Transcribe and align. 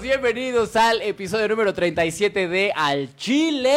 bienvenidos 0.00 0.76
al 0.76 1.02
episodio 1.02 1.48
número 1.48 1.74
37 1.74 2.48
de 2.48 2.72
Al 2.74 3.14
Chile. 3.16 3.76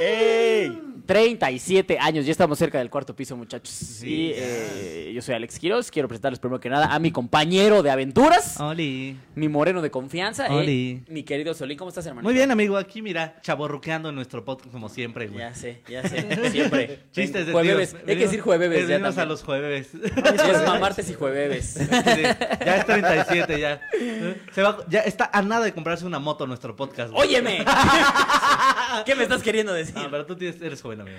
¡Ey! 0.00 0.93
37 1.06 1.98
años, 1.98 2.24
ya 2.24 2.32
estamos 2.32 2.58
cerca 2.58 2.78
del 2.78 2.90
cuarto 2.90 3.14
piso, 3.14 3.36
muchachos. 3.36 3.70
Sí, 3.74 4.08
y 4.08 4.32
eh, 4.34 5.12
yo 5.14 5.20
soy 5.22 5.34
Alex 5.34 5.58
Quiroz, 5.58 5.90
quiero 5.90 6.08
presentarles 6.08 6.38
primero 6.38 6.60
que 6.60 6.70
nada 6.70 6.94
a 6.94 6.98
mi 6.98 7.10
compañero 7.10 7.82
de 7.82 7.90
aventuras, 7.90 8.58
Oli. 8.60 9.16
mi 9.34 9.48
moreno 9.48 9.82
de 9.82 9.90
confianza, 9.90 10.46
eh, 10.46 10.52
Oli. 10.52 11.02
mi 11.08 11.22
querido 11.22 11.54
Solín. 11.54 11.76
¿Cómo 11.76 11.88
estás, 11.90 12.06
hermano? 12.06 12.24
Muy 12.24 12.34
bien, 12.34 12.50
amigo. 12.50 12.76
Aquí, 12.76 13.02
mira, 13.02 13.36
chaborruqueando 13.42 14.08
en 14.08 14.14
nuestro 14.14 14.44
podcast 14.44 14.72
como 14.72 14.88
siempre, 14.88 15.28
güey. 15.28 15.40
Ya 15.40 15.54
sé, 15.54 15.82
ya 15.88 16.08
sé, 16.08 16.50
siempre. 16.50 17.00
Chistes 17.12 17.46
de 17.46 17.52
Jueves, 17.52 17.94
hay 18.06 18.16
que 18.16 18.24
decir 18.24 18.40
jueves 18.40 18.88
ya 18.88 18.96
a 18.96 19.26
los 19.26 19.42
jueves. 19.42 19.90
Ya 20.24 20.50
es 20.50 20.66
mamartes 20.66 21.10
y 21.10 21.14
jueves. 21.14 21.74
Ya 21.88 22.76
es 22.76 22.86
37, 22.86 23.60
ya. 23.60 23.80
Se 24.52 24.62
va, 24.62 24.84
ya 24.88 25.00
está 25.00 25.30
a 25.32 25.42
nada 25.42 25.64
de 25.64 25.72
comprarse 25.72 26.04
una 26.06 26.18
moto 26.18 26.46
nuestro 26.46 26.74
podcast. 26.74 27.12
güey. 27.12 27.28
¡Óyeme! 27.28 27.64
¿Qué 29.06 29.14
me 29.14 29.22
estás 29.24 29.42
queriendo 29.42 29.72
decir? 29.72 29.94
No, 29.94 30.10
pero 30.10 30.26
tú 30.26 30.36
tienes- 30.36 30.60
eres 30.60 30.80
joven, 30.82 31.00
amigo. 31.02 31.16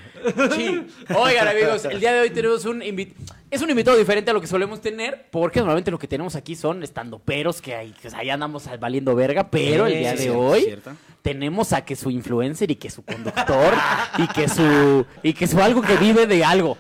Sí. 0.56 0.86
Oigan, 1.16 1.48
amigos, 1.48 1.86
el 1.86 2.00
día 2.00 2.14
de 2.14 2.22
hoy 2.22 2.30
tenemos 2.30 2.66
un 2.66 2.82
invitado. 2.82 3.24
Es 3.52 3.62
un 3.62 3.70
invitado 3.70 3.96
diferente 3.96 4.32
a 4.32 4.34
lo 4.34 4.42
que 4.42 4.48
solemos 4.48 4.82
tener, 4.82 5.28
porque 5.32 5.60
normalmente 5.60 5.92
lo 5.92 6.00
que 6.00 6.08
tenemos 6.08 6.36
aquí 6.36 6.56
son 6.56 6.84
estandoperos 6.84 7.62
que 7.62 7.76
ahí, 7.76 7.94
que 8.02 8.10
ahí 8.16 8.30
andamos 8.30 8.68
al- 8.68 8.80
valiendo 8.80 9.16
verga, 9.16 9.50
pero 9.50 9.86
el 9.86 10.00
día 10.00 10.18
Sí, 10.18 10.26
de 10.26 10.30
hoy 10.32 10.78
tenemos 11.22 11.72
a 11.72 11.86
que 11.86 11.96
su 11.96 12.10
influencer 12.12 12.70
y 12.72 12.76
que 12.76 12.90
su 12.90 13.04
conductor 13.04 13.74
y 14.18 14.28
que 14.28 14.48
su 14.50 15.06
y 15.24 15.34
que 15.34 15.48
su 15.48 15.62
algo 15.62 15.82
que 15.82 15.96
vive 15.98 16.26
de 16.28 16.44
algo. 16.44 16.78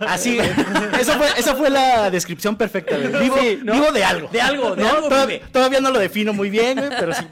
Así, 0.00 0.38
esa 1.00 1.16
fue, 1.18 1.28
esa 1.38 1.54
fue 1.54 1.70
la 1.70 2.10
descripción 2.10 2.56
perfecta. 2.56 2.96
Vivo, 2.96 3.36
Sí, 3.40 3.60
¿no? 3.62 3.74
vivo 3.74 3.92
de 3.92 4.04
algo. 4.04 4.28
De 4.28 4.40
algo, 4.40 4.74
de 4.74 4.82
¿no? 4.82 4.88
algo 4.90 5.08
Toda- 5.08 5.26
vive. 5.26 5.42
Todavía 5.52 5.80
no 5.80 5.90
lo 5.90 5.98
defino 5.98 6.32
muy 6.32 6.50
bien, 6.50 6.76
pero 6.98 7.12
sí. 7.14 7.24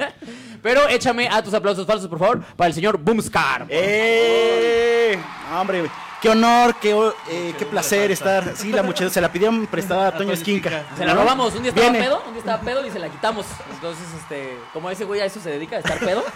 Pero 0.64 0.88
échame 0.88 1.28
a 1.28 1.42
tus 1.42 1.52
aplausos 1.52 1.86
falsos, 1.86 2.08
por 2.08 2.18
favor, 2.18 2.42
para 2.56 2.68
el 2.68 2.74
señor 2.74 2.96
Boomscar. 2.96 3.66
¡Eh! 3.68 5.18
Hombre. 5.52 5.90
Qué 6.24 6.30
honor, 6.30 6.76
qué, 6.80 6.92
eh, 7.28 7.54
qué 7.58 7.66
placer 7.66 8.10
estar. 8.10 8.56
Sí, 8.56 8.72
la 8.72 8.82
muchacha 8.82 9.10
se 9.10 9.20
la 9.20 9.30
pidieron 9.30 9.66
prestada 9.70 10.08
a 10.08 10.16
Toño 10.16 10.32
Esquinca. 10.32 10.82
Se 10.96 11.04
la 11.04 11.12
robamos, 11.12 11.54
un 11.54 11.60
día 11.60 11.68
estaba 11.68 11.90
Viene. 11.90 12.02
pedo, 12.06 12.22
un 12.26 12.32
día 12.32 12.38
estaba 12.38 12.62
pedo 12.62 12.86
y 12.86 12.90
se 12.90 12.98
la 12.98 13.10
quitamos. 13.10 13.44
Entonces, 13.74 14.06
este, 14.18 14.56
como 14.72 14.88
ese 14.88 15.04
güey 15.04 15.20
a 15.20 15.26
eso 15.26 15.38
se 15.38 15.50
dedica, 15.50 15.76
a 15.76 15.80
estar 15.80 15.98
pedo. 15.98 16.24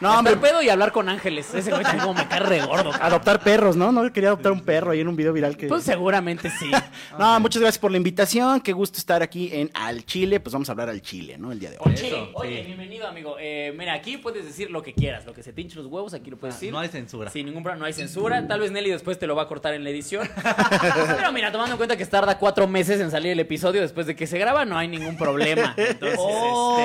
No, 0.00 0.12
a 0.12 0.18
hombre, 0.18 0.34
estar 0.34 0.50
pedo 0.50 0.62
y 0.62 0.68
hablar 0.68 0.92
con 0.92 1.08
ángeles. 1.08 1.52
Ese 1.52 1.70
güey 1.72 1.82
como 1.84 2.14
me 2.14 2.26
cae 2.28 2.38
re 2.38 2.60
gordo. 2.60 2.90
cabrón. 2.92 3.02
adoptar 3.02 3.40
perros, 3.40 3.74
¿no? 3.74 3.90
No 3.90 4.10
quería 4.12 4.28
adoptar 4.28 4.52
un 4.52 4.60
perro 4.60 4.92
ahí 4.92 5.00
en 5.00 5.08
un 5.08 5.16
video 5.16 5.32
viral 5.32 5.56
que. 5.56 5.66
Pues 5.66 5.82
seguramente 5.82 6.50
sí. 6.50 6.70
No, 7.18 7.38
muchas 7.40 7.60
gracias 7.60 7.80
por 7.80 7.90
la 7.90 7.96
invitación. 7.96 8.60
Qué 8.60 8.72
gusto 8.72 8.98
estar 8.98 9.22
aquí 9.22 9.50
en 9.52 9.70
Al 9.74 10.04
Chile. 10.04 10.38
Pues 10.38 10.52
vamos 10.52 10.68
a 10.68 10.72
hablar 10.72 10.88
al 10.88 11.02
Chile, 11.02 11.36
¿no? 11.36 11.50
El 11.50 11.58
día 11.58 11.70
de 11.70 11.78
hoy. 11.80 11.92
Oye, 11.92 12.06
Eso, 12.06 12.30
oye, 12.34 12.60
sí. 12.60 12.66
bienvenido, 12.66 13.08
amigo. 13.08 13.36
Eh, 13.40 13.74
mira, 13.76 13.92
aquí 13.94 14.18
puedes 14.18 14.44
decir 14.44 14.70
lo 14.70 14.82
que 14.84 14.94
quieras, 14.94 15.26
lo 15.26 15.32
que 15.34 15.42
se 15.42 15.52
te 15.52 15.60
hinche 15.62 15.76
los 15.76 15.86
huevos, 15.86 16.14
aquí 16.14 16.30
lo 16.30 16.36
puedes 16.36 16.54
decir. 16.54 16.72
No 16.72 16.78
hay 16.78 16.88
censura. 16.88 17.30
Sin 17.30 17.46
ningún 17.46 17.64
problema, 17.64 17.80
no 17.80 17.86
hay 17.86 17.92
censura. 17.92 18.37
Tal 18.46 18.60
vez 18.60 18.70
Nelly 18.70 18.90
después 18.90 19.18
te 19.18 19.26
lo 19.26 19.34
va 19.34 19.42
a 19.42 19.46
cortar 19.48 19.74
en 19.74 19.82
la 19.84 19.90
edición. 19.90 20.28
Pero 21.16 21.32
mira, 21.32 21.50
tomando 21.50 21.72
en 21.74 21.78
cuenta 21.78 21.96
que 21.96 22.06
tarda 22.06 22.38
cuatro 22.38 22.66
meses 22.68 23.00
en 23.00 23.10
salir 23.10 23.32
el 23.32 23.40
episodio 23.40 23.80
después 23.80 24.06
de 24.06 24.14
que 24.14 24.26
se 24.26 24.38
graba, 24.38 24.64
no 24.64 24.76
hay 24.78 24.88
ningún 24.88 25.16
problema. 25.16 25.74
Entonces, 25.76 26.18
Oh. 26.20 26.76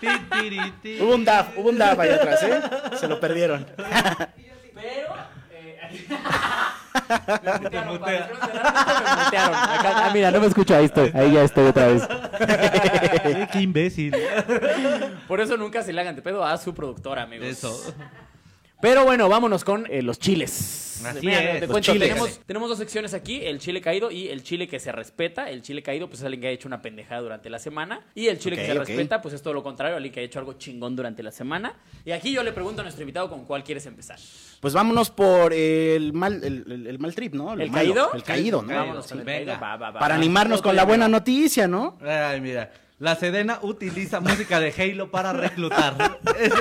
Ti, 0.00 0.08
tiri, 0.32 0.60
ti. 0.82 0.98
Hubo 1.00 1.14
un 1.14 1.24
DAF, 1.24 1.56
hubo 1.56 1.68
un 1.68 1.78
DAF 1.78 1.98
ahí 2.00 2.10
atrás, 2.10 2.42
¿eh? 2.42 2.60
Se 2.98 3.06
lo 3.06 3.20
perdieron. 3.20 3.64
sí. 4.36 4.46
Pero. 4.74 5.14
Eh, 5.52 5.78
me 7.52 7.60
mutearon, 7.60 7.88
mutea. 7.92 8.00
padre, 8.00 8.24
creo 8.26 8.40
que 8.40 8.58
realmente 8.58 9.04
me 9.04 9.24
mutearon. 9.24 9.54
Acá- 9.54 9.92
ah, 10.06 10.10
mira, 10.12 10.30
no 10.32 10.40
me 10.40 10.46
escucho, 10.48 10.74
ahí 10.76 10.86
estoy. 10.86 11.12
Ahí 11.14 11.32
ya 11.32 11.42
estoy 11.44 11.66
otra 11.68 11.86
vez. 11.86 12.02
Eh, 12.40 13.48
Qué 13.52 13.60
imbécil. 13.60 14.14
Por 15.28 15.40
eso 15.40 15.56
nunca 15.56 15.82
se 15.82 15.92
le 15.92 16.00
hagan 16.00 16.16
de 16.16 16.22
pedo 16.22 16.44
a 16.44 16.56
su 16.58 16.74
productora, 16.74 17.22
amigos. 17.22 17.46
Eso. 17.46 17.94
Pero 18.82 19.04
bueno, 19.04 19.28
vámonos 19.28 19.62
con 19.62 19.86
eh, 19.88 20.02
los 20.02 20.18
chiles. 20.18 21.00
Así 21.06 21.24
Mira, 21.26 21.40
es, 21.54 21.60
te 21.60 21.66
los 21.66 21.70
cuento, 21.70 21.92
chiles. 21.92 22.08
Tenemos, 22.08 22.40
tenemos 22.46 22.68
dos 22.68 22.78
secciones 22.78 23.14
aquí, 23.14 23.40
el 23.44 23.58
chile 23.60 23.80
caído 23.80 24.10
y 24.10 24.26
el 24.28 24.42
chile 24.42 24.66
que 24.66 24.80
se 24.80 24.90
respeta. 24.90 25.48
El 25.50 25.62
chile 25.62 25.82
caído, 25.84 26.08
pues 26.08 26.18
es 26.18 26.24
alguien 26.24 26.40
que 26.40 26.48
ha 26.48 26.50
hecho 26.50 26.66
una 26.66 26.82
pendejada 26.82 27.20
durante 27.20 27.48
la 27.48 27.60
semana. 27.60 28.04
Y 28.16 28.26
el 28.26 28.38
chile 28.40 28.56
Ok, 28.56 28.60
que 28.60 28.66
se 28.66 28.72
ok. 28.72 28.78
respeta, 28.86 29.22
pues 29.22 29.34
es 29.34 29.42
todo 29.42 29.54
lo 29.54 29.62
contrario, 29.62 29.94
alguien 29.96 30.12
que 30.12 30.18
ha 30.18 30.22
hecho 30.24 30.40
algo 30.40 30.54
chingón 30.54 30.96
durante 30.96 31.22
la 31.22 31.30
semana. 31.30 31.74
Y 32.04 32.10
aquí 32.10 32.32
yo 32.32 32.42
le 32.42 32.52
pregunto 32.52 32.80
a 32.80 32.84
nuestro 32.84 33.02
invitado 33.02 33.30
con 33.30 33.44
cuál 33.44 33.62
quieres 33.62 33.86
empezar. 33.86 34.18
Pues 34.60 34.74
vámonos 34.74 35.10
por 35.10 35.52
el 35.52 36.12
mal, 36.12 36.42
el, 36.42 36.64
el- 36.70 36.86
el 36.88 36.98
mal 36.98 37.14
trip, 37.14 37.34
¿no? 37.34 37.54
Lo 37.54 37.62
¿El 37.62 37.70
malo. 37.70 37.84
caído? 37.84 38.10
El 38.14 38.22
caído, 38.24 38.62
¿no? 38.62 38.74
Vámonos 38.74 39.04
sí, 39.06 39.10
con 39.10 39.18
el 39.20 39.24
venga. 39.24 39.52
caído. 39.58 39.60
Va, 39.62 39.76
va, 39.76 39.90
va, 39.92 40.00
Para 40.00 40.16
animarnos 40.16 40.60
con 40.60 40.74
la 40.74 40.84
buena 40.84 41.06
noticia, 41.06 41.68
¿no? 41.68 41.98
Ay, 42.04 42.40
mira. 42.40 42.70
La 43.02 43.16
Sedena 43.16 43.58
utiliza 43.62 44.20
música 44.20 44.60
de 44.60 44.72
Halo 44.78 45.10
para 45.10 45.32
reclutar. 45.32 46.20
Ese, 46.38 46.54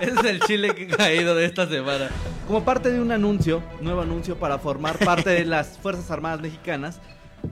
ese 0.00 0.18
es 0.18 0.24
el 0.24 0.40
chile 0.40 0.74
que 0.74 0.92
ha 0.92 0.96
caído 0.96 1.36
de 1.36 1.44
esta 1.44 1.68
semana. 1.68 2.10
Como 2.48 2.64
parte 2.64 2.90
de 2.90 3.00
un 3.00 3.12
anuncio, 3.12 3.62
nuevo 3.80 4.00
anuncio 4.00 4.36
para 4.36 4.58
formar 4.58 4.98
parte 4.98 5.30
de 5.30 5.44
las 5.44 5.78
Fuerzas 5.78 6.10
Armadas 6.10 6.40
Mexicanas, 6.40 6.98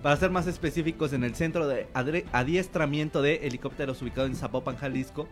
para 0.02 0.16
ser 0.16 0.30
más 0.30 0.48
específicos, 0.48 1.12
en 1.12 1.22
el 1.22 1.36
centro 1.36 1.68
de 1.68 1.86
adiestramiento 2.32 3.22
de 3.22 3.36
helicópteros 3.46 4.02
ubicado 4.02 4.26
en 4.26 4.34
Zapopan, 4.34 4.78
Jalisco, 4.78 5.28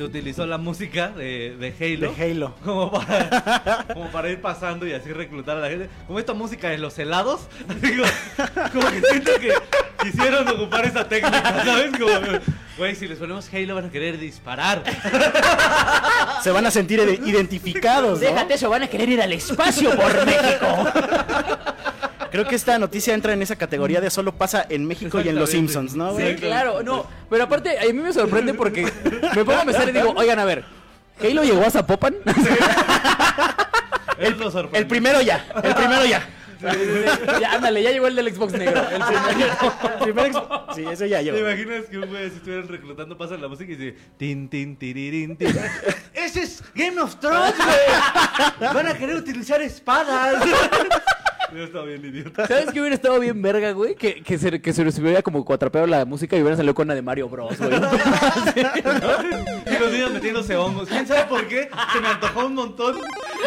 se 0.00 0.04
utilizó 0.04 0.46
la 0.46 0.56
música 0.56 1.08
de, 1.08 1.56
de 1.58 1.74
Halo. 1.78 2.10
De 2.14 2.24
Halo. 2.32 2.54
Como 2.64 2.90
para, 2.90 3.84
como 3.92 4.10
para 4.10 4.30
ir 4.30 4.40
pasando 4.40 4.86
y 4.86 4.94
así 4.94 5.12
reclutar 5.12 5.58
a 5.58 5.60
la 5.60 5.68
gente. 5.68 5.90
Como 6.06 6.18
esta 6.18 6.32
música 6.32 6.70
de 6.70 6.78
los 6.78 6.98
helados. 6.98 7.42
Digo, 7.82 8.04
como 8.72 8.90
que 8.90 9.02
siento 9.10 9.32
que 9.38 9.52
quisieron 10.02 10.48
ocupar 10.48 10.86
esa 10.86 11.06
técnica, 11.06 11.64
¿sabes? 11.66 11.90
Como, 11.98 12.10
güey, 12.78 12.94
si 12.96 13.08
les 13.08 13.18
ponemos 13.18 13.52
Halo 13.52 13.74
van 13.74 13.84
a 13.84 13.90
querer 13.90 14.18
disparar. 14.18 14.82
Se 16.42 16.50
van 16.50 16.64
a 16.64 16.70
sentir 16.70 16.98
ide- 17.00 17.20
identificados, 17.28 18.20
¿no? 18.22 18.26
Déjate 18.26 18.54
eso, 18.54 18.70
van 18.70 18.84
a 18.84 18.86
querer 18.88 19.10
ir 19.10 19.20
al 19.20 19.34
espacio 19.34 19.94
por 19.96 20.24
México. 20.24 20.86
Creo 22.30 22.46
que 22.46 22.54
esta 22.56 22.78
noticia 22.78 23.14
entra 23.14 23.32
en 23.32 23.42
esa 23.42 23.56
categoría 23.56 24.00
de 24.00 24.10
solo 24.10 24.32
pasa 24.36 24.64
en 24.68 24.84
México 24.86 25.20
y 25.20 25.28
en 25.28 25.36
Los. 25.36 25.50
Simpsons, 25.50 25.94
¿no? 25.96 26.16
Sí, 26.16 26.36
claro, 26.36 26.82
no. 26.82 27.06
Pero 27.28 27.44
aparte, 27.44 27.78
a 27.78 27.84
mí 27.84 27.92
me 27.94 28.12
sorprende 28.12 28.54
porque 28.54 28.84
me 29.36 29.44
pongo 29.44 29.58
a 29.58 29.64
pensar 29.64 29.88
y 29.88 29.92
digo, 29.92 30.12
oigan, 30.16 30.38
a 30.38 30.44
ver, 30.44 30.64
¿Halo 31.22 31.42
llegó 31.44 31.64
a 31.66 31.70
Zapopan? 31.70 32.14
El, 34.18 34.38
lo 34.38 34.50
sorprende. 34.50 34.78
El 34.78 34.86
primero 34.86 35.20
ya, 35.22 35.46
el 35.62 35.74
primero 35.74 36.04
ya. 36.04 36.28
ya, 37.40 37.52
ándale, 37.54 37.82
ya 37.82 37.90
llegó 37.90 38.06
el 38.06 38.14
del 38.16 38.34
Xbox 38.34 38.52
negro. 38.52 38.82
El 38.90 39.02
primero. 39.24 39.56
El 39.82 39.98
primer 40.04 40.26
ex- 40.26 40.38
Sí, 40.74 40.84
eso 40.90 41.06
ya 41.06 41.18
¿Te 41.20 41.24
yo. 41.24 41.38
imaginas 41.38 41.86
que 41.90 41.98
un 41.98 42.06
güey 42.08 42.28
si 42.28 42.36
estuvieran 42.36 42.68
reclutando 42.68 43.16
pasan 43.16 43.40
la 43.40 43.48
música 43.48 43.72
y 43.72 43.76
dice 43.76 43.96
tin 44.18 44.48
tin 44.50 44.76
tirirín 44.76 45.36
tin? 45.36 45.54
Ese 46.12 46.42
es 46.42 46.62
Game 46.74 47.00
of 47.00 47.16
Thrones, 47.18 47.54
güey. 47.56 48.72
Van 48.74 48.86
a 48.88 48.94
querer 48.94 49.16
utilizar 49.16 49.62
espadas. 49.62 50.42
Yo 51.54 51.64
estaba 51.64 51.84
bien 51.84 52.04
idiota. 52.04 52.46
¿Sabes 52.46 52.66
qué 52.72 52.80
hubiera 52.80 52.94
estado 52.94 53.18
bien 53.18 53.40
verga, 53.42 53.72
güey? 53.72 53.94
Que, 53.94 54.22
que, 54.22 54.38
se, 54.38 54.60
que 54.60 54.72
se 54.72 54.84
les 54.84 54.98
hubiera 54.98 55.22
como 55.22 55.44
cuatrapeado 55.44 55.86
la 55.86 56.04
música 56.04 56.36
y 56.36 56.42
hubiera 56.42 56.56
salido 56.56 56.74
con 56.74 56.88
la 56.88 56.94
de 56.94 57.02
Mario 57.02 57.28
Bros, 57.28 57.58
güey. 57.58 57.70
Y 59.66 59.78
los 59.78 59.92
niños 59.92 60.10
metiéndose 60.12 60.56
hongos. 60.56 60.88
¿Quién 60.88 61.06
sabe 61.06 61.24
por 61.24 61.46
qué? 61.48 61.70
Se 61.92 62.00
me 62.00 62.08
antojó 62.08 62.46
un 62.46 62.54
montón. 62.54 62.96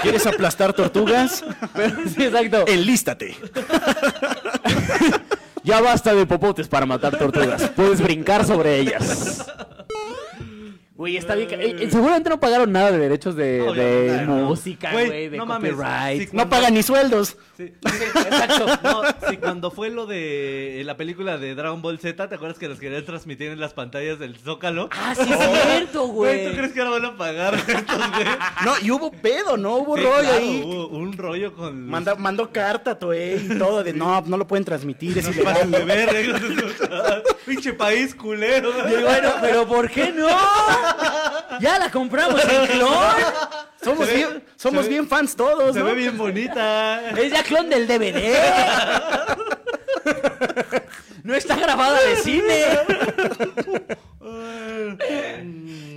¿Quieres 0.01 0.25
aplastar 0.25 0.73
tortugas? 0.73 1.43
Pero, 1.73 1.95
sí, 2.07 2.23
exacto. 2.23 2.65
Enlístate. 2.67 3.35
Ya 5.65 5.79
basta 5.79 6.13
de 6.13 6.25
popotes 6.25 6.67
para 6.67 6.85
matar 6.85 7.17
tortugas. 7.17 7.69
Puedes 7.69 8.01
brincar 8.01 8.45
sobre 8.45 8.79
ellas. 8.79 9.45
Güey, 10.95 11.17
está 11.17 11.33
bien. 11.33 11.49
ca- 11.49 11.55
eh, 11.55 11.75
eh, 11.79 11.87
seguramente 11.89 12.29
no 12.29 12.39
pagaron 12.39 12.71
nada 12.71 12.91
de 12.91 12.99
derechos 12.99 13.35
de, 13.35 13.43
de 13.53 13.61
Obviamente 13.61 14.25
no. 14.27 14.35
música, 14.49 14.91
Güey, 14.91 15.07
güey, 15.07 15.29
de 15.29 15.37
no 15.37 15.45
mames, 15.47 15.71
copyright. 15.73 16.21
sí, 16.29 16.29
No 16.37 16.47
pagan 16.49 16.73
ni 16.75 16.83
sueldos. 16.83 17.35
Sí. 17.57 17.73
Exacto. 17.83 18.65
No, 18.83 19.01
sí, 19.27 19.37
cuando 19.37 19.71
fue 19.71 19.89
lo 19.89 20.05
de 20.05 20.83
la 20.85 20.95
película 20.95 21.39
de 21.39 21.55
Dragon 21.55 21.81
Ball 21.81 21.97
Z, 21.99 22.27
¿te 22.29 22.35
acuerdas 22.35 22.59
que 22.59 22.67
los 22.69 22.79
querían 22.79 23.03
transmitir 23.05 23.49
en 23.49 23.59
las 23.59 23.73
pantallas 23.73 24.19
del 24.19 24.37
Zócalo? 24.37 24.89
Ah, 24.91 25.15
sí, 25.15 25.23
es 25.31 25.39
cierto, 25.71 26.07
Güey, 26.09 26.49
¿tú 26.51 26.57
crees 26.57 26.73
que 26.73 26.81
ahora 26.81 26.91
van 26.99 27.05
a 27.05 27.17
pagar 27.17 27.55
estos, 27.67 28.11
güey? 28.11 28.27
No, 28.63 28.73
y 28.83 28.91
hubo 28.91 29.11
pedo, 29.11 29.57
¿no? 29.57 29.77
Hubo 29.77 29.97
Sí, 29.97 30.03
rollo 30.03 30.19
claro, 30.21 30.37
ahí. 30.37 30.61
Hubo 30.63 30.87
un 30.89 31.13
rollo 31.17 31.53
con. 31.55 31.87
Manda- 31.89 32.15
mandó 32.15 32.51
carta 32.51 32.99
Toei 32.99 33.47
y 33.51 33.57
todo 33.57 33.83
de 33.83 33.93
no, 33.93 34.21
no 34.21 34.37
lo 34.37 34.45
pueden 34.47 34.63
transmitir, 34.63 35.17
es 35.17 35.27
ilegal. 35.27 35.71
de 35.71 35.85
ver, 35.85 36.09
¿eh? 36.13 36.33
Pinche 37.47 37.73
país 37.73 38.13
culero. 38.13 38.69
Y 38.87 39.01
bueno, 39.01 39.29
pero 39.41 39.67
¿por 39.67 39.89
qué 39.89 40.11
no? 40.11 40.27
Ya 41.59 41.79
la 41.79 41.89
compramos 41.91 42.41
en 42.43 42.65
clon. 42.67 42.89
Somos 43.83 44.07
ve- 44.07 44.15
bien, 44.15 44.43
somos 44.55 44.83
ve- 44.83 44.89
bien 44.89 45.07
fans 45.07 45.35
todos, 45.35 45.73
Se 45.73 45.79
¿no? 45.79 45.85
ve 45.85 45.93
bien 45.93 46.17
bonita. 46.17 47.09
Es 47.11 47.31
ya 47.31 47.43
clon 47.43 47.69
del 47.69 47.87
DVD. 47.87 48.35
No 51.23 51.33
está 51.33 51.55
grabada 51.55 51.99
de 52.01 52.15
cine. 52.17 52.65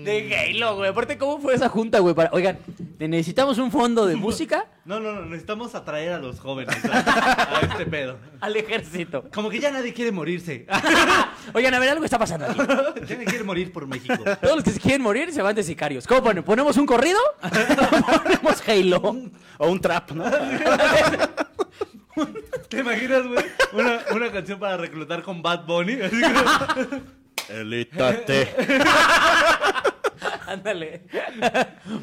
De 0.05 0.37
Halo, 0.55 0.76
güey. 0.76 0.90
Aparte, 0.90 1.19
¿cómo 1.19 1.40
fue 1.40 1.55
esa 1.55 1.69
junta, 1.69 1.99
güey? 1.99 2.14
Para... 2.14 2.31
Oigan, 2.32 2.58
te 2.96 3.08
necesitamos 3.08 3.58
un 3.58 3.73
fondo 3.73 4.06
de 4.06 4.14
música 4.14 4.67
No, 4.84 5.00
no, 5.00 5.12
no, 5.12 5.23
necesitamos 5.25 5.75
atraer 5.75 6.12
a 6.12 6.19
los 6.20 6.38
jóvenes 6.38 6.76
a, 6.84 7.56
a 7.56 7.61
este 7.61 7.87
pedo. 7.87 8.17
al 8.40 8.55
ejército. 8.56 9.25
Como 9.34 9.50
que 9.50 9.58
ya 9.58 9.73
nadie 9.73 9.93
quiere 9.93 10.12
morirse. 10.12 10.64
Oigan, 11.55 11.75
a 11.75 11.79
ver, 11.81 11.90
algo 11.90 12.05
está 12.05 12.19
pasando 12.20 12.46
aquí. 12.46 12.58
nadie 13.00 13.25
quiere 13.25 13.43
morir 13.43 13.72
por 13.72 13.87
México. 13.88 14.14
Todos 14.40 14.55
los 14.56 14.64
que 14.64 14.70
se 14.70 14.81
quieren 14.81 15.02
morir 15.02 15.32
se 15.32 15.43
van 15.43 15.56
de 15.56 15.64
sicarios. 15.64 16.06
¿Cómo 16.06 16.22
ponen? 16.22 16.44
¿Ponemos 16.44 16.76
un 16.76 16.87
corrido? 16.87 17.19
¿Ponemos 18.22 18.62
Halo? 18.69 19.17
O 19.58 19.69
un 19.69 19.81
trap, 19.81 20.12
¿no? 20.12 20.25
¿Te 22.68 22.80
imaginas, 22.80 23.26
güey? 23.26 23.44
Una, 23.72 24.00
una 24.14 24.32
canción 24.32 24.58
para 24.58 24.76
reclutar 24.76 25.22
con 25.22 25.42
Bad 25.42 25.66
Bunny. 25.66 25.92
Así 26.02 26.16
que- 26.20 27.54
Elítate. 27.60 28.48
Ándale. 30.46 31.02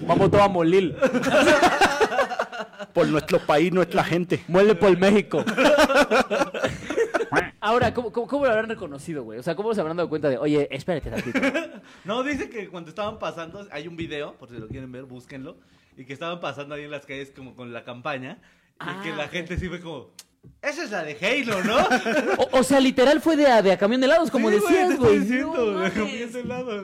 Vamos 0.02 0.30
todos 0.32 0.44
a 0.44 0.48
molir. 0.48 0.96
Por 2.94 3.08
nuestro 3.08 3.40
país, 3.40 3.72
nuestra 3.74 4.04
gente. 4.04 4.44
Muele 4.48 4.76
por 4.76 4.98
México. 4.98 5.44
Ahora, 7.60 7.94
¿cómo, 7.94 8.12
cómo, 8.12 8.28
cómo 8.28 8.46
lo 8.46 8.52
habrán 8.52 8.70
reconocido, 8.70 9.24
güey? 9.24 9.40
O 9.40 9.44
sea, 9.44 9.56
¿cómo 9.56 9.74
se 9.74 9.82
habrán 9.82 9.98
dado 9.98 10.10
cuenta 10.10 10.30
de, 10.30 10.38
oye, 10.38 10.68
espérate 10.70 11.10
tantito? 11.10 11.40
No, 12.04 12.22
dice 12.24 12.50
que 12.50 12.68
cuando 12.70 12.90
estaban 12.90 13.20
pasando, 13.20 13.66
hay 13.72 13.88
un 13.88 13.96
video, 13.96 14.34
por 14.36 14.50
si 14.50 14.56
lo 14.58 14.68
quieren 14.68 14.92
ver, 14.92 15.04
búsquenlo. 15.06 15.58
Y 15.98 16.06
que 16.06 16.14
estaban 16.14 16.40
pasando 16.40 16.76
ahí 16.76 16.84
en 16.84 16.92
las 16.92 17.06
calles 17.06 17.32
como 17.36 17.56
con 17.56 17.72
la 17.74 17.84
campaña. 17.84 18.40
Y 18.80 18.86
Ah, 18.86 19.00
que 19.04 19.12
la 19.12 19.26
ok. 19.26 19.32
gente 19.32 19.58
sí 19.58 19.70
fue 19.70 19.80
como, 19.80 20.10
esa 20.62 20.84
es 20.84 20.92
la 20.92 21.04
de 21.04 21.18
Halo, 21.22 21.64
¿no? 21.64 21.78
O, 22.38 22.60
o 22.60 22.64
sea, 22.64 22.80
literal 22.82 23.22
fue 23.22 23.36
de 23.38 23.48
a, 23.48 23.62
de 23.62 23.72
a 23.72 23.78
camión 23.78 24.02
de 24.02 24.08
helados, 24.08 24.30
como 24.30 24.50
Sí, 24.50 24.56
decías, 24.56 24.98
güey. 24.98 25.20
diciendo, 25.20 25.54
No 25.74 25.80
de 25.80 25.92
camión 25.92 26.32
de 26.32 26.40
helado. 26.42 26.84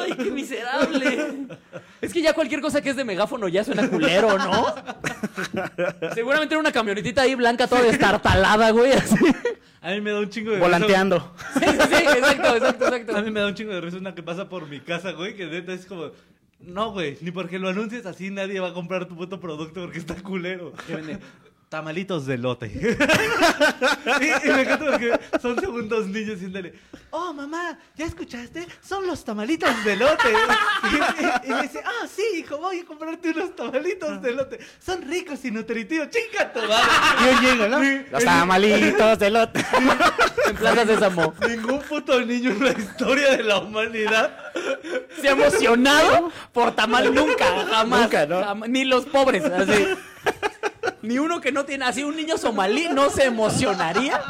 Ay, 0.00 0.12
qué 0.16 0.30
miserable. 0.30 1.46
Es 2.00 2.12
que 2.12 2.20
ya 2.22 2.32
cualquier 2.34 2.60
cosa 2.60 2.80
que 2.82 2.90
es 2.90 2.96
de 2.96 3.04
megáfono 3.04 3.48
ya 3.48 3.64
suena 3.64 3.88
culero, 3.88 4.36
¿no? 4.38 4.74
Seguramente 6.14 6.54
era 6.54 6.60
una 6.60 6.72
camionetita 6.72 7.22
ahí 7.22 7.34
blanca 7.34 7.66
toda 7.66 7.82
destartalada, 7.82 8.70
güey, 8.70 8.92
así. 8.92 9.16
A 9.80 9.90
mí 9.92 10.00
me 10.00 10.10
da 10.10 10.18
un 10.20 10.28
chingo 10.28 10.50
de 10.52 10.58
Volanteando. 10.58 11.34
Sí, 11.54 11.60
sí, 11.60 11.70
sí, 11.70 11.94
exacto, 11.94 12.56
exacto, 12.56 12.84
risa. 12.84 12.94
A 12.94 12.96
exacto. 12.98 13.22
mí 13.22 13.30
me 13.30 13.40
da 13.40 13.46
un 13.46 13.54
chingo 13.54 13.72
de 13.72 13.80
risa 13.80 13.96
una 13.96 14.14
que 14.14 14.22
pasa 14.22 14.48
por 14.48 14.66
mi 14.68 14.80
casa, 14.80 15.12
güey, 15.12 15.34
que 15.36 15.46
neta 15.46 15.72
es 15.72 15.86
como... 15.86 16.10
No, 16.60 16.92
güey, 16.92 17.16
ni 17.20 17.30
porque 17.30 17.58
lo 17.58 17.68
anuncies 17.68 18.04
así 18.06 18.30
nadie 18.30 18.60
va 18.60 18.68
a 18.68 18.74
comprar 18.74 19.06
tu 19.06 19.16
puto 19.16 19.40
producto 19.40 19.82
porque 19.82 19.98
está 19.98 20.20
culero. 20.22 20.72
Tamalitos 21.68 22.24
de 22.24 22.38
lote. 22.38 22.66
y, 22.72 24.48
y 24.48 24.52
me 24.52 24.62
encanta 24.62 24.86
porque 24.90 25.20
son 25.40 25.60
segundos 25.60 26.06
niños 26.06 26.36
diciéndole, 26.36 26.72
oh 27.10 27.34
mamá, 27.34 27.78
¿ya 27.94 28.06
escuchaste? 28.06 28.66
Son 28.82 29.06
los 29.06 29.22
tamalitos 29.22 29.84
de 29.84 29.96
lote. 29.96 30.28
y, 30.32 30.96
y- 30.96 31.50
y 31.50 31.54
me 31.54 31.62
dice, 31.62 31.82
ah, 31.84 32.06
sí, 32.10 32.22
hijo, 32.38 32.56
voy 32.56 32.80
a 32.80 32.84
comprarte 32.86 33.30
unos 33.32 33.54
tamalitos 33.54 34.22
de 34.22 34.32
lote. 34.32 34.58
Son 34.84 35.02
ricos 35.02 35.44
y 35.44 35.50
nutritivos. 35.50 36.08
¡Chinga 36.08 36.50
tu 36.52 36.60
madre! 36.60 36.86
Y 37.20 37.34
yo 37.34 37.40
llego, 37.42 37.68
¿no? 37.68 37.80
Sí, 37.82 38.02
Los 38.12 38.24
tamalitos 38.24 39.18
de 39.18 39.30
lote. 39.30 39.64
En 40.48 40.56
Plaza 40.56 40.86
Sésamo. 40.86 41.34
Ningún 41.46 41.80
puto 41.82 42.18
niño 42.24 42.52
en 42.52 42.64
la 42.64 42.70
historia 42.72 43.36
de 43.36 43.42
la 43.42 43.58
humanidad 43.58 44.34
Se 45.20 45.28
ha 45.28 45.32
emocionado 45.32 46.32
por 46.54 46.74
tamal 46.74 47.14
nunca, 47.14 47.44
jamás. 47.70 48.00
Nunca, 48.04 48.24
¿no? 48.24 48.40
Jam- 48.42 48.66
Ni 48.68 48.84
los 48.86 49.04
pobres, 49.04 49.44
así. 49.44 49.86
Ni 51.02 51.18
uno 51.18 51.40
que 51.40 51.52
no 51.52 51.64
tiene 51.64 51.84
así, 51.84 52.02
un 52.04 52.16
niño 52.16 52.36
somalí 52.38 52.88
no 52.92 53.10
se 53.10 53.24
emocionaría 53.24 54.20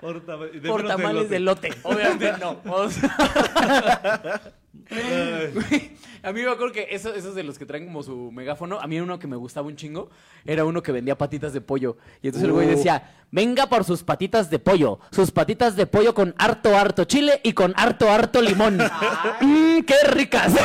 por, 0.00 0.24
tama- 0.24 0.46
de 0.46 0.68
por 0.68 0.86
tamales 0.86 1.28
de 1.30 1.40
lote. 1.40 1.70
Obviamente 1.82 2.32
no. 2.40 2.60
O 2.66 2.90
sea, 2.90 4.40
Ay. 4.90 5.96
a 6.22 6.32
mí 6.32 6.42
me 6.42 6.50
acuerdo 6.50 6.72
que 6.72 6.86
eso- 6.90 7.12
esos 7.14 7.34
de 7.34 7.42
los 7.42 7.58
que 7.58 7.66
traen 7.66 7.86
como 7.86 8.02
su 8.02 8.30
megáfono, 8.32 8.78
a 8.80 8.86
mí 8.86 9.00
uno 9.00 9.18
que 9.18 9.26
me 9.26 9.36
gustaba 9.36 9.66
un 9.66 9.76
chingo 9.76 10.10
era 10.44 10.64
uno 10.64 10.82
que 10.82 10.92
vendía 10.92 11.16
patitas 11.18 11.52
de 11.52 11.60
pollo. 11.60 11.96
Y 12.22 12.28
entonces 12.28 12.46
el 12.46 12.52
güey 12.52 12.66
Uh. 12.68 12.70
decía, 12.76 13.10
venga 13.30 13.66
por 13.66 13.84
sus 13.84 14.02
patitas 14.02 14.50
de 14.50 14.58
pollo, 14.58 15.00
sus 15.10 15.30
patitas 15.30 15.74
de 15.76 15.86
pollo 15.86 16.14
con 16.14 16.34
harto, 16.38 16.76
harto 16.76 17.04
chile 17.04 17.40
y 17.42 17.52
con 17.52 17.72
harto, 17.76 18.10
harto 18.10 18.40
limón. 18.42 18.78
Mmm, 19.40 19.80
qué 19.82 19.96
ricas. 20.08 20.52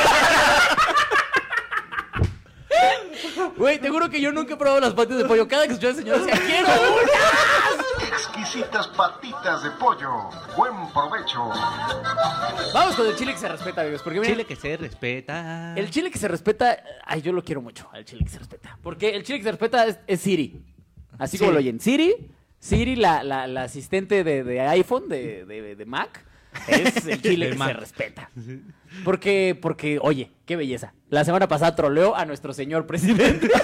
Güey, 3.57 3.79
te 3.79 3.89
juro 3.89 4.09
que 4.09 4.19
yo 4.21 4.31
nunca 4.31 4.53
he 4.53 4.57
probado 4.57 4.79
las 4.79 4.93
patitas 4.93 5.19
de 5.19 5.25
pollo. 5.25 5.47
Cada 5.47 5.65
que 5.67 5.73
escuchaba 5.73 5.91
al 5.93 5.99
señor 5.99 6.19
decía, 6.23 6.41
quiero 6.45 6.67
una. 8.01 8.07
Exquisitas 8.07 8.87
patitas 8.89 9.63
de 9.63 9.71
pollo. 9.71 10.29
Buen 10.57 10.73
provecho. 10.93 11.49
Vamos 12.73 12.95
con 12.95 13.07
el 13.07 13.15
chile 13.15 13.33
que 13.33 13.39
se 13.39 13.47
respeta, 13.47 13.81
amigos. 13.81 14.01
Porque 14.03 14.19
miren, 14.19 14.33
Chile 14.35 14.45
que 14.45 14.55
se 14.55 14.77
respeta. 14.77 15.73
El 15.75 15.89
chile 15.89 16.11
que 16.11 16.17
se 16.19 16.27
respeta, 16.27 16.77
ay, 17.05 17.21
yo 17.21 17.33
lo 17.33 17.43
quiero 17.43 17.61
mucho, 17.61 17.87
al 17.91 18.05
chile 18.05 18.23
que 18.23 18.29
se 18.31 18.39
respeta. 18.39 18.77
Porque 18.81 19.09
el 19.15 19.23
chile 19.23 19.39
que 19.39 19.43
se 19.45 19.51
respeta 19.51 19.85
es, 19.85 19.99
es 20.07 20.21
Siri. 20.21 20.63
Así 21.19 21.37
como 21.37 21.51
lo 21.51 21.57
oyen. 21.59 21.79
Siri, 21.79 22.31
Siri, 22.59 22.95
la, 22.95 23.23
la, 23.23 23.47
la 23.47 23.63
asistente 23.63 24.23
de, 24.23 24.43
de 24.43 24.61
iPhone, 24.61 25.07
de, 25.09 25.45
de- 25.45 25.75
de 25.75 25.85
Mac, 25.85 26.25
es 26.67 27.05
el 27.05 27.21
chile 27.21 27.51
que 27.51 27.57
se 27.57 27.73
respeta. 27.73 28.29
Porque, 29.03 29.57
porque, 29.61 29.99
oye, 30.01 30.31
qué 30.45 30.55
belleza. 30.55 30.93
La 31.09 31.23
semana 31.23 31.47
pasada 31.47 31.75
troleó 31.75 32.15
a 32.15 32.25
nuestro 32.25 32.53
señor 32.53 32.85
presidente. 32.87 33.49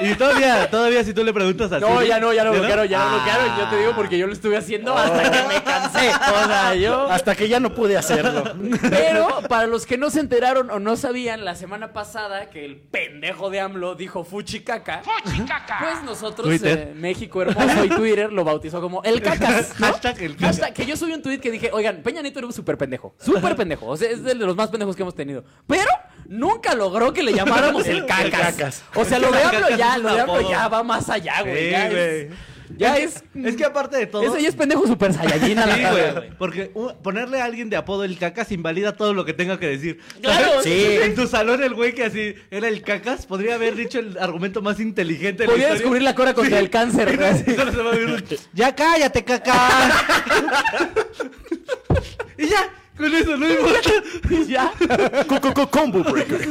Y 0.00 0.14
todavía, 0.14 0.70
todavía 0.70 1.04
si 1.04 1.14
tú 1.14 1.24
le 1.24 1.32
preguntas 1.32 1.72
así. 1.72 1.80
No, 1.80 2.02
ya 2.02 2.20
no, 2.20 2.32
ya 2.32 2.44
lo 2.44 2.52
¿Ya 2.52 2.58
bloquearon, 2.58 2.88
ya 2.88 3.04
lo 3.04 3.10
bloquearon. 3.10 3.58
Yo 3.58 3.68
te 3.68 3.76
digo 3.78 3.92
porque 3.94 4.18
yo 4.18 4.26
lo 4.26 4.32
estuve 4.32 4.56
haciendo 4.56 4.96
hasta 4.96 5.22
que 5.30 5.48
me 5.48 5.62
cansé. 5.62 6.08
O 6.08 6.46
sea, 6.46 6.74
yo... 6.74 7.02
Hasta 7.12 7.34
que 7.34 7.48
ya 7.48 7.60
no 7.60 7.74
pude 7.74 7.96
hacerlo. 7.96 8.54
Pero 8.90 9.42
para 9.48 9.66
los 9.66 9.86
que 9.86 9.98
no 9.98 10.10
se 10.10 10.20
enteraron 10.20 10.70
o 10.70 10.78
no 10.78 10.96
sabían, 10.96 11.44
la 11.44 11.54
semana 11.54 11.92
pasada 11.92 12.50
que 12.50 12.64
el 12.64 12.76
pendejo 12.76 13.50
de 13.50 13.60
AMLO 13.60 13.94
dijo 13.94 14.24
fuchicaca, 14.24 15.02
pues 15.80 16.02
nosotros, 16.04 16.48
eh, 16.62 16.92
México 16.94 17.42
Hermoso 17.42 17.84
y 17.84 17.88
Twitter 17.88 18.32
lo 18.32 18.44
bautizó 18.44 18.80
como 18.80 19.02
el 19.02 19.22
cacas. 19.22 19.78
¿no? 19.78 19.86
Hashtag 19.92 20.22
el 20.22 20.36
cacas. 20.36 20.56
Hashtag 20.56 20.74
que 20.74 20.86
yo 20.86 20.96
subí 20.96 21.12
un 21.12 21.22
tweet 21.22 21.38
que 21.38 21.50
dije, 21.50 21.70
oigan, 21.72 22.02
Peña 22.02 22.22
Nieto 22.22 22.38
era 22.38 22.46
un 22.46 22.52
súper 22.52 22.76
pendejo, 22.76 23.14
súper 23.18 23.56
pendejo, 23.56 23.86
o 23.86 23.96
sea, 23.96 24.10
es 24.10 24.22
de 24.22 24.34
los 24.34 24.56
más 24.56 24.70
pendejos 24.70 24.96
que 24.96 25.02
hemos 25.02 25.14
tenido. 25.14 25.44
Pero 25.66 25.90
nunca 26.32 26.74
logró 26.74 27.12
que 27.12 27.22
le 27.22 27.34
llamáramos 27.34 27.86
el 27.94 28.06
cacas. 28.06 28.54
cacas. 28.54 28.82
O 28.94 29.04
sea, 29.04 29.18
lo 29.18 29.30
de 29.30 29.42
AMLO 29.42 29.76
ya, 29.76 29.96
es 29.96 30.02
lo 30.02 30.14
de 30.14 30.20
AMLO 30.20 30.50
ya 30.50 30.68
va 30.68 30.82
más 30.82 31.08
allá, 31.08 31.42
güey. 31.42 31.66
Sí, 31.66 31.70
ya 31.70 31.86
es, 31.86 31.92
güey. 31.92 32.28
ya 32.78 32.96
es, 32.96 33.16
es, 33.16 33.22
que, 33.22 33.48
es 33.50 33.56
que 33.56 33.64
aparte 33.66 33.98
de 33.98 34.06
todo. 34.06 34.22
ese 34.22 34.42
ya 34.42 34.48
es 34.48 34.56
pendejo 34.56 34.86
super 34.86 35.12
saiyajin 35.12 35.58
a 35.58 35.66
la 35.66 35.74
Sí, 35.74 35.82
cara, 35.82 36.12
güey. 36.12 36.30
Porque 36.38 36.72
ponerle 37.02 37.40
a 37.40 37.44
alguien 37.44 37.68
de 37.68 37.76
apodo 37.76 38.04
el 38.04 38.16
cacas 38.18 38.50
invalida 38.50 38.96
todo 38.96 39.12
lo 39.12 39.26
que 39.26 39.34
tenga 39.34 39.60
que 39.60 39.66
decir. 39.66 40.00
Claro, 40.22 40.62
Sí. 40.62 40.98
En 41.02 41.14
tu 41.14 41.26
salón 41.26 41.62
el 41.62 41.74
güey 41.74 41.94
que 41.94 42.04
así 42.04 42.34
era 42.50 42.68
el 42.68 42.82
cacas 42.82 43.26
podría 43.26 43.56
haber 43.56 43.76
dicho 43.76 43.98
el 43.98 44.16
argumento 44.16 44.62
más 44.62 44.80
inteligente 44.80 45.46
de 45.46 45.58
la 45.58 45.74
descubrir 45.74 46.02
la 46.02 46.14
cura 46.14 46.32
contra 46.32 46.58
el 46.58 46.70
cáncer. 46.70 47.18
Y 47.20 47.22
así. 47.22 47.54
solo 47.54 47.72
se 47.72 47.82
va 47.82 47.90
a 47.90 47.94
ver 47.94 48.06
un, 48.06 48.24
Ya 48.54 48.74
cállate, 48.74 49.22
cacas. 49.22 49.58
y 52.38 52.48
ya, 52.48 52.70
con 52.96 53.14
eso 53.14 53.36
no 53.36 53.48
importa. 53.50 53.90
Y 54.30 54.46
ya. 54.46 54.72
Co- 55.28 55.40
co- 55.40 55.54
co- 55.54 55.70
Combo 55.70 56.02
breaker. 56.04 56.48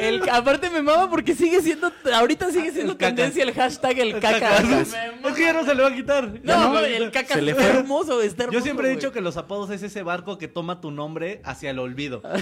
El, 0.00 0.28
aparte 0.30 0.70
me 0.70 0.82
mama 0.82 1.08
porque 1.10 1.34
sigue 1.34 1.60
siendo, 1.62 1.90
ahorita 2.14 2.50
sigue 2.50 2.72
siendo 2.72 2.92
El 2.92 2.98
tendencia 2.98 3.42
el 3.42 3.52
hashtag 3.54 3.98
el. 3.98 4.12
Me 4.14 4.18
Es 4.18 5.34
que 5.34 5.42
ya 5.42 5.52
no 5.52 5.64
se 5.64 5.74
le 5.74 5.82
va 5.82 5.88
a 5.88 5.94
quitar. 5.94 6.32
Ya 6.42 6.56
No, 6.56 6.72
no, 6.74 6.78
el 6.80 7.10
cacas 7.10 7.36
Se 7.38 7.42
le 7.42 7.52
está 7.52 7.62
fue. 7.64 7.72
hermoso, 7.72 8.20
está 8.22 8.44
hermoso. 8.44 8.58
Yo 8.58 8.62
siempre 8.62 8.86
he 8.86 8.90
güey. 8.90 8.96
dicho 9.00 9.12
que 9.12 9.20
los 9.20 9.36
apodos 9.36 9.70
es 9.70 9.82
ese 9.82 10.02
barco 10.02 10.36
que 10.38 10.48
toma 10.48 10.80
tu 10.80 10.90
nombre 10.90 11.40
hacia 11.44 11.70
el 11.70 11.78
olvido. 11.78 12.22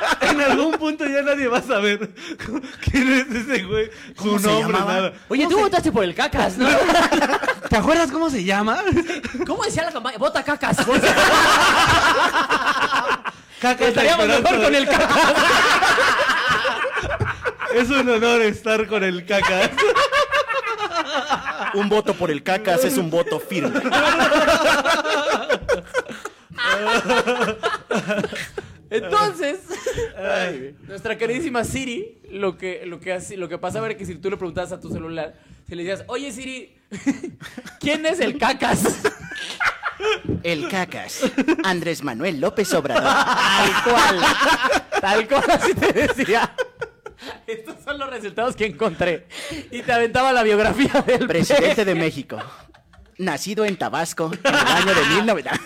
en 0.20 0.40
algún 0.40 0.72
punto 0.72 1.04
ya 1.06 1.22
nadie 1.22 1.48
va 1.48 1.58
a 1.58 1.62
saber 1.62 2.10
quién 2.80 3.12
es 3.12 3.26
ese 3.34 3.62
güey. 3.64 3.90
Su 4.16 4.24
¿Cómo 4.24 4.38
se 4.38 4.46
nombre, 4.46 4.78
nada. 4.78 5.12
Oye, 5.28 5.46
tú 5.48 5.58
votaste 5.58 5.92
por 5.92 6.04
el 6.04 6.14
cacas, 6.14 6.56
¿no? 6.58 6.68
¿Te 7.68 7.76
acuerdas 7.76 8.10
cómo 8.10 8.30
se 8.30 8.44
llama? 8.44 8.82
¿Cómo 9.46 9.64
decía 9.64 9.84
la 9.84 9.92
campaña? 9.92 10.18
Vota 10.18 10.42
cacas. 10.42 10.76
Caca 13.60 13.88
Estaríamos 13.88 14.26
mejor 14.26 14.62
con 14.62 14.74
el 14.74 14.88
cacas. 14.88 15.34
Es 17.74 17.90
un 17.90 18.08
honor 18.08 18.40
estar 18.42 18.86
con 18.86 19.04
el 19.04 19.26
caca. 19.26 19.70
Un 21.74 21.88
voto 21.88 22.14
por 22.14 22.30
el 22.30 22.42
cacas 22.42 22.84
es 22.84 22.96
un 22.96 23.10
voto 23.10 23.38
firme. 23.38 23.80
Entonces, 28.90 29.60
nuestra 30.88 31.16
queridísima 31.16 31.64
Siri, 31.64 32.18
lo 32.30 32.58
que, 32.58 32.84
lo 32.86 32.98
que, 33.00 33.12
hace- 33.12 33.36
lo 33.36 33.48
que 33.48 33.56
pasaba 33.58 33.86
era 33.86 33.96
que 33.96 34.04
si 34.04 34.14
tú 34.16 34.30
le 34.30 34.36
preguntabas 34.36 34.72
a 34.72 34.80
tu 34.80 34.90
celular, 34.90 35.34
si 35.68 35.74
le 35.74 35.84
decías, 35.84 36.04
oye 36.08 36.32
Siri, 36.32 36.76
¿quién 37.80 38.04
es 38.06 38.20
el 38.20 38.36
cacas? 38.38 38.82
El 40.42 40.68
cacas. 40.68 41.22
Andrés 41.62 42.02
Manuel 42.02 42.40
López 42.40 42.72
Obrador. 42.74 43.02
Tal 43.04 43.82
cual. 43.84 44.18
Tal 45.00 45.28
cual 45.28 45.44
así 45.50 45.74
te 45.74 45.92
decía. 45.92 46.54
Estos 47.46 47.76
son 47.84 47.98
los 47.98 48.08
resultados 48.08 48.56
que 48.56 48.64
encontré. 48.66 49.26
Y 49.70 49.82
te 49.82 49.92
aventaba 49.92 50.32
la 50.32 50.42
biografía 50.42 51.02
del 51.06 51.26
Presidente 51.26 51.84
de 51.84 51.94
México. 51.94 52.38
Nacido 53.20 53.64
en 53.64 53.76
Tabasco 53.76 54.30
en 54.32 54.40
el 54.54 54.56
año 54.56 54.94
de 54.94 55.14
1900. 55.16 55.60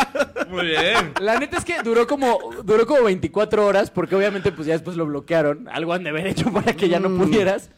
Muy 0.50 0.66
bien. 0.66 1.12
La 1.20 1.38
neta 1.38 1.58
es 1.58 1.64
que 1.64 1.82
duró 1.82 2.06
como, 2.06 2.38
duró 2.64 2.86
como 2.86 3.04
24 3.04 3.66
horas, 3.66 3.90
porque 3.90 4.16
obviamente 4.16 4.50
pues 4.52 4.66
ya 4.66 4.74
después 4.74 4.96
lo 4.96 5.06
bloquearon. 5.06 5.68
Algo 5.68 5.92
han 5.92 6.02
de 6.04 6.10
haber 6.10 6.26
hecho 6.26 6.52
para 6.52 6.72
que 6.74 6.88
ya 6.88 6.98
no 7.00 7.08
Mm. 7.08 7.18
pudieras. 7.18 7.70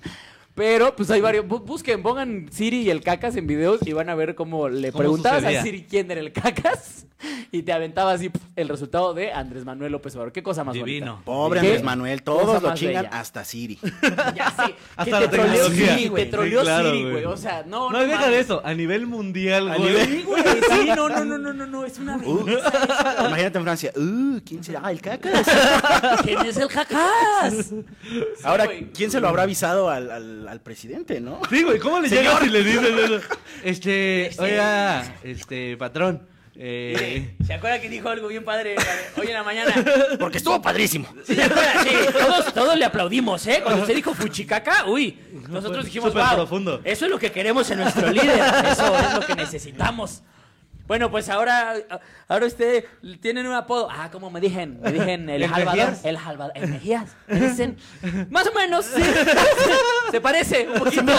Pero 0.55 0.95
pues 0.95 1.11
hay 1.11 1.21
varios. 1.23 1.47
bu- 1.47 1.65
Busquen, 1.65 2.03
pongan 2.03 2.49
Siri 2.53 2.83
y 2.83 2.91
el 2.91 3.01
cacas 3.03 3.37
en 3.37 3.47
videos 3.47 3.81
y 3.87 3.93
van 3.95 4.11
a 4.11 4.15
ver 4.15 4.35
cómo 4.35 4.69
le 4.69 4.91
¿Cómo 4.93 4.99
preguntabas 5.01 5.41
sucedía? 5.41 5.61
a 5.61 5.63
Siri 5.63 5.87
quién 5.89 6.11
era 6.11 6.21
el 6.21 6.31
cacas 6.33 7.07
y 7.53 7.63
te 7.63 7.73
aventaba 7.73 8.13
así 8.13 8.29
pf, 8.29 8.45
el 8.57 8.69
resultado 8.69 9.15
de 9.15 9.33
Andrés 9.33 9.65
Manuel 9.65 9.93
López 9.93 10.15
Obrador. 10.15 10.33
Qué 10.33 10.43
cosa 10.43 10.65
más 10.65 10.75
Divino. 10.75 11.23
Pobre 11.25 11.61
¿Qué 11.61 11.67
Andrés 11.67 11.83
Manuel, 11.85 12.23
todos 12.23 12.63
lo 12.63 12.75
chingan 12.75 13.05
bella? 13.05 13.19
hasta 13.19 13.45
Siri. 13.45 13.79
bonita. 13.83 14.33
Ya 14.37 14.51
sé. 14.51 14.75
Hasta 14.97 15.05
que 15.05 15.11
la 15.11 15.21
te 15.21 15.29
troleó. 15.29 15.69
Siri, 15.71 16.09
güey. 16.09 16.25
Te 16.25 16.31
troleó 16.31 16.61
claro, 16.63 16.91
Siri, 16.93 17.11
güey. 17.11 17.25
O 17.25 17.37
sea, 17.37 17.65
no. 17.67 17.91
No, 17.91 18.03
y 18.05 18.07
deja 18.09 18.29
de 18.31 18.41
eso. 18.41 18.63
A 18.65 18.75
nivel 18.75 19.07
mundial, 19.07 19.71
A 19.71 19.77
güey. 19.77 19.91
nivel- 19.91 20.07
Sí, 20.07 20.23
güey. 20.23 20.43
Sí, 20.43 20.89
no, 20.97 21.09
no, 21.09 21.25
no, 21.25 21.39
no, 21.39 21.53
no, 21.53 21.67
no. 21.67 21.85
Es 21.85 21.99
una 21.99 22.17
belleza. 22.17 23.27
Imagínate 23.27 23.59
en 23.59 23.65
Francia, 23.65 23.93
uh, 23.97 24.41
¿quién 24.45 24.63
será 24.65 24.91
el 24.91 25.01
cacas? 25.01 25.47
¿Quién 26.25 26.47
es 26.47 26.57
el 26.57 26.69
cacas? 26.69 27.73
Ahora, 28.45 28.65
güey. 28.67 28.91
¿quién 28.93 29.11
se 29.11 29.21
lo 29.21 29.29
habrá 29.29 29.43
avisado 29.45 29.89
al, 29.91 30.11
al- 30.11 30.49
al 30.49 30.61
presidente, 30.61 31.21
no? 31.21 31.41
Sí, 31.51 31.63
güey, 31.63 31.79
¿cómo 31.79 32.01
le 32.01 32.09
llegas 32.09 32.43
y 32.45 32.49
le 32.51 32.63
dices 32.63 32.83
eso? 33.05 33.21
Este, 33.63 34.31
oiga, 34.39 35.17
este, 35.23 35.77
patrón, 35.77 36.23
eh... 36.55 37.35
¿Se 37.47 37.55
acuerda 37.55 37.81
que 37.81 37.89
dijo 37.89 38.09
algo 38.09 38.29
bien 38.29 38.45
padre 38.45 38.77
hoy 39.17 39.27
en 39.29 39.33
la 39.35 39.43
mañana? 39.43 39.73
Porque 40.19 40.39
estuvo 40.39 40.61
padrísimo. 40.61 41.09
Sí, 41.25 41.35
¿se 41.35 41.43
acuerda? 41.45 41.83
Sí, 41.83 41.91
todos, 42.13 42.55
todos 42.55 42.77
le 42.77 42.85
aplaudimos, 42.85 43.47
¿eh? 43.47 43.61
Cuando 43.63 43.83
usted 43.83 43.95
dijo 43.95 44.15
fuchicaca, 44.15 44.87
uy, 44.87 45.19
nosotros 45.49 45.85
dijimos, 45.85 46.11
Súper 46.11 46.25
wow, 46.27 46.35
profundo. 46.37 46.81
eso 46.85 47.05
es 47.07 47.11
lo 47.11 47.19
que 47.19 47.33
queremos 47.33 47.71
en 47.71 47.79
nuestro 47.81 48.11
líder, 48.11 48.41
eso 48.71 48.97
es 48.97 49.15
lo 49.15 49.21
que 49.27 49.35
necesitamos. 49.35 50.23
Bueno, 50.87 51.11
pues 51.13 51.29
ahora, 51.31 51.75
ahora 52.29 52.45
usted 52.45 52.85
tienen 53.21 53.47
un 53.47 53.55
apodo. 53.55 53.89
Ah, 53.91 54.11
como 54.11 54.31
me 54.31 54.41
dijen, 54.41 54.81
me 54.83 54.93
dijen 54.93 55.31
el 55.31 55.45
¿El 55.45 55.49
Salvador, 55.49 55.77
Mejías? 55.77 56.05
el 56.05 56.19
Salvador, 56.19 56.53
el 56.57 56.69
Mejías. 56.69 57.11
Me 57.29 57.41
dicen, 57.41 57.79
más 58.31 58.47
o 58.49 58.53
menos, 58.53 58.85
sí. 58.87 59.03
Se 60.11 60.21
parece 60.21 60.69
un 60.69 60.81
poquito. 60.81 61.13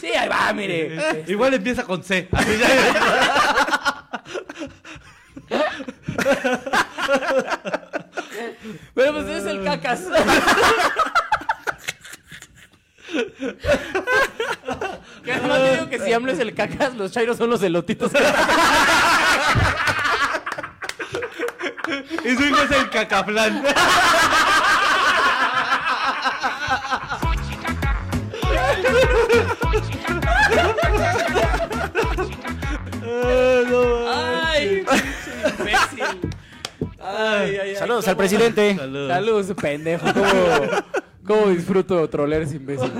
Sí, 0.00 0.06
ahí 0.06 0.28
va, 0.28 0.52
mire. 0.54 1.24
Igual 1.26 1.54
empieza 1.54 1.82
con 1.82 2.02
C. 2.04 2.28
Pero 8.94 9.12
pues 9.12 9.26
es 9.26 9.46
el 9.46 9.64
cacas. 9.64 10.02
Que 15.24 15.32
además 15.32 15.72
digo 15.72 15.88
que 15.88 15.98
si 15.98 16.12
AMLO 16.12 16.32
es 16.32 16.38
el 16.38 16.54
cacas, 16.54 16.94
los 16.94 17.12
chairos 17.12 17.38
son 17.38 17.50
los 17.50 17.62
elotitos. 17.62 18.12
Y 22.24 22.36
su 22.36 22.44
hijo 22.44 22.62
es 22.62 22.70
el 22.70 22.90
cacaflán. 22.90 23.64
Ay, 37.18 37.56
ay. 37.56 37.76
Saludos 37.76 38.04
¿cómo- 38.04 38.10
al 38.12 38.16
presidente. 38.16 38.76
Saludos. 38.76 39.08
Saludos, 39.12 39.52
pendejo. 39.60 40.06
¿Cómo, 40.12 40.30
cómo 41.26 41.48
disfruto 41.48 42.08
trolear 42.08 42.42
ese 42.42 42.56
imbécil? 42.56 42.90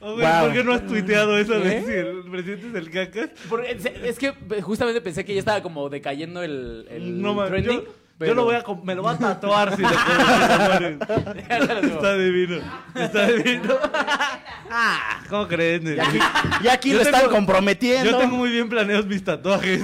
Oh, 0.00 0.14
güey, 0.14 0.26
Wow. 0.26 0.40
¿Por 0.46 0.52
qué 0.52 0.64
no 0.64 0.72
has 0.72 0.86
tuiteado 0.86 1.38
eso 1.38 1.60
de 1.60 1.76
¿Eh? 1.78 1.84
si 1.86 1.92
el 1.92 2.24
presidente 2.30 2.66
es 2.68 2.74
el 2.74 2.90
cacas? 2.90 3.30
Porque 3.48 3.70
es- 3.70 3.86
es 3.86 4.18
que 4.18 4.32
justamente 4.60 5.00
pensé 5.00 5.24
que 5.24 5.32
ya 5.32 5.38
estaba 5.38 5.62
como 5.62 5.88
decayendo 5.88 6.42
el, 6.42 6.86
el 6.90 7.22
No, 7.22 7.34
man, 7.34 7.48
trending. 7.48 7.82
yo, 8.18 8.26
yo 8.26 8.34
lo 8.34 8.44
voy 8.44 8.56
a, 8.56 8.64
me 8.84 8.94
lo 8.96 9.02
voy 9.02 9.14
a 9.14 9.18
tatuar 9.18 9.76
si 9.76 9.82
le 9.82 9.88
pongo 9.88 11.04
Está 11.48 12.16
divino. 12.16 12.56
Está 12.96 13.26
divino. 13.28 13.74
Ah, 14.70 15.20
¿cómo 15.28 15.46
creen? 15.46 15.96
Y 15.96 16.00
aquí, 16.00 16.18
y 16.64 16.68
aquí 16.68 16.90
Yo 16.90 16.96
lo 16.96 17.02
están 17.02 17.20
tengo- 17.20 17.32
comprometiendo. 17.34 18.10
Yo 18.10 18.18
tengo 18.18 18.36
muy 18.36 18.50
bien 18.50 18.68
planeados 18.68 19.06
mis 19.06 19.22
tatuajes. 19.22 19.82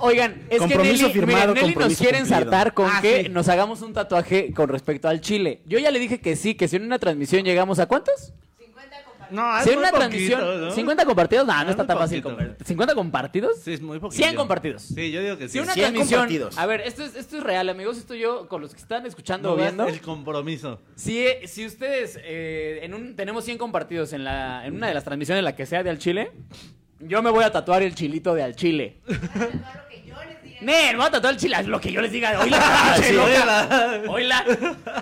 Oigan, 0.00 0.42
es 0.50 0.58
Compromiso 0.58 0.94
que 0.94 1.02
Nelly, 1.02 1.12
firmado, 1.12 1.54
miren, 1.54 1.68
Nelly 1.70 1.74
nos 1.88 1.98
quiere 1.98 2.18
ensartar 2.18 2.74
con 2.74 2.88
Ah, 2.90 2.98
que 3.02 3.24
sí. 3.24 3.28
nos 3.28 3.48
hagamos 3.48 3.82
un 3.82 3.92
tatuaje 3.92 4.52
con 4.54 4.68
respecto 4.68 5.08
al 5.08 5.20
Chile. 5.20 5.60
Yo 5.66 5.78
ya 5.78 5.90
le 5.90 5.98
dije 5.98 6.20
que 6.20 6.36
sí, 6.36 6.54
que 6.54 6.68
si 6.68 6.76
en 6.76 6.84
una 6.84 6.98
transmisión 6.98 7.44
llegamos 7.44 7.78
a 7.78 7.86
cuántos? 7.86 8.32
No, 9.30 9.62
Si 9.62 9.70
en 9.70 9.78
una 9.78 9.92
transmisión, 9.92 10.72
50 10.74 11.04
compartidos, 11.04 11.46
no, 11.46 11.54
no 11.54 11.62
Es 11.62 11.68
está 11.70 11.86
tan 11.86 11.96
fácil. 11.98 12.20
poquito. 12.20 12.42
conver- 12.42 12.56
¿50 12.64 12.94
compartidos? 12.96 13.58
Sí, 13.62 13.74
es 13.74 13.80
muy 13.80 14.00
poquito. 14.00 14.20
100 14.24 14.34
compartidos. 14.34 14.82
Sí, 14.82 15.12
yo 15.12 15.22
digo 15.22 15.38
que 15.38 15.44
sí. 15.46 15.52
Si 15.52 15.58
una 15.60 15.72
100 15.72 15.84
transmisión, 15.92 16.20
compartidos. 16.22 16.58
a 16.58 16.66
ver, 16.66 16.80
esto 16.80 17.04
es, 17.04 17.14
esto 17.14 17.36
es 17.38 17.44
real, 17.44 17.68
amigos, 17.68 17.96
esto 17.96 18.16
yo 18.16 18.48
con 18.48 18.60
los 18.60 18.74
que 18.74 18.80
están 18.80 19.06
escuchando 19.06 19.52
o 19.52 19.56
viendo. 19.56 19.86
el 19.86 20.00
compromiso. 20.00 20.80
Si, 20.96 21.24
si 21.46 21.64
ustedes 21.64 22.18
eh, 22.24 22.80
en 22.82 22.92
un, 22.92 23.14
tenemos 23.14 23.44
100 23.44 23.56
compartidos 23.58 24.12
en, 24.14 24.24
la, 24.24 24.66
en 24.66 24.74
una 24.74 24.88
de 24.88 24.94
las 24.94 25.04
transmisiones, 25.04 25.44
la 25.44 25.54
que 25.54 25.64
sea 25.64 25.84
de 25.84 25.90
al 25.90 25.98
Chile, 25.98 26.32
yo 27.00 27.22
me 27.22 27.30
voy 27.30 27.44
a 27.44 27.50
tatuar 27.50 27.82
el 27.82 27.94
chilito 27.94 28.34
de 28.34 28.42
al 28.42 28.54
Chile. 28.56 28.98
Nen, 30.60 30.90
me 30.92 30.96
voy 30.96 31.06
a 31.06 31.10
tatuar 31.10 31.32
el 31.32 31.40
chile, 31.40 31.56
es 31.58 31.66
lo 31.66 31.80
que 31.80 31.90
yo 31.90 32.02
les 32.02 32.12
diga. 32.12 32.38
Oíla, 32.38 32.58
pinche 32.94 33.08
Sí, 33.08 33.14
loca. 33.14 34.00
Oíla. 34.08 34.44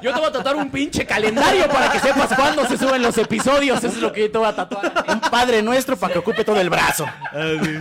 Yo 0.00 0.12
te 0.12 0.21
voy 0.21 0.28
a 0.28 0.33
tatuar 0.33 0.55
un 0.57 0.71
pinche 0.71 1.05
calendario 1.05 1.67
para 1.69 1.90
que 1.90 1.99
sepas 1.99 2.33
cuándo 2.37 2.64
se 2.67 2.78
suben 2.78 3.02
los 3.02 3.19
episodios. 3.19 3.78
Eso 3.78 3.88
es 3.88 3.97
lo 4.00 4.12
que 4.12 4.21
yo 4.23 4.31
te 4.31 4.38
voy 4.38 4.47
a 4.47 4.55
tatuar. 4.55 4.93
Un 5.09 5.21
padre 5.21 5.61
nuestro 5.62 5.97
para 5.97 6.12
que 6.12 6.21
ocupe 6.21 6.45
todo 6.45 6.61
el 6.61 6.71
brazo. 6.71 7.07
Ah, 7.07 7.55
sí. 7.62 7.76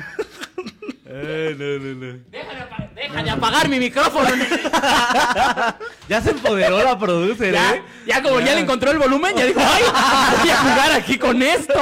Eh, 1.10 1.56
no, 1.58 1.80
no, 1.80 2.14
no. 2.14 2.64
Apa- 2.64 3.24
de 3.24 3.30
apagar 3.30 3.70
mi 3.70 3.80
micrófono. 3.80 4.28
Ya 6.10 6.22
se 6.22 6.32
empoderó 6.32 6.82
la 6.84 6.98
producer, 6.98 7.54
Ya, 7.54 7.76
¿eh? 7.76 7.82
ya 8.06 8.22
como 8.24 8.40
ya 8.40 8.54
le 8.56 8.62
encontró 8.62 8.92
el 8.92 8.98
volumen, 8.98 9.36
ya 9.36 9.46
dijo, 9.46 9.60
ay, 9.62 9.84
voy 10.42 10.50
a 10.50 10.58
jugar 10.58 10.92
aquí 10.94 11.18
con 11.18 11.42
esto. 11.42 11.74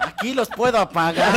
Aquí 0.00 0.34
los 0.34 0.48
puedo 0.48 0.76
apagar. 0.78 1.32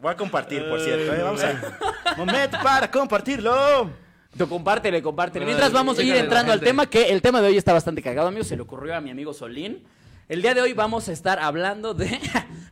Voy 0.00 0.12
a 0.12 0.16
compartir, 0.16 0.66
por 0.68 0.80
cierto. 0.80 1.14
¿eh? 1.14 1.22
Vamos 1.22 1.42
a. 1.44 2.14
Momento 2.16 2.58
para 2.62 2.90
compartirlo. 2.90 3.90
Tú 4.36 4.48
compártele, 4.48 5.02
compártele. 5.02 5.44
Mientras 5.46 5.72
vamos 5.72 5.98
a 5.98 6.02
ir 6.02 6.08
déjale 6.08 6.24
entrando 6.24 6.52
al 6.52 6.60
tema, 6.60 6.86
que 6.86 7.10
el 7.10 7.20
tema 7.22 7.40
de 7.40 7.48
hoy 7.48 7.56
está 7.56 7.72
bastante 7.72 8.02
cagado, 8.02 8.28
amigo. 8.28 8.44
Se 8.44 8.56
le 8.56 8.62
ocurrió 8.62 8.94
a 8.96 9.00
mi 9.00 9.10
amigo 9.10 9.32
Solín. 9.34 9.84
El 10.28 10.42
día 10.42 10.54
de 10.54 10.60
hoy 10.62 10.72
vamos 10.72 11.08
a 11.08 11.12
estar 11.12 11.38
hablando 11.38 11.94
de. 11.94 12.18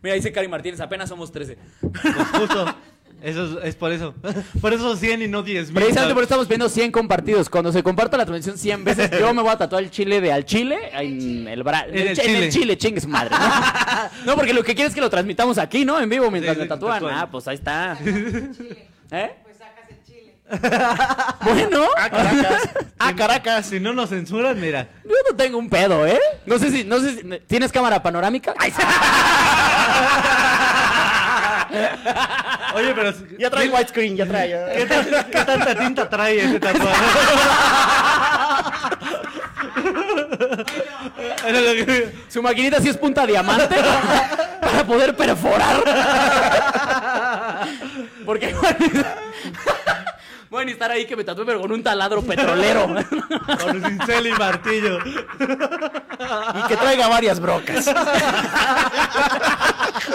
Mira, 0.04 0.16
dice 0.16 0.30
Cari 0.30 0.48
Martínez, 0.48 0.78
apenas 0.82 1.08
somos 1.08 1.32
13. 1.32 1.56
Justo. 2.38 2.76
Eso 3.22 3.58
es, 3.58 3.68
es 3.68 3.74
por 3.74 3.90
eso. 3.90 4.14
Por 4.60 4.74
eso 4.74 4.94
100 4.94 5.22
y 5.22 5.28
no 5.28 5.42
10 5.42 5.68
mil. 5.68 5.76
Precisamente 5.76 6.12
por 6.12 6.22
eso 6.22 6.24
estamos 6.24 6.46
viendo 6.46 6.68
100 6.68 6.92
compartidos. 6.92 7.48
Cuando 7.48 7.72
se 7.72 7.82
comparta 7.82 8.18
la 8.18 8.26
transmisión 8.26 8.58
100 8.58 8.84
veces, 8.84 9.10
yo 9.18 9.32
me 9.32 9.40
voy 9.40 9.50
a 9.50 9.56
tatuar 9.56 9.82
el 9.82 9.90
chile 9.90 10.20
de 10.20 10.30
al 10.30 10.44
chile 10.44 10.90
en 10.92 11.48
el 11.48 11.62
bra... 11.62 11.86
En 11.88 11.94
el 11.96 12.08
en 12.08 12.16
chile. 12.16 12.44
el 12.44 12.52
chile, 12.52 12.76
chingue 12.76 13.00
su 13.00 13.08
madre. 13.08 13.30
¿no? 13.30 14.26
No, 14.26 14.36
porque 14.36 14.52
lo 14.52 14.62
que 14.62 14.74
quiero 14.74 14.90
es 14.90 14.94
que 14.94 15.00
lo 15.00 15.08
transmitamos 15.08 15.56
aquí, 15.56 15.86
¿no? 15.86 15.98
En 15.98 16.10
vivo 16.10 16.30
mientras 16.30 16.54
Sí, 16.54 16.60
me 16.60 16.68
tatúan. 16.68 17.02
Ah, 17.06 17.26
pues 17.30 17.48
ahí 17.48 17.54
está. 17.54 17.96
¿Eh? 19.10 19.30
Pues 19.42 19.56
sacas 19.56 19.88
el 19.88 20.02
chile. 20.04 20.34
Bueno. 21.44 21.84
Ah, 21.96 22.08
Caracas. 22.10 22.62
Ah, 22.98 23.12
Caracas. 23.14 23.66
Si 23.66 23.80
no 23.80 23.92
nos 23.92 24.08
censuran, 24.10 24.58
mira. 24.58 24.88
Yo 25.04 25.14
no 25.30 25.36
tengo 25.36 25.58
un 25.58 25.68
pedo, 25.68 26.06
¿eh? 26.06 26.18
No 26.46 26.58
sé 26.58 26.70
si, 26.70 26.84
no 26.84 26.98
sé 27.00 27.16
si, 27.16 27.22
¿tienes 27.46 27.70
cámara 27.70 28.02
panorámica? 28.02 28.54
Ay, 28.58 28.70
sí. 28.70 28.82
Oye, 32.74 32.92
pero. 32.94 33.12
Ya 33.38 33.50
trae 33.50 33.68
widescreen, 33.68 34.16
ya 34.16 34.26
trae. 34.26 34.48
ya. 34.50 34.72
¿Qué, 34.72 34.86
tan- 34.86 35.30
qué 35.30 35.44
tanta 35.44 35.74
tinta 35.74 36.08
trae 36.08 36.38
ese 36.40 36.58
tatuaje? 36.60 37.04
Su 42.28 42.42
maquinita 42.42 42.80
sí 42.80 42.88
es 42.88 42.96
punta 42.96 43.26
diamante 43.26 43.76
para 44.60 44.84
poder 44.84 45.14
perforar. 45.16 45.82
Porque 48.24 48.54
voy 50.54 50.62
a 50.62 50.64
necesitar 50.66 50.90
ahí 50.92 51.04
que 51.04 51.16
me 51.16 51.24
tatúe 51.24 51.44
pero 51.44 51.60
con 51.60 51.72
un 51.72 51.82
taladro 51.82 52.22
petrolero. 52.22 52.86
Con 53.60 53.82
cincel 53.82 54.28
y 54.28 54.32
martillo. 54.32 54.98
Y 55.04 56.62
que 56.68 56.76
traiga 56.76 57.08
varias 57.08 57.40
brocas. 57.40 57.86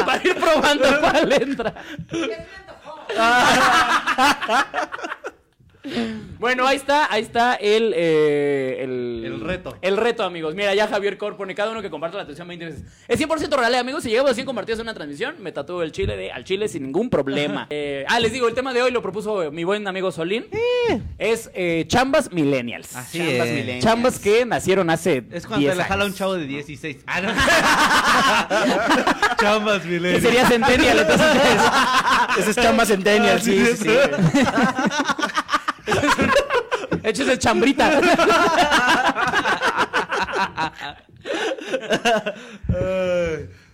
para 0.06 0.24
ir 0.24 0.36
probando 0.36 1.00
cuál 1.02 1.32
entra. 1.34 1.74
Ya 2.16 2.38
se 2.38 2.38
me 2.38 2.46
antojó. 2.56 3.06
Bueno, 6.40 6.66
ahí 6.66 6.78
está, 6.78 7.12
ahí 7.12 7.22
está 7.22 7.56
el, 7.56 7.94
eh, 7.96 8.78
el... 8.82 9.24
El 9.26 9.42
reto. 9.42 9.78
El 9.82 9.98
reto, 9.98 10.24
amigos. 10.24 10.56
Mira, 10.56 10.74
ya 10.74 10.88
Javier 10.88 11.18
Cor 11.18 11.36
pone 11.36 11.54
cada 11.54 11.72
uno 11.72 11.82
que 11.82 11.90
comparte 11.90 12.16
la 12.18 12.24
atención 12.24 12.48
20 12.48 12.66
veces. 12.66 12.84
Es 13.08 13.20
100% 13.20 13.50
real, 13.58 13.74
eh, 13.74 13.78
amigos. 13.78 14.04
Si 14.04 14.10
llegamos 14.10 14.32
a 14.32 14.36
100 14.36 14.46
compartidos 14.46 14.80
en 14.80 14.86
una 14.86 14.94
transmisión, 14.94 15.36
me 15.40 15.52
tatúo 15.52 15.84
el 15.84 15.92
chile 15.92 16.16
de 16.16 16.32
al 16.32 16.44
chile 16.46 16.68
sin 16.70 16.84
ningún 16.84 17.10
problema. 17.10 17.68
Eh, 17.70 18.06
ah, 18.08 18.20
les 18.20 18.32
digo, 18.32 18.48
el 18.48 18.54
tema 18.54 18.74
de 18.74 18.82
hoy 18.82 18.92
lo 18.92 19.02
propuso 19.02 19.52
mi 19.52 19.64
buen 19.66 19.86
amigo 19.88 20.12
Solín. 20.12 20.48
Es 21.18 21.52
eh, 21.54 21.84
chambas 21.88 22.32
millennials. 22.32 22.96
Así 22.96 23.18
Chambas 23.20 23.48
es. 23.48 23.54
millennials. 23.54 23.84
Chambas 23.84 24.20
que 24.20 24.46
nacieron 24.46 24.90
hace 24.90 25.24
Es 25.32 25.46
cuando 25.46 25.60
10 25.66 25.72
te 25.74 25.78
la 25.78 25.86
jala 25.86 26.06
un 26.06 26.14
chavo 26.14 26.36
de 26.36 26.46
16. 26.48 26.98
Ah, 27.06 27.22
no. 27.22 27.30
Chambas, 29.40 29.82
Que 29.82 29.88
milenios. 29.90 30.22
sería 30.24 30.48
Centennial, 30.48 31.00
entonces. 31.00 31.28
Ese 32.40 32.50
es 32.52 32.56
chamba 32.56 32.86
centennial, 32.86 33.42
sí, 33.42 33.66
sí, 33.66 33.78
sí. 33.78 33.90
El 37.10 37.40
chambrita. 37.40 38.00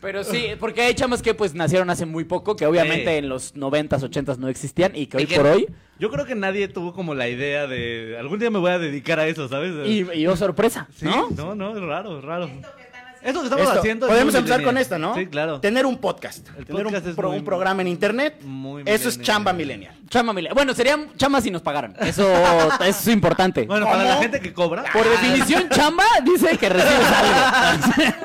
Pero 0.02 0.24
sí, 0.24 0.50
porque 0.60 0.82
hay 0.82 0.94
chamas 0.94 1.22
que 1.22 1.34
pues 1.34 1.54
nacieron 1.56 1.90
hace 1.90 2.06
muy 2.06 2.26
poco, 2.26 2.56
que 2.56 2.66
obviamente 2.68 3.12
Sí. 3.12 3.18
en 3.18 3.30
los 3.30 3.56
90s, 3.56 4.04
80s 4.04 4.38
no 4.38 4.48
existían 4.50 4.92
y 4.96 5.08
que 5.08 5.18
hoy 5.18 5.24
Y 5.24 5.28
que- 5.28 5.36
por 5.36 5.48
hoy, 5.48 5.68
Yo 5.98 6.12
creo 6.12 6.26
que 6.26 6.36
nadie 6.36 6.68
tuvo 6.68 6.94
como 6.94 7.16
la 7.16 7.30
idea 7.30 7.68
de. 7.68 8.18
Algún 8.20 8.38
día 8.38 8.52
me 8.52 8.60
voy 8.60 8.72
a 8.72 8.78
dedicar 8.80 9.18
a 9.20 9.28
eso, 9.28 9.48
¿sabes? 9.48 9.88
y, 9.88 10.06
y 10.14 10.28
oh 10.28 10.36
sorpresa, 10.36 10.88
Sí, 10.96 11.06
¿no? 11.06 11.30
no, 11.32 11.56
no, 11.56 11.76
es 11.76 11.82
raro, 11.82 12.20
es 12.20 12.24
raro. 12.26 12.46
Esto 12.46 12.68
que 12.78 12.85
estamos 13.26 13.60
Esto, 13.68 13.80
haciendo. 13.80 14.08
Podemos 14.08 14.36
empezar 14.36 14.58
con 14.64 14.76
millennial. 14.76 14.82
esta, 14.82 14.98
¿no? 15.00 15.16
Sí, 15.16 15.26
claro. 15.28 15.60
Tener 15.60 15.86
un 15.86 15.98
podcast. 15.98 16.48
El 16.58 16.66
tener 16.66 16.84
podcast 16.84 17.06
un, 17.06 17.10
es 17.12 17.16
pro- 17.16 17.30
muy- 17.30 17.38
un 17.40 17.46
programa 17.46 17.82
en 17.82 17.88
internet. 17.88 18.42
Muy 18.44 18.84
Eso 18.86 19.10
es 19.10 19.18
millennial. 19.18 19.24
chamba 19.26 19.54
millennial. 19.54 19.96
Chama 20.10 20.34
mile- 20.34 20.52
Bueno, 20.54 20.74
serían 20.74 21.10
chamas 21.18 21.44
si 21.44 21.52
nos 21.52 21.62
pagaran. 21.62 21.96
Eso, 22.00 22.32
eso 22.32 22.84
es 22.86 23.08
importante. 23.08 23.64
Bueno, 23.66 23.86
para 23.86 23.98
¿Cómo? 24.00 24.10
la 24.10 24.18
gente 24.18 24.40
que 24.40 24.54
cobra. 24.54 24.84
Por 24.94 25.10
definición, 25.10 25.68
chamba 25.72 26.04
dice 26.24 26.58
que 26.58 26.70
recibes 26.70 27.12
algo. 27.12 28.16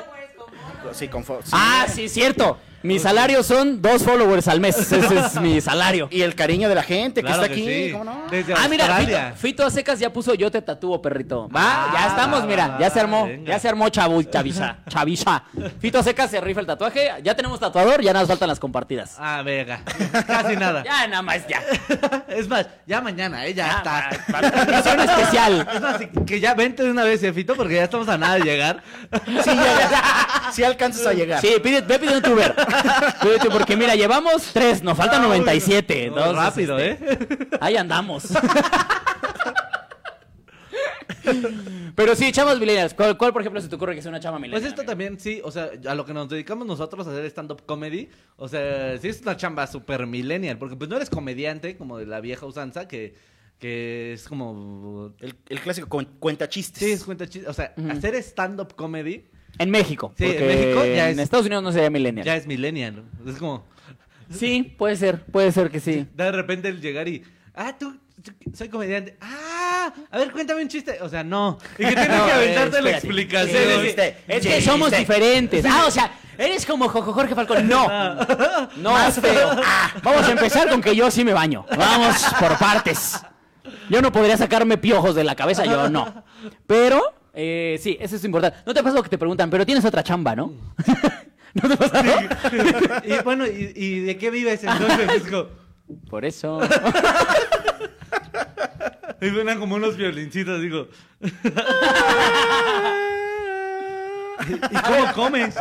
Sí, 0.93 1.07
con 1.07 1.23
sí. 1.23 1.31
ah, 1.53 1.85
sí, 1.93 2.09
cierto. 2.09 2.57
Mi 2.83 2.99
salario 2.99 3.43
son 3.43 3.81
dos 3.81 4.03
followers 4.03 4.47
al 4.47 4.59
mes. 4.59 4.77
Ese 4.77 4.99
es 5.17 5.35
mi 5.41 5.61
salario. 5.61 6.07
Y 6.11 6.21
el 6.21 6.35
cariño 6.35 6.67
de 6.69 6.75
la 6.75 6.83
gente 6.83 7.21
Claro 7.21 7.43
que 7.43 7.45
está 7.47 7.55
que 7.55 7.61
aquí. 7.61 7.85
sí. 7.87 7.91
¿cómo 7.91 8.03
no? 8.05 8.23
Desde 8.29 8.53
Ah, 8.53 8.67
mira, 8.69 8.97
Fito. 8.97 9.17
Fito 9.37 9.65
a 9.65 9.69
secas 9.71 9.99
ya 9.99 10.11
puso 10.11 10.33
yo 10.33 10.49
te 10.51 10.61
tatúo, 10.61 11.01
perrito. 11.01 11.47
Va, 11.49 11.61
Ah, 11.85 11.89
ya 11.93 12.07
estamos, 12.07 12.45
mira, 12.45 12.77
ya 12.79 12.89
se 12.89 12.99
armó, 12.99 13.25
venga. 13.27 13.51
ya 13.53 13.59
se 13.59 13.69
armó 13.69 13.89
chavu, 13.89 14.23
chavisa, 14.23 14.77
chavisa. 14.89 15.43
Fito 15.79 15.99
a 15.99 16.03
secas 16.03 16.29
se 16.31 16.39
rifa 16.41 16.59
el 16.61 16.65
tatuaje, 16.67 17.11
ya 17.23 17.35
tenemos 17.35 17.59
tatuador, 17.59 18.01
ya 18.01 18.13
nos 18.13 18.27
faltan 18.27 18.47
las 18.49 18.59
compartidas. 18.59 19.15
Ah, 19.19 19.41
venga. 19.43 19.81
Casi 20.27 20.55
nada. 20.55 20.83
Ya 20.91 21.07
nada 21.07 21.21
más, 21.21 21.47
ya. 21.47 21.61
Es 22.29 22.47
más, 22.47 22.65
ya 22.87 23.01
mañana, 23.01 23.45
¿eh? 23.45 23.53
Ya, 23.53 23.67
Ya, 23.67 24.09
está. 24.09 24.49
Transmisión 24.49 24.99
especial. 25.01 25.67
Es 25.73 25.81
más, 25.81 26.01
que 26.25 26.39
ya 26.39 26.53
vente 26.53 26.83
de 26.83 26.91
una 26.91 27.03
vez, 27.03 27.21
eh, 27.23 27.31
Fito, 27.33 27.55
porque 27.55 27.75
ya 27.75 27.83
estamos 27.83 28.07
a 28.09 28.17
nada 28.17 28.35
de 28.35 28.41
llegar. 28.41 28.83
Sí, 29.43 29.49
llegas. 29.49 29.91
Sí 30.53 30.63
alcanzas 30.63 31.05
a 31.07 31.13
llegar. 31.13 31.39
Sí, 31.41 31.55
pide, 31.63 31.81
ve 31.81 31.99
pidiendo 31.99 32.21
tu 32.21 32.33
Uber. 32.33 32.53
Porque 33.51 33.75
mira, 33.77 33.95
llevamos 33.95 34.51
tres, 34.53 34.81
nos 34.83 34.97
faltan 34.97 35.21
97. 35.23 36.09
No, 36.09 36.17
Entonces, 36.17 36.35
rápido, 36.35 36.79
este, 36.79 37.13
¿eh? 37.13 37.37
Ahí 37.59 37.75
andamos. 37.75 38.29
Pero 41.95 42.15
sí, 42.15 42.31
chamas 42.31 42.59
millennials. 42.59 42.93
¿Cuál, 42.93 43.17
cuál, 43.17 43.31
por 43.33 43.41
ejemplo, 43.41 43.61
se 43.61 43.67
te 43.67 43.75
ocurre 43.75 43.95
que 43.95 44.01
sea 44.01 44.09
una 44.09 44.19
chama 44.19 44.39
millennial? 44.39 44.61
Pues 44.61 44.69
esto 44.69 44.81
amigo? 44.81 44.91
también, 44.91 45.19
sí, 45.19 45.41
o 45.43 45.51
sea, 45.51 45.69
a 45.87 45.95
lo 45.95 46.05
que 46.05 46.13
nos 46.13 46.29
dedicamos 46.29 46.65
nosotros 46.65 47.05
a 47.07 47.11
hacer 47.11 47.25
stand-up 47.25 47.63
comedy, 47.65 48.09
o 48.37 48.47
sea, 48.47 48.97
sí 48.97 49.09
es 49.09 49.21
una 49.21 49.37
chamba 49.37 49.67
super 49.67 50.07
millennial, 50.07 50.57
porque 50.57 50.75
pues 50.75 50.89
no 50.89 50.95
eres 50.95 51.09
comediante 51.09 51.77
como 51.77 51.97
de 51.97 52.05
la 52.07 52.21
vieja 52.21 52.45
usanza, 52.45 52.87
que, 52.87 53.15
que 53.59 54.13
es 54.13 54.27
como... 54.27 55.13
El, 55.19 55.35
el 55.49 55.59
clásico 55.59 55.87
cuen- 55.89 56.09
cuenta 56.19 56.49
chistes. 56.49 56.81
Sí, 56.83 56.91
es 56.91 57.03
cuenta 57.03 57.27
chiste, 57.27 57.47
o 57.47 57.53
sea, 57.53 57.73
hacer 57.91 58.15
stand-up 58.15 58.75
comedy 58.75 59.25
En 59.57 59.69
México. 59.69 60.13
Sí, 60.17 60.25
en 60.25 60.47
México 60.47 60.85
ya 60.85 61.09
En 61.09 61.19
es- 61.19 61.23
Estados 61.25 61.45
Unidos 61.45 61.63
no 61.63 61.71
sería 61.71 61.89
millennial. 61.89 62.25
ya 62.25 62.35
es 62.35 62.47
millennial, 62.47 63.03
es 63.27 63.35
como... 63.37 63.65
Sí, 64.29 64.75
puede 64.77 64.95
ser, 64.95 65.23
puede 65.25 65.51
ser 65.51 65.69
que 65.69 65.79
sí. 65.79 66.07
De 66.15 66.31
repente 66.31 66.69
el 66.69 66.79
llegar 66.79 67.07
y... 67.07 67.21
Ah, 67.53 67.75
tú, 67.77 67.97
tú- 68.23 68.31
soy 68.53 68.69
comediante. 68.69 69.17
Ah, 69.19 69.91
a 70.09 70.17
ver, 70.17 70.31
cuéntame 70.31 70.61
un 70.61 70.69
chiste. 70.69 70.99
O 71.01 71.09
sea, 71.09 71.21
no. 71.23 71.57
Y 71.77 71.83
que 71.85 71.87
tienes 71.95 72.07
No, 72.07 72.25
que 72.25 72.31
eh, 72.31 72.33
aventarte 72.35 72.81
la 72.81 72.91
explicación. 72.91 73.57
Sí, 73.83 73.95
Es 74.29 74.47
que 74.47 74.61
somos 74.61 74.89
diferentes. 74.91 75.65
Ah, 75.65 75.83
o 75.85 75.91
sea, 75.91 76.13
eres 76.37 76.65
como 76.65 76.87
Jojo 76.87 77.11
Jorge 77.11 77.35
Falcón. 77.35 77.67
No, 77.67 77.87
no, 78.77 78.91
más 78.93 79.19
feo. 79.19 79.49
Ah, 79.65 79.91
vamos 80.01 80.25
a 80.25 80.31
empezar 80.31 80.69
con 80.69 80.81
que 80.81 80.95
yo 80.95 81.11
sí 81.11 81.25
me 81.25 81.33
baño. 81.33 81.65
Vamos 81.77 82.23
por 82.39 82.57
partes. 82.57 83.19
Yo 83.89 84.01
no 84.01 84.13
podría 84.13 84.37
sacarme 84.37 84.77
piojos 84.77 85.13
de 85.13 85.25
la 85.25 85.35
cabeza, 85.35 85.65
yo 85.65 85.89
no. 85.89 86.23
Pero, 86.67 87.01
eh, 87.33 87.77
sí, 87.81 87.97
eso 87.99 88.15
es 88.15 88.23
importante. 88.23 88.59
¿No 88.65 88.73
te 88.73 88.79
ha 88.79 88.83
pasado 88.83 89.03
que 89.03 89.09
te 89.09 89.17
preguntan, 89.17 89.49
pero 89.49 89.65
tienes 89.65 89.85
otra 89.85 90.03
chamba, 90.03 90.35
no? 90.35 90.53
¿No 91.53 91.67
te 91.67 91.73
ha 91.73 91.77
pasado? 91.77 92.11
Y 93.03 93.23
bueno, 93.23 93.45
¿y, 93.45 93.73
y 93.75 93.99
de 94.01 94.17
qué 94.17 94.29
vives 94.29 94.63
entonces? 94.63 95.23
Por 96.09 96.25
eso. 96.25 96.59
Y 99.21 99.29
suenan 99.29 99.59
como 99.59 99.75
unos 99.75 99.95
violincitos, 99.97 100.59
digo. 100.61 100.87
¿Y 101.21 101.29
cómo 104.81 105.13
comes? 105.13 105.53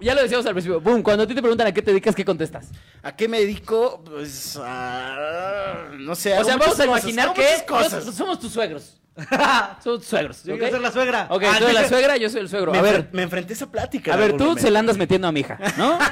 Ya 0.00 0.14
lo 0.14 0.22
decíamos 0.22 0.46
al 0.46 0.52
principio. 0.52 0.80
Boom, 0.80 1.02
cuando 1.02 1.24
a 1.24 1.26
ti 1.26 1.34
te 1.34 1.42
preguntan 1.42 1.66
a 1.66 1.72
qué 1.72 1.82
te 1.82 1.90
dedicas, 1.90 2.14
¿qué 2.14 2.24
contestas? 2.24 2.70
¿A 3.02 3.14
qué 3.14 3.28
me 3.28 3.40
dedico? 3.40 4.02
Pues 4.02 4.58
a... 4.62 5.90
No 5.98 6.14
sé. 6.14 6.38
O 6.38 6.44
sea, 6.44 6.56
vamos 6.56 6.80
a 6.80 6.86
imaginar 6.86 7.34
que 7.34 7.66
cosas. 7.68 8.02
somos 8.14 8.40
tus 8.40 8.52
suegros. 8.52 8.98
Tus 9.84 10.04
suegros. 10.04 10.44
Yo 10.44 10.54
¿ok? 10.54 10.58
quiero 10.60 10.74
ser 10.76 10.82
la 10.82 10.92
suegra. 10.92 11.26
Ok, 11.30 11.42
Ah, 11.46 11.56
tú 11.58 11.64
eres 11.64 11.74
la 11.74 11.88
suegra, 11.88 12.16
yo 12.16 12.28
soy 12.28 12.40
el 12.42 12.48
suegro. 12.48 12.72
Me, 12.72 12.78
A 12.78 12.82
ver, 12.82 13.08
me 13.12 13.22
enfrenté 13.22 13.52
a 13.52 13.56
esa 13.56 13.66
plática. 13.70 14.12
a 14.12 14.16
ver, 14.16 14.32
tú 14.32 14.44
momento. 14.44 14.62
se 14.62 14.70
la 14.70 14.80
andas 14.80 14.96
metiendo 14.96 15.26
a 15.28 15.32
mi 15.32 15.40
hija, 15.40 15.58
¿no? 15.76 15.98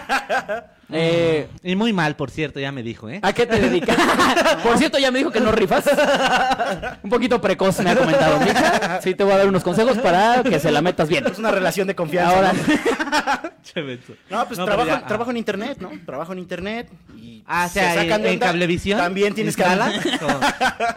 Eh, 0.93 1.49
Y 1.63 1.77
muy 1.77 1.95
mal, 1.95 2.15
por 2.15 2.31
cierto, 2.31 2.61
ya 2.61 2.71
me 2.71 2.83
dijo, 2.83 3.09
¿eh? 3.09 3.19
¿A 3.23 3.33
qué 3.33 3.47
te 3.47 3.59
dedicas? 3.59 3.97
Por 4.63 4.77
cierto, 4.77 4.99
ya 4.99 5.11
me 5.11 5.19
dijo 5.19 5.31
que 5.31 5.41
no 5.41 5.51
rifas. 5.51 5.85
Un 7.03 7.09
poquito 7.09 7.41
precoz 7.41 7.81
me 7.81 7.91
ha 7.91 7.97
comentado 7.97 8.39
mi 8.39 8.51
hija. 8.51 9.01
Sí, 9.03 9.15
te 9.15 9.25
voy 9.25 9.33
a 9.33 9.39
dar 9.39 9.49
unos 9.49 9.65
consejos 9.65 9.97
para 9.99 10.43
que 10.43 10.61
se 10.61 10.71
la 10.71 10.83
metas 10.83 11.09
bien. 11.09 11.27
Es 11.27 11.39
una 11.39 11.51
relación 11.51 11.89
de 11.89 11.95
confianza. 11.95 12.37
Ahora, 12.37 12.53
¿no? 12.53 12.61
No, 14.31 14.47
pues 14.47 14.59
No, 14.59 14.65
trabajo, 14.67 14.87
ya, 14.89 14.97
ah. 14.97 15.07
trabajo 15.07 15.31
en 15.31 15.37
internet, 15.39 15.79
¿no? 15.81 15.91
Trabajo 16.05 16.33
en 16.33 16.39
internet 16.39 16.89
y 17.17 17.43
Ah, 17.47 17.69
o 17.75 17.79
en, 17.79 17.95
sacan 17.95 18.23
de 18.23 18.33
en 18.33 18.39
cablevisión. 18.39 18.99
También 18.99 19.35
tienes 19.35 19.57
que 19.57 19.65
hablar. 19.65 19.93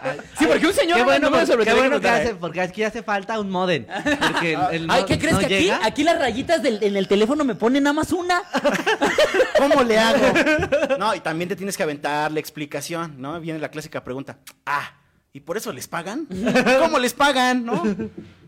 Ay, 0.02 0.18
Sí, 0.38 0.46
porque 0.46 0.66
un 0.66 0.72
señor 0.72 0.98
Qué 0.98 1.04
bueno, 1.04 1.30
no 1.30 1.36
me 1.36 1.46
sorprendería 1.46 1.74
qué 1.74 1.88
bueno 1.88 1.97
que 2.00 2.08
preguntara, 2.08 2.16
hace, 2.30 2.34
porque 2.34 2.60
aquí 2.60 2.82
hace 2.82 3.02
falta 3.02 3.38
un 3.40 3.50
modem. 3.50 3.86
Porque 4.32 4.52
el, 4.54 4.60
el 4.82 4.90
Ay, 4.90 5.00
no- 5.02 5.06
¿qué 5.06 5.18
crees 5.18 5.34
no 5.34 5.38
que 5.40 5.46
aquí, 5.46 5.58
llega. 5.64 5.80
aquí 5.84 6.04
las 6.04 6.18
rayitas 6.18 6.62
del- 6.62 6.82
en 6.82 6.96
el 6.96 7.06
teléfono 7.08 7.44
me 7.44 7.54
ponen 7.54 7.82
nada 7.82 7.94
más 7.94 8.12
una? 8.12 8.42
¿Cómo 9.58 9.82
le 9.82 9.98
hago? 9.98 10.18
No, 10.98 11.14
y 11.14 11.20
también 11.20 11.48
te 11.48 11.56
tienes 11.56 11.76
que 11.76 11.82
aventar 11.82 12.32
la 12.32 12.40
explicación, 12.40 13.14
¿no? 13.20 13.40
Viene 13.40 13.58
la 13.58 13.70
clásica 13.70 14.02
pregunta. 14.02 14.38
Ah, 14.66 14.92
¿y 15.32 15.40
por 15.40 15.56
eso 15.56 15.72
les 15.72 15.86
pagan? 15.88 16.26
¿Cómo 16.80 16.98
les 16.98 17.14
pagan, 17.14 17.64
no? 17.64 17.82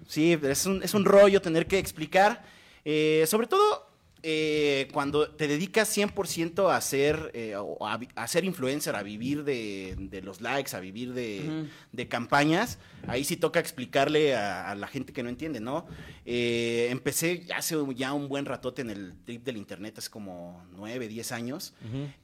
Sí, 0.08 0.38
es 0.42 0.66
un, 0.66 0.82
es 0.82 0.94
un 0.94 1.04
rollo 1.04 1.40
tener 1.40 1.66
que 1.66 1.78
explicar. 1.78 2.42
eh, 2.84 3.24
sobre 3.28 3.46
todo 3.46 3.89
eh, 4.22 4.88
cuando 4.92 5.28
te 5.30 5.48
dedicas 5.48 5.96
100% 5.96 6.70
a 6.70 6.80
ser, 6.80 7.30
eh, 7.34 7.54
a, 7.54 8.00
a 8.14 8.28
ser 8.28 8.44
influencer, 8.44 8.94
a 8.96 9.02
vivir 9.02 9.44
de, 9.44 9.96
de 9.98 10.22
los 10.22 10.40
likes, 10.40 10.76
a 10.76 10.80
vivir 10.80 11.12
de, 11.14 12.08
campañas, 12.08 12.78
ahí 13.06 13.24
sí 13.24 13.36
toca 13.36 13.60
explicarle 13.60 14.34
a, 14.34 14.70
a 14.70 14.74
la 14.74 14.86
gente 14.88 15.12
que 15.12 15.22
no 15.22 15.28
entiende, 15.28 15.60
¿no? 15.60 15.86
Eh, 16.32 16.86
empecé 16.92 17.44
hace 17.56 17.74
ya 17.96 18.12
un 18.12 18.28
buen 18.28 18.44
ratote 18.44 18.82
en 18.82 18.90
el 18.90 19.16
trip 19.24 19.44
del 19.44 19.56
internet, 19.56 19.98
hace 19.98 20.10
como 20.10 20.64
9, 20.76 21.08
10 21.08 21.32
años. 21.32 21.74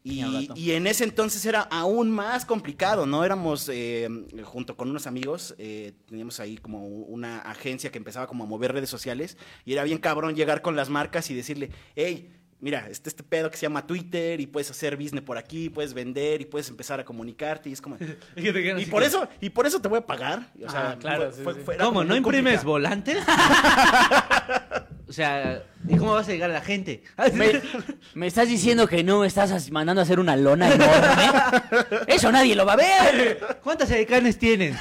Y, 0.05 0.23
y 0.55 0.71
en 0.71 0.87
ese 0.87 1.03
entonces 1.03 1.45
era 1.45 1.63
aún 1.63 2.13
más 2.13 2.45
complicado, 2.45 3.05
¿no? 3.05 3.25
Éramos, 3.25 3.69
eh, 3.69 4.09
junto 4.45 4.77
con 4.77 4.91
unos 4.91 5.09
amigos, 5.09 5.57
eh, 5.59 5.93
teníamos 6.07 6.39
ahí 6.39 6.57
como 6.57 6.87
una 6.87 7.41
agencia 7.41 7.91
que 7.91 7.99
empezaba 7.99 8.29
como 8.29 8.45
a 8.45 8.47
mover 8.47 8.75
redes 8.75 8.91
sociales 8.91 9.39
y 9.65 9.73
era 9.73 9.83
bien 9.83 9.99
cabrón 9.99 10.37
llegar 10.37 10.63
con 10.63 10.77
las 10.77 10.89
marcas 10.89 11.29
y 11.33 11.35
decirle, 11.35 11.71
hey, 11.97 12.31
mira, 12.61 12.87
este, 12.91 13.09
este 13.09 13.23
pedo 13.23 13.51
que 13.51 13.57
se 13.57 13.63
llama 13.63 13.87
Twitter 13.87 14.41
y 14.41 14.47
puedes 14.47 14.71
hacer 14.71 14.97
business 14.97 15.23
por 15.23 15.39
aquí, 15.39 15.69
puedes 15.71 15.93
vender 15.95 16.41
y 16.41 16.45
puedes 16.47 16.69
empezar 16.69 16.99
a 17.01 17.05
comunicarte 17.05 17.69
y 17.69 17.73
es 17.73 17.81
como... 17.81 17.97
Y 18.37 18.87
por 18.87 19.03
eso, 19.03 19.29
y 19.41 19.51
por 19.51 19.67
eso 19.67 19.81
te 19.81 19.89
voy 19.89 19.99
a 19.99 20.07
pagar. 20.07 20.49
O 20.65 20.71
sea, 20.71 20.91
Ah, 20.91 20.97
claro, 20.99 21.31
sí, 21.33 21.43
sí. 21.45 21.71
era 21.73 21.85
¿Cómo? 21.85 22.05
¿No 22.05 22.17
imprimes 22.17 22.63
complicado. 22.65 22.71
volantes? 22.71 23.19
o 25.09 25.13
sea, 25.13 25.63
¿y 25.89 25.97
cómo 25.97 26.15
vas 26.15 26.29
a 26.29 26.33
llegar 26.33 26.51
a 26.51 26.55
la 26.55 26.61
gente? 26.61 27.03
¿Me, 27.35 27.61
me 28.15 28.27
estás 28.27 28.49
diciendo 28.49 28.87
que 28.87 29.03
no 29.05 29.21
me 29.21 29.27
estás 29.27 29.71
mandando 29.71 30.01
a 30.01 30.05
hacer 30.05 30.19
una 30.21 30.37
lona 30.37 30.73
enorme? 30.73 32.05
Eso 32.07 32.31
nadie 32.33 32.55
lo 32.57 32.65
va 32.67 32.73
a 32.75 32.77
ver. 32.77 33.59
¿Cuántas 33.63 33.91
edecanes 33.91 34.39
tienen? 34.39 34.77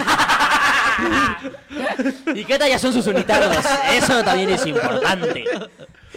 ¿Y 2.34 2.46
qué 2.46 2.58
tallas 2.58 2.82
son 2.82 2.94
sus 2.94 3.06
unitarios? 3.08 3.56
Eso 3.94 4.24
también 4.24 4.50
es 4.50 4.66
importante. 4.66 5.44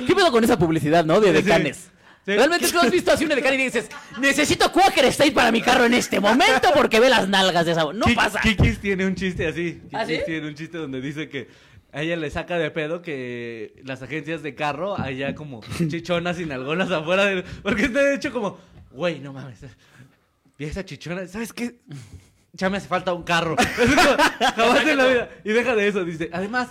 ¿Qué 0.07 0.15
pedo 0.15 0.31
con 0.33 0.43
esa 0.45 0.59
publicidad, 0.59 1.05
no? 1.05 1.21
De 1.21 1.33
decanes. 1.33 1.91
Sí. 2.25 2.35
Realmente 2.35 2.69
tú 2.71 2.79
has 2.79 2.91
visto 2.91 3.11
así 3.11 3.25
un 3.25 3.33
edecán 3.33 3.55
y 3.55 3.57
dices, 3.57 3.89
necesito 4.21 4.71
Quaker 4.71 5.07
State 5.07 5.33
para 5.33 5.51
mi 5.51 5.63
carro 5.63 5.87
en 5.87 5.95
este 5.95 6.21
momento 6.21 6.71
porque 6.75 7.01
ve 7.01 7.09
las 7.09 7.27
nalgas 7.27 7.65
de 7.65 7.73
esa... 7.73 7.85
No 7.93 8.05
Kik- 8.05 8.15
pasa. 8.17 8.41
Kikis 8.41 8.79
tiene 8.81 9.07
un 9.07 9.15
chiste 9.15 9.47
así. 9.47 9.81
¿Ah, 9.95 10.05
Kikis 10.05 10.19
sí? 10.19 10.23
tiene 10.27 10.47
un 10.49 10.55
chiste 10.55 10.77
donde 10.77 11.01
dice 11.01 11.31
que 11.31 11.49
a 11.91 12.03
ella 12.03 12.17
le 12.17 12.29
saca 12.31 12.59
de 12.59 12.71
pedo 12.71 13.01
que 13.01 13.81
las 13.85 14.03
agencias 14.03 14.43
de 14.43 14.55
carro 14.55 15.01
allá 15.01 15.35
como 15.35 15.63
chichonas 15.89 16.39
y 16.39 16.45
nalgonas 16.45 16.91
afuera 16.91 17.25
de... 17.25 17.43
Porque 17.63 17.85
está 17.85 18.03
de 18.03 18.17
hecho 18.17 18.31
como, 18.31 18.59
güey, 18.91 19.21
no 19.21 19.33
mames. 19.33 19.61
Y 20.59 20.65
esa 20.65 20.85
chichona, 20.85 21.27
¿sabes 21.29 21.55
qué? 21.55 21.77
Ya 22.53 22.69
me 22.69 22.77
hace 22.77 22.89
falta 22.89 23.15
un 23.15 23.23
carro. 23.23 23.57
Es 23.79 23.95
como, 23.95 24.17
Jamás 24.55 24.87
en 24.87 24.97
la 24.99 25.07
vida. 25.07 25.31
Y 25.45 25.51
deja 25.53 25.75
de 25.75 25.89
eso, 25.89 26.05
dice. 26.05 26.29
Además, 26.33 26.69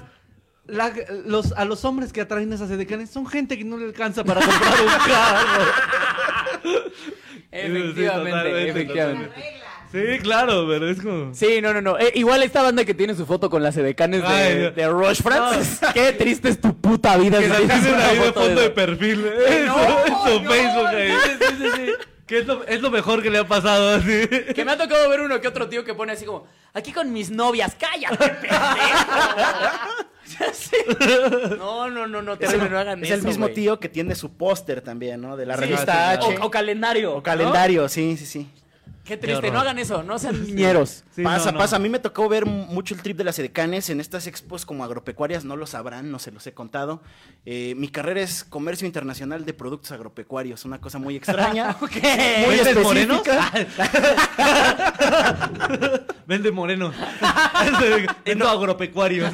la- 0.67 0.93
los, 1.25 1.51
a 1.53 1.65
los 1.65 1.84
hombres 1.86 2.12
que 2.13 2.21
atraen 2.21 2.51
esas 2.53 2.69
edecanes 2.71 3.10
son 3.10 3.25
gente 3.27 3.58
que 3.58 3.63
no 3.63 3.77
le 3.77 3.86
alcanza 3.86 4.23
para 4.23 4.41
comprar 4.41 4.73
un 4.82 4.88
carro. 5.08 5.63
Efectivamente, 7.51 8.69
efectivamente. 8.69 9.32
Sí, 9.91 10.19
claro, 10.21 10.65
pero 10.67 10.89
es 10.89 11.01
como... 11.01 11.34
Sí, 11.34 11.62
no, 11.62 11.73
no, 11.73 11.82
no. 11.82 11.97
Eh, 11.97 12.12
igual 12.15 12.43
esta 12.43 12.62
banda 12.62 12.84
que 12.84 12.93
tiene 12.93 13.15
su 13.15 13.25
foto 13.25 13.49
con 13.49 13.63
las 13.63 13.77
edecanes 13.77 14.21
de, 14.21 14.27
Ay, 14.27 14.71
de 14.75 14.88
Rush 14.89 15.21
Francis. 15.21 15.80
Qué 15.93 16.12
triste 16.12 16.49
es 16.49 16.60
tu 16.60 16.75
puta 16.80 17.15
vida. 17.17 17.39
Que 17.39 17.45
si 17.47 17.51
ahí 17.53 17.67
de 17.67 18.21
foto 18.25 18.41
fondo 18.41 18.60
de 18.60 18.65
eso. 18.65 18.73
perfil. 18.75 19.25
Eso, 19.25 19.65
No, 19.77 20.06
en 20.06 20.13
su 20.38 20.43
no, 20.43 20.49
Facebook 20.51 20.89
sí, 20.91 21.45
sí, 21.58 21.69
sí. 21.77 21.91
Que 22.27 22.39
es 22.39 22.45
lo, 22.45 22.65
es 22.65 22.82
lo 22.82 22.91
mejor 22.91 23.23
que 23.23 23.30
le 23.30 23.38
ha 23.38 23.47
pasado 23.47 23.95
así. 23.95 24.27
Que 24.53 24.65
me 24.65 24.73
ha 24.73 24.77
tocado 24.77 25.08
ver 25.10 25.21
uno 25.21 25.39
que 25.39 25.47
otro 25.47 25.69
tío 25.69 25.86
que 25.86 25.93
pone 25.93 26.12
así 26.12 26.25
como, 26.25 26.45
aquí 26.73 26.91
con 26.91 27.13
mis 27.13 27.32
novias, 27.32 27.73
cállate, 27.80 28.17
pendejo. 28.17 28.56
Sí. 30.54 30.76
No, 31.58 31.89
no, 31.89 32.08
no, 32.08 32.21
no, 32.21 32.34
Es 32.39 32.54
el, 32.54 32.69
no 32.71 32.78
hagan 32.78 33.04
es 33.04 33.10
eso, 33.10 33.15
el 33.19 33.23
mismo 33.23 33.50
tío 33.50 33.80
que 33.80 33.89
tiene 33.89 34.15
su 34.15 34.32
póster 34.32 34.82
también, 34.82 35.21
¿no? 35.21 35.36
De 35.38 35.45
la 35.45 35.56
Sí, 35.56 35.62
revista 35.62 36.12
sí, 36.21 36.28
H. 36.28 36.38
O, 36.39 36.45
o 36.45 36.52
calendario. 36.52 37.12
O 37.13 37.15
¿no? 37.17 37.23
calendario, 37.23 37.88
sí, 37.89 38.15
sí, 38.17 38.26
sí. 38.26 38.47
Qué 39.08 39.15
triste, 39.15 39.50
no 39.52 39.60
hagan 39.60 39.80
eso, 39.80 40.04
no 40.04 40.20
sean 40.20 40.43
niñeros. 40.48 41.06
Sí, 41.15 41.24
pasa, 41.24 41.46
no, 41.48 41.52
no. 41.54 41.58
pasa. 41.60 41.78
A 41.78 41.80
mí 41.80 41.88
me 41.88 42.00
tocó 42.00 42.28
ver 42.28 42.46
mucho 42.46 42.93
el 42.93 43.02
trip 43.02 43.15
de 43.17 43.24
las 43.24 43.39
edecanes 43.39 43.89
en 43.89 44.02
estas 44.02 44.28
expos 44.28 44.65
como 44.65 44.84
agropecuarias. 44.84 45.46
No 45.46 45.56
lo 45.56 45.65
sabrán, 45.65 46.12
no 46.12 46.20
se 46.20 46.32
los 46.32 46.46
he 46.46 46.54
contado. 46.54 47.02
Eh, 47.46 47.74
mi 47.78 47.88
carrera 47.88 48.20
es 48.22 48.43
comercio 48.43 48.86
internacional 48.86 49.46
de 49.46 49.54
productos 49.54 49.91
agropecuarios. 49.93 50.65
Una 50.65 50.82
cosa 50.82 51.00
muy 51.00 51.15
extraña. 51.15 51.78
Muy 51.82 51.89
¿Vendes 52.58 52.76
morenos? 52.84 53.22
específica. 53.26 53.52
Vende 56.28 56.52
moreno. 56.52 56.91
Vendo 58.26 58.50
agropecuarios. 58.50 59.32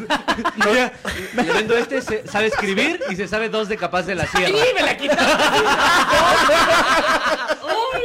Mira, 0.58 0.94
le 1.36 1.44
vendo 1.52 1.76
este, 1.76 2.02
se- 2.02 2.28
sabe 2.28 2.48
escribir 2.48 3.00
y 3.10 3.16
se 3.16 3.28
sabe 3.28 3.50
dos 3.50 3.68
de 3.68 3.78
capaz 3.78 4.04
de 4.04 4.14
la 4.16 4.28
¡Sí, 4.28 4.38
sierra. 4.38 4.54
me 4.76 4.82
la 4.84 4.96
quitaste! 4.98 5.24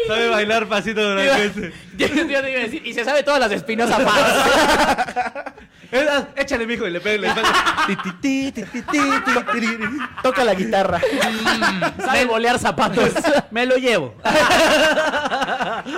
Sabe 0.07 0.29
bailar 0.31 0.67
pasito 0.69 1.03
durante 1.07 1.58
Yo, 1.97 2.07
yo 2.07 2.27
te 2.27 2.51
iba 2.51 2.61
a 2.61 2.63
decir, 2.65 2.83
y 2.87 2.93
se 2.95 3.05
sabe 3.05 3.23
todas 3.23 3.41
las 3.41 3.51
de 3.51 3.57
Espinosa 3.57 3.99
Paz. 3.99 5.45
Échale, 6.37 6.67
mijo, 6.67 6.87
y 6.87 6.91
le 6.91 7.01
ti, 8.21 8.53
ti. 8.53 8.63
Toca 10.23 10.45
la 10.45 10.55
guitarra. 10.55 11.01
Sabe 12.05 12.25
bolear 12.27 12.59
zapatos. 12.59 13.11
Me 13.51 13.65
lo 13.67 13.77
llevo. 13.77 14.15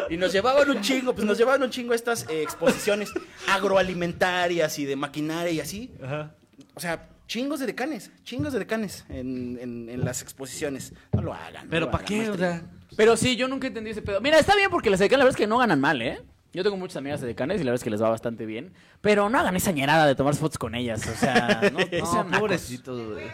Y 0.09 0.17
nos 0.17 0.33
llevaban 0.33 0.71
un 0.71 0.81
chingo, 0.81 1.15
pues 1.15 1.27
nos 1.27 1.37
llevaban 1.39 1.63
un 1.63 1.71
chingo 1.71 1.93
estas 1.95 2.25
eh, 2.29 2.43
exposiciones 2.43 3.11
agroalimentarias 3.49 4.79
y 4.79 4.85
de 4.85 4.97
maquinaria 4.97 5.51
y 5.53 5.61
así. 5.61 5.93
Ajá. 6.03 6.33
O 6.75 6.81
sea, 6.81 7.09
chingos 7.27 7.61
de 7.61 7.67
decanes, 7.67 8.11
chingos 8.25 8.53
de 8.53 8.59
decanes 8.61 9.05
en, 9.09 9.59
en- 9.61 9.89
en 9.89 10.05
las 10.05 10.23
exposiciones. 10.23 10.93
No 11.13 11.23
lo 11.23 11.35
hagan. 11.35 11.67
Pero 11.69 11.91
¿para 11.91 12.05
qué? 12.05 12.31
O 12.31 12.37
sea, 12.37 12.63
Pero 12.97 13.17
sí, 13.17 13.37
yo 13.37 13.49
nunca 13.49 13.67
entendí 13.67 13.91
ese 13.91 14.03
pedo. 14.03 14.21
Mira, 14.21 14.39
está 14.39 14.55
bien 14.57 14.71
porque 14.71 14.91
las 14.91 15.01
edecanes 15.01 15.19
la 15.21 15.25
verdad 15.25 15.39
es 15.41 15.45
que 15.45 15.47
no 15.49 15.59
ganan 15.59 15.81
mal, 15.81 16.01
¿eh? 16.03 16.21
Yo 16.53 16.63
tengo 16.65 16.77
muchas 16.77 16.97
amigas 16.97 17.23
edecanes 17.23 17.61
y 17.61 17.65
la 17.65 17.71
verdad 17.71 17.81
es 17.81 17.85
que 17.85 17.91
les 17.91 18.03
va 18.03 18.09
bastante 18.11 18.45
bien. 18.45 18.73
Pero 19.01 19.29
no 19.31 19.39
hagan 19.39 19.55
esa 19.57 19.71
ñerada 19.73 20.07
de 20.07 20.15
tomar 20.17 20.35
fotos 20.35 20.59
con 20.59 20.75
ellas. 20.75 21.07
O 21.07 21.15
sea, 21.15 21.61
no, 21.73 21.79
no 21.93 21.99
no, 22.01 22.07
sean 22.13 22.31
pobrecitos, 22.31 23.13
güey. 23.15 23.27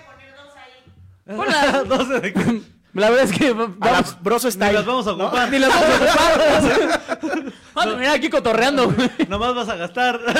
Ponla- 1.27 1.83
Dos 1.85 2.09
de- 2.23 2.63
La 2.93 3.11
verdad 3.11 3.25
es 3.31 3.39
que 3.39 3.53
vamos, 3.53 4.23
broso 4.23 4.47
Ni 4.47 4.53
está 4.53 4.73
las 4.73 4.87
vamos 4.87 5.07
a 5.07 5.13
ocupar. 5.13 5.51
ni 5.51 5.59
las 5.59 5.69
vamos 5.71 5.91
a 5.91 7.15
ocupar. 7.15 7.53
Vamos 7.77 7.87
a 7.87 7.91
terminar 7.91 8.17
aquí 8.17 8.29
cotorreando, 8.31 8.91
güey. 8.91 9.11
Nomás 9.29 9.55
vas 9.55 9.69
a 9.69 9.77
gastar. 9.77 10.21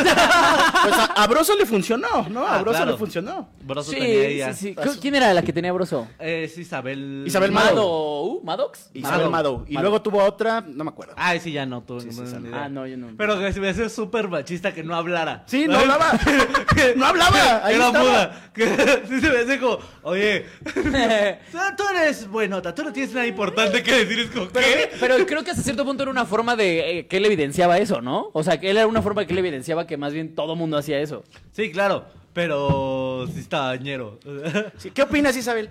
Pues 0.87 0.95
a, 0.99 1.05
a 1.07 1.27
Broso 1.27 1.57
le 1.57 1.67
funcionó, 1.67 2.27
¿no? 2.31 2.47
A 2.47 2.57
Ah, 2.57 2.59
Broso 2.63 2.77
claro. 2.77 2.93
le 2.93 2.97
funcionó. 2.99 3.49
Broso 3.63 3.91
Sí, 3.91 3.97
tenía 3.99 4.25
ella. 4.27 4.53
sí, 4.53 4.75
sí. 4.81 4.99
¿Quién 5.01 5.15
era 5.17 5.35
la 5.35 5.43
que 5.43 5.53
tenía 5.53 5.73
broso? 5.73 6.07
Es 6.19 6.57
Isabel. 6.59 7.25
Isabel 7.27 7.51
Mado. 7.51 7.67
Mado. 7.75 8.41
¿Maddox? 8.45 8.91
Isabel 8.95 9.29
Mado. 9.31 9.65
Y 9.69 9.77
luego 9.79 10.01
tuvo 10.01 10.23
otra, 10.23 10.63
no 10.67 10.85
me 10.85 10.91
acuerdo. 10.91 11.15
Ay, 11.17 11.41
sí, 11.41 11.51
ya 11.53 11.67
no. 11.67 11.83
Tú, 11.83 12.01
Sí, 12.01 12.13
sí, 12.13 12.21
no, 12.21 12.25
esa 12.27 12.37
ni 12.39 12.45
no. 12.45 12.49
idea. 12.51 12.65
Ah, 12.65 12.69
no, 12.69 12.87
yo 12.87 12.97
no. 12.97 13.09
Pero 13.19 13.39
que 13.41 13.53
se 13.53 13.61
me 13.61 13.69
hace 13.71 13.89
súper 13.89 14.29
machista 14.29 14.73
que 14.73 14.83
no 14.85 14.95
hablara. 14.95 15.43
Sí, 15.47 15.67
no 15.67 15.75
¿Sabes? 15.81 15.91
hablaba. 15.91 16.21
No 16.97 17.07
hablaba. 17.07 17.67
Ahí 17.67 17.75
Era 17.75 17.87
estaba. 17.87 18.05
muda. 18.05 18.51
Que 18.55 18.67
sí 19.09 19.21
se 19.21 19.31
me 19.31 19.39
hace 19.39 19.59
como, 19.59 19.79
oye, 20.03 20.47
tú 21.77 21.83
eres 21.95 22.29
buenota, 22.29 22.75
tú 22.75 22.85
no 22.85 22.93
tienes 22.93 23.13
nada 23.13 23.27
importante 23.27 23.83
que 23.83 23.93
decir. 24.05 24.19
Es 24.21 24.31
como, 24.31 24.49
Pero, 24.49 24.67
¿qué? 24.67 24.91
pero 25.01 25.27
creo 25.27 25.43
que 25.45 25.51
hasta 25.51 25.63
cierto 25.63 25.85
punto 25.85 26.03
era 26.03 26.11
una 26.13 26.25
forma 26.27 26.55
de 26.57 26.99
eh, 27.01 27.07
que 27.07 27.17
él 27.19 27.26
evidenciaba 27.27 27.79
eso, 27.79 28.01
¿no? 28.01 28.31
O 28.33 28.43
sea, 28.43 28.59
que 28.59 28.71
él 28.71 28.77
era 28.77 28.87
una 28.87 29.03
forma 29.03 29.27
que 29.27 29.33
él 29.33 29.39
evidenciaba 29.39 29.87
que 29.87 29.97
más 29.97 30.13
bien 30.13 30.35
todo 30.35 30.57
mundo 30.57 30.77
hacía 30.77 31.01
eso. 31.01 31.25
Sí, 31.53 31.71
claro, 31.71 32.07
pero 32.33 33.27
sí 33.33 33.41
está 33.41 33.67
dañero. 33.67 34.19
Sí, 34.79 34.91
¿Qué 34.91 35.03
opinas, 35.03 35.37
Isabel? 35.37 35.71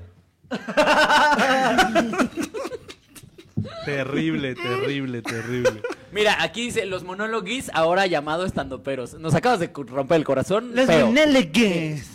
terrible, 3.86 4.56
terrible, 4.56 5.22
terrible. 5.22 5.82
Mira, 6.12 6.41
aquí 6.41 6.65
dice 6.65 6.86
los 6.86 7.04
monólogos 7.04 7.70
ahora 7.74 8.08
llamados 8.08 8.48
estandoperos. 8.48 9.15
Nos 9.15 9.36
acabas 9.36 9.60
de 9.60 9.70
romper 9.74 10.18
el 10.18 10.24
corazón. 10.24 10.72
Feo. 10.74 11.12
Meneles. 11.12 12.14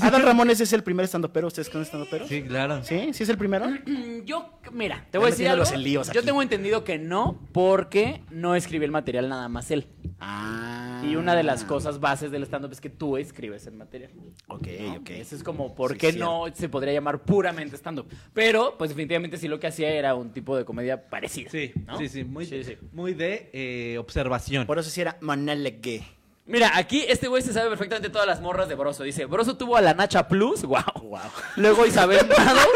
Adal 0.00 0.22
Ramones 0.22 0.60
es 0.60 0.72
el 0.72 0.82
primer 0.82 1.04
estandopero. 1.04 1.46
¿Ustedes 1.46 1.68
conocen 1.68 1.86
estandopero? 2.00 2.26
Sí, 2.28 2.42
claro. 2.42 2.82
¿Sí? 2.84 3.12
¿Sí 3.12 3.22
es 3.22 3.28
el 3.28 3.38
primero? 3.38 3.66
Yo, 4.24 4.58
mira, 4.72 5.06
te 5.10 5.18
voy 5.18 5.28
a 5.28 5.30
decir 5.30 5.48
algo. 5.48 5.64
líos 5.76 6.10
Yo 6.12 6.22
tengo 6.22 6.42
entendido 6.42 6.84
que 6.84 6.98
no, 6.98 7.38
porque 7.52 8.22
no 8.30 8.54
escribí 8.54 8.84
el 8.84 8.90
material 8.90 9.28
nada 9.28 9.48
más 9.48 9.70
él. 9.70 9.86
Ah. 10.20 11.02
Y 11.04 11.16
una 11.16 11.34
de 11.34 11.42
las 11.42 11.64
cosas 11.64 12.00
bases 12.00 12.30
del 12.30 12.42
stand-up 12.44 12.72
es 12.72 12.80
que 12.80 12.90
tú 12.90 13.16
escribes 13.16 13.66
el 13.66 13.74
material. 13.74 14.10
Ok, 14.48 14.66
¿no? 14.80 14.94
ok. 14.96 15.10
Eso 15.10 15.36
es 15.36 15.42
como, 15.42 15.74
¿por 15.74 15.92
Sí, 15.92 15.98
qué 15.98 16.12
cierto. 16.12 16.46
no 16.48 16.54
se 16.54 16.68
podría 16.68 16.92
llamar 16.92 17.22
puramente 17.22 17.76
stand-up? 17.76 18.06
Pero, 18.32 18.76
pues 18.78 18.90
definitivamente 18.90 19.36
sí 19.36 19.48
lo 19.48 19.60
que 19.60 19.66
hacía 19.66 19.90
era 19.90 20.14
un 20.14 20.30
tipo 20.32 20.56
de 20.56 20.64
comedia 20.64 21.08
parecida. 21.08 21.50
Sí, 21.50 21.72
¿no? 21.86 21.98
sí, 21.98 22.08
sí, 22.08 22.24
muy, 22.24 22.46
Sí, 22.46 22.64
sí. 22.64 22.76
muy 22.92 23.14
de 23.14 23.50
eh, 23.52 23.98
observación. 23.98 24.66
Por 24.66 24.78
eso 24.78 24.90
sí 24.90 25.00
era 25.00 25.16
monólogue. 25.20 26.02
Mira, 26.46 26.76
aquí 26.76 27.04
este 27.08 27.26
güey 27.28 27.42
se 27.42 27.52
sabe 27.52 27.68
perfectamente 27.68 28.08
todas 28.08 28.26
las 28.26 28.40
morras 28.40 28.68
de 28.68 28.74
Broso. 28.76 29.02
Dice, 29.02 29.24
Broso 29.26 29.56
tuvo 29.56 29.76
a 29.76 29.80
la 29.80 29.94
Nacha 29.94 30.28
Plus, 30.28 30.62
wow. 30.64 30.80
Wow. 31.02 31.20
Luego 31.56 31.86
Isabel 31.86 32.26
Mado. 32.26 32.60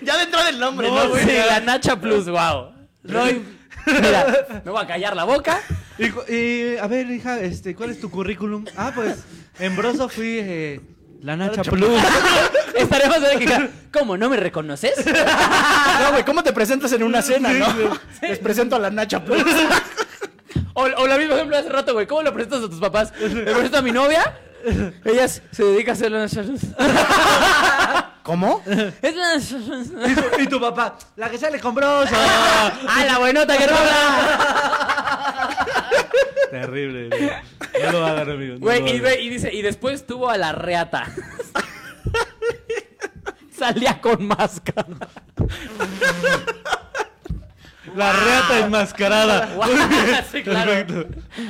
Ya 0.00 0.16
dentro 0.16 0.42
del 0.44 0.58
nombre, 0.58 0.88
no, 0.88 1.14
sí, 1.16 1.26
la 1.46 1.60
Nacha 1.60 1.96
Plus, 2.00 2.26
wow. 2.26 2.72
No, 3.02 3.24
mira, 3.86 4.46
me 4.64 4.70
voy 4.70 4.82
a 4.82 4.86
callar 4.86 5.14
la 5.14 5.24
boca. 5.24 5.60
Y, 5.98 6.08
cu- 6.10 6.22
y, 6.32 6.76
a 6.76 6.86
ver, 6.88 7.08
hija, 7.10 7.38
este, 7.40 7.74
¿cuál 7.76 7.90
es 7.90 8.00
tu 8.00 8.10
currículum? 8.10 8.64
Ah, 8.76 8.90
pues, 8.94 9.18
en 9.60 9.76
Broso 9.76 10.08
fui 10.08 10.38
eh, 10.40 10.80
la 11.20 11.36
Nacha 11.36 11.62
Plus. 11.62 12.00
Estaremos 12.76 13.20
de 13.20 13.38
que 13.38 13.70
¿cómo 13.92 14.16
no 14.16 14.28
me 14.28 14.36
reconoces? 14.38 14.94
No, 15.06 16.10
güey, 16.12 16.24
¿cómo 16.24 16.42
te 16.42 16.52
presentas 16.52 16.90
en 16.92 17.02
una 17.04 17.22
cena, 17.22 17.52
no? 17.52 17.66
Les 18.22 18.38
presento 18.40 18.76
a 18.76 18.78
la 18.80 18.90
Nacha 18.90 19.24
Plus. 19.24 19.44
O, 20.74 20.82
o 20.82 21.06
la 21.06 21.18
misma 21.18 21.34
ejemplo 21.34 21.56
de 21.56 21.62
hace 21.62 21.70
rato, 21.70 21.92
güey. 21.92 22.06
¿Cómo 22.06 22.22
le 22.22 22.32
presentas 22.32 22.64
a 22.64 22.68
tus 22.68 22.78
papás? 22.80 23.12
¿Le 23.20 23.28
presento 23.52 23.78
a 23.78 23.82
mi 23.82 23.92
novia? 23.92 24.38
Ella 25.04 25.26
se 25.28 25.64
dedica 25.64 25.90
a 25.92 25.94
hacer 25.94 26.10
la 26.12 26.20
Nacha 26.20 26.42
Plus. 26.42 26.60
¿Cómo? 28.22 28.62
Es 29.02 29.16
la. 29.16 29.34
Y 30.08 30.14
tu, 30.14 30.22
y 30.42 30.46
tu 30.46 30.60
papá, 30.60 30.96
la 31.16 31.28
que 31.28 31.36
sale 31.38 31.58
con 31.58 31.74
Broso. 31.74 32.14
¡Ah, 32.14 33.04
la 33.04 33.18
buenota 33.18 33.58
que 33.58 33.66
no 33.66 33.72
habla! 33.76 35.66
Terrible. 36.52 37.08
güey. 37.08 37.30
No 37.84 37.92
lo 37.92 38.06
hagan, 38.06 38.30
amigos. 38.30 38.60
no 38.60 38.64
Güey, 38.66 38.88
y, 38.96 39.00
ve- 39.00 39.20
y 39.20 39.28
dice, 39.30 39.52
y 39.52 39.62
después 39.62 40.06
tuvo 40.06 40.30
a 40.30 40.36
la 40.36 40.52
reata. 40.52 41.06
Salía 43.58 44.00
con 44.00 44.24
máscara. 44.26 44.86
La 47.96 48.12
reata 48.12 48.58
enmascarada. 48.58 49.48
Sí, 50.32 50.42
claro. 50.42 50.70
Perfecto. 50.70 51.06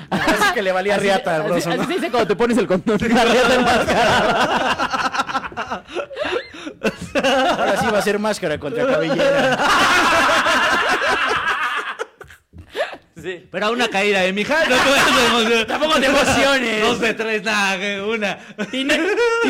Parece 0.09 0.55
que 0.55 0.63
le 0.63 0.73
valía 0.73 0.97
riata 0.97 1.37
al 1.37 1.43
así, 1.43 1.51
broso, 1.51 1.71
así 1.71 1.79
¿no? 1.79 1.87
se 1.87 1.93
dice 1.95 2.11
cuando 2.11 2.27
te 2.27 2.37
pones 2.37 2.59
el 2.59 2.67
condón. 2.67 2.99
La 3.01 3.25
reata 3.25 3.55
enmascarada. 3.55 4.83
Ahora 7.59 7.77
sí 7.81 7.87
va 7.93 7.99
a 7.99 8.03
ser 8.03 8.19
máscara 8.19 8.59
contra 8.59 8.87
cabellera. 8.87 9.59
Sí. 13.23 13.47
Pero 13.53 13.67
a 13.67 13.71
una 13.71 13.87
caída 13.89 14.21
de 14.23 14.33
mi 14.33 14.41
hija, 14.41 14.65
no 14.69 14.75
te 14.75 14.91
vayas 14.91 15.07
a 15.07 15.27
emocionar. 15.27 15.67
Tampoco 15.67 16.01
te 16.01 16.07
emociones. 16.07 16.83
Dos 16.83 16.99
de 17.01 17.15
tres, 17.15 17.43
nada, 17.45 18.05
una. 18.05 18.39
Y, 18.73 18.89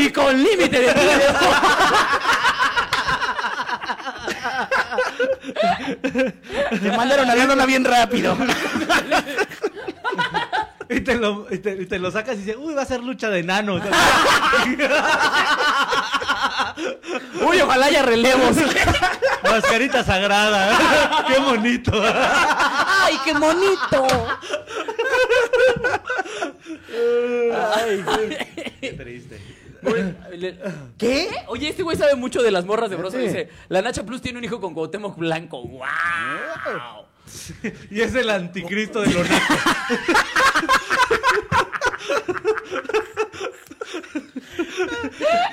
y 0.03 0.11
con 0.13 0.37
límite 0.43 0.79
de 0.79 0.93
tiempo. 0.93 1.47
Mandaron 6.97 7.31
a 7.31 7.35
la 7.35 7.45
lona 7.45 7.67
bien 7.67 7.85
rápido. 7.85 8.37
Y 10.89 11.01
te, 11.01 11.15
lo, 11.15 11.47
y, 11.51 11.59
te, 11.59 11.73
y 11.83 11.87
te 11.87 11.99
lo 11.99 12.11
sacas 12.11 12.35
y 12.37 12.41
dices, 12.41 12.57
uy, 12.59 12.75
va 12.75 12.83
a 12.83 12.87
ser 12.87 13.03
lucha 13.03 13.31
de 13.31 13.39
enanos. 13.41 13.81
Uy, 17.47 17.61
ojalá 17.61 17.87
haya 17.87 18.03
relevos. 18.03 18.57
Mascarita 19.43 20.05
sagrada. 20.05 21.25
Qué 21.27 21.39
bonito. 21.39 21.93
¡Ay, 22.05 23.19
qué 23.25 23.33
bonito! 23.35 24.07
Qué 28.81 28.93
triste. 28.93 29.41
¿Qué? 30.99 31.29
Oye, 31.49 31.69
este 31.69 31.83
güey 31.83 31.97
sabe 31.97 32.15
mucho 32.15 32.43
de 32.43 32.51
las 32.51 32.65
morras 32.65 32.91
de 32.91 32.97
Broso. 32.97 33.19
Dice, 33.19 33.49
la 33.69 33.83
Nacha 33.83 34.05
Plus 34.05 34.23
tiene 34.23 34.39
un 34.39 34.45
hijo 34.45 34.61
con 34.61 34.75
Cuauhtémoc 34.75 35.17
Blanco. 35.19 35.63
¡Wow! 35.67 35.83
Y 37.91 38.01
es 38.01 38.15
el 38.15 38.29
anticristo 38.31 39.01
de 39.01 39.13
los 39.13 39.29
nacos. 39.31 39.59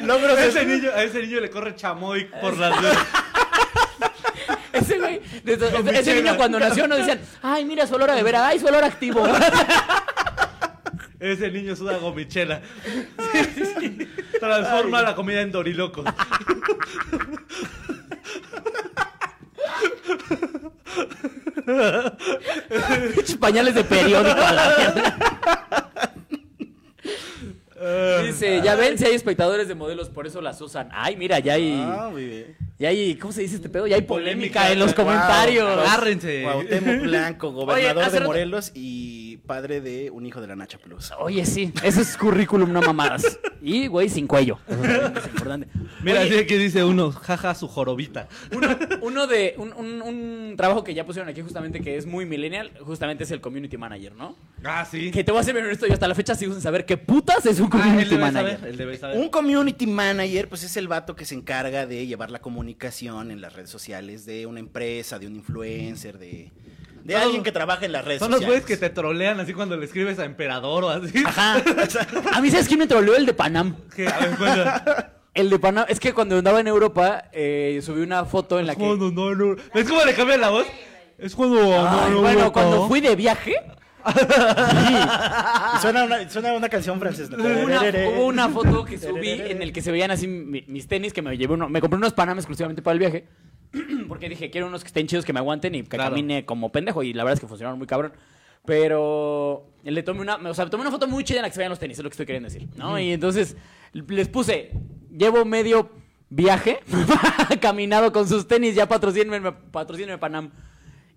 Logros 0.01 0.37
A 0.37 0.45
ese 0.45 0.65
niño, 0.65 0.89
a 0.93 1.03
ese 1.03 1.21
niño 1.21 1.39
le 1.39 1.49
corre 1.49 1.75
chamoy 1.75 2.25
por 2.41 2.57
las 2.57 2.75
venas. 2.81 2.97
Ese 4.73 4.97
güey, 4.99 5.21
desde- 5.43 5.99
ese 5.99 6.15
niño 6.15 6.37
cuando 6.37 6.59
nació 6.59 6.87
no 6.87 6.95
decían, 6.95 7.19
ay, 7.41 7.65
mira 7.65 7.85
su 7.87 7.95
olor 7.95 8.09
a 8.11 8.15
beber, 8.15 8.35
ay, 8.35 8.59
su 8.59 8.67
olor 8.67 8.83
activo. 8.83 9.25
Ese 11.19 11.51
niño 11.51 11.75
suda 11.75 11.97
gomichela. 11.97 12.61
Transforma 14.39 15.01
la 15.01 15.15
comida 15.15 15.41
en 15.41 15.51
dorilocos. 15.51 16.05
Pañales 23.39 23.75
de 23.75 23.83
periódico 23.83 24.41
a 24.41 24.51
la 24.53 24.75
mierda. 24.77 25.15
Dice, 28.23 28.61
ya 28.63 28.75
ven 28.75 28.97
si 28.97 29.05
hay 29.05 29.15
espectadores 29.15 29.67
de 29.67 29.75
modelos, 29.75 30.09
por 30.09 30.27
eso 30.27 30.41
las 30.41 30.59
usan. 30.61 30.89
Ay, 30.91 31.15
mira, 31.15 31.39
ya 31.39 31.53
hay, 31.53 31.81
Ah, 31.83 32.09
muy 32.11 32.25
bien. 32.25 32.57
Ya 32.79 32.89
hay, 32.89 33.15
¿cómo 33.15 33.31
se 33.33 33.41
dice 33.41 33.55
este 33.57 33.69
pedo? 33.69 33.85
Ya 33.87 33.95
hay 33.97 34.01
polémica 34.03 34.61
Polémica, 34.61 34.71
en 34.71 34.79
los 34.79 34.95
wow. 34.95 35.05
comentarios. 35.05 35.69
Agárrense. 35.79 36.41
Cuauhtémoc 36.43 37.01
Blanco, 37.01 37.51
gobernador 37.51 38.03
de 38.11 38.19
rato- 38.19 38.25
Morelos 38.25 38.71
y 38.73 39.37
padre 39.45 39.81
de 39.81 40.11
un 40.11 40.25
hijo 40.25 40.41
de 40.41 40.47
la 40.47 40.55
Nacha 40.55 40.77
Plus. 40.77 41.11
Oye, 41.19 41.43
sí, 41.45 41.71
ese 41.83 42.01
es 42.01 42.15
currículum, 42.17 42.71
no 42.71 42.81
mamadas. 42.81 43.39
Y, 43.61 43.87
güey, 43.87 44.07
sin 44.09 44.27
cuello. 44.27 44.59
Es 44.69 45.25
importante. 45.25 45.67
Mira, 46.03 46.21
Oye, 46.21 46.37
así 46.37 46.45
que 46.47 46.57
dice 46.57 46.83
uno, 46.83 47.11
jaja, 47.11 47.53
su 47.55 47.67
jorobita. 47.67 48.27
uno, 48.55 48.77
uno 49.01 49.27
de 49.27 49.55
un, 49.57 49.73
un- 49.73 50.01
un 50.01 50.53
trabajo 50.55 50.83
que 50.83 50.93
ya 50.93 51.05
pusieron 51.05 51.27
aquí 51.29 51.41
justamente 51.41 51.81
que 51.81 51.97
es 51.97 52.05
muy 52.05 52.25
millennial, 52.25 52.71
justamente 52.81 53.23
es 53.25 53.31
el 53.31 53.41
community 53.41 53.75
manager, 53.77 54.13
¿no? 54.15 54.35
Ah, 54.63 54.85
sí. 54.89 55.11
Que 55.11 55.23
te 55.23 55.31
voy 55.31 55.41
a 55.41 55.43
ser 55.43 55.53
bien 55.53 55.65
honesto, 55.65 55.87
yo 55.87 55.93
hasta 55.93 56.07
la 56.07 56.15
fecha 56.15 56.35
sigo 56.35 56.53
sin 56.53 56.61
saber 56.61 56.85
qué 56.85 56.95
putas 56.97 57.45
es 57.45 57.59
un 57.59 57.65
Ah, 57.73 57.77
él 57.77 57.81
community 57.81 58.09
debe 58.11 58.21
manager. 58.21 58.55
saber, 58.57 58.69
él 58.69 58.77
debe 58.77 58.97
saber. 58.97 59.17
Un 59.17 59.29
community 59.29 59.87
manager, 59.87 60.47
pues 60.47 60.63
es 60.63 60.77
el 60.77 60.87
vato 60.87 61.15
que 61.15 61.25
se 61.25 61.35
encarga 61.35 61.85
de 61.85 62.05
llevar 62.07 62.29
la 62.31 62.39
comunicación 62.73 63.31
en 63.31 63.41
las 63.41 63.53
redes 63.53 63.69
sociales 63.69 64.25
de 64.25 64.45
una 64.45 64.59
empresa, 64.59 65.17
de 65.19 65.27
un 65.27 65.35
influencer, 65.37 66.17
de, 66.19 66.51
de 67.03 67.13
Todos- 67.13 67.23
alguien 67.25 67.43
que 67.43 67.51
trabaja 67.51 67.85
en 67.85 67.91
las 67.91 68.05
redes 68.05 68.19
Son 68.19 68.29
los 68.31 68.39
sociales. 68.41 68.63
güeyes 68.63 68.79
que 68.79 68.87
te 68.87 68.93
trolean 68.93 69.39
así 69.39 69.53
cuando 69.53 69.75
le 69.75 69.85
escribes 69.85 70.19
a 70.19 70.25
emperador 70.25 70.83
o 70.83 70.89
así. 70.89 71.23
Ajá. 71.25 71.55
A 72.33 72.41
mí, 72.41 72.49
¿sabes 72.51 72.67
quién 72.67 72.79
me 72.79 72.87
troleó? 72.87 73.15
El 73.15 73.25
de 73.25 73.33
Panam. 73.33 73.75
Que, 73.95 74.07
a 74.07 74.19
ver, 74.19 74.37
cuenta. 74.37 75.13
El 75.33 75.49
de 75.49 75.57
Panam, 75.59 75.85
es 75.89 75.99
que 75.99 76.13
cuando 76.13 76.37
andaba 76.37 76.59
en 76.59 76.67
Europa, 76.67 77.25
eh, 77.31 77.79
subí 77.83 78.01
una 78.01 78.25
foto 78.25 78.59
en 78.59 78.67
la 78.67 78.75
que. 78.75 78.81
Cuando 78.81 79.11
no, 79.11 79.33
no. 79.33 79.55
¿Ves 79.73 79.87
cómo 79.87 80.03
le 80.05 80.13
cambian 80.13 80.41
la 80.41 80.49
voz? 80.49 80.67
Es 81.17 81.35
cuando. 81.35 81.59
Ay, 81.89 82.11
no, 82.11 82.21
bueno, 82.21 82.41
no, 82.41 82.53
cuando 82.53 82.75
no. 82.77 82.87
fui 82.87 82.99
de 83.01 83.15
viaje, 83.15 83.55
Y 84.05 85.79
suena 85.81 86.03
una, 86.05 86.29
suena 86.29 86.53
una 86.53 86.69
canción 86.69 86.99
francesa. 86.99 87.35
hubo 87.35 87.65
una, 87.65 87.81
hubo 88.09 88.25
una 88.25 88.49
foto 88.49 88.85
que 88.85 88.97
subí 88.97 89.29
en 89.29 89.61
el 89.61 89.71
que 89.73 89.81
se 89.81 89.91
veían 89.91 90.11
así 90.11 90.27
mi- 90.27 90.63
mis 90.67 90.87
tenis 90.87 91.13
que 91.13 91.21
me 91.21 91.37
llevé 91.37 91.53
uno, 91.53 91.69
me 91.69 91.81
compré 91.81 91.97
unos 91.97 92.13
Panam 92.13 92.37
exclusivamente 92.37 92.81
para 92.81 92.93
el 92.93 92.99
viaje. 92.99 93.27
Porque 94.07 94.29
dije, 94.29 94.49
quiero 94.49 94.67
unos 94.67 94.81
que 94.83 94.87
estén 94.87 95.07
chidos, 95.07 95.25
que 95.25 95.33
me 95.33 95.39
aguanten 95.39 95.75
y 95.75 95.83
que 95.83 95.89
Claro. 95.89 96.11
camine 96.11 96.45
como 96.45 96.71
pendejo. 96.71 97.03
Y 97.03 97.13
la 97.13 97.23
verdad 97.23 97.35
es 97.35 97.39
que 97.39 97.47
funcionaron 97.47 97.77
muy 97.77 97.87
cabrón. 97.87 98.13
Pero 98.65 99.71
le 99.83 100.03
tomé 100.03 100.21
una, 100.21 100.35
o 100.35 100.53
sea, 100.53 100.69
tomé 100.69 100.81
una 100.81 100.91
foto 100.91 101.07
muy 101.07 101.23
chida 101.23 101.37
en 101.39 101.43
la 101.43 101.49
que 101.49 101.53
se 101.55 101.59
vean 101.59 101.69
los 101.69 101.79
tenis, 101.79 101.97
es 101.97 102.03
lo 102.03 102.09
que 102.09 102.13
estoy 102.13 102.25
queriendo 102.25 102.49
decir, 102.49 102.67
¿no? 102.75 102.99
Y 102.99 103.11
entonces 103.13 103.55
les 103.93 104.27
puse, 104.27 104.71
llevo 105.11 105.45
medio 105.45 105.89
viaje 106.29 106.79
caminado 107.61 108.11
con 108.11 108.27
sus 108.27 108.47
tenis, 108.47 108.75
ya 108.75 108.87
patrocínenme, 108.87 109.51
patrocínenme 109.51 110.17
Panam. 110.17 110.51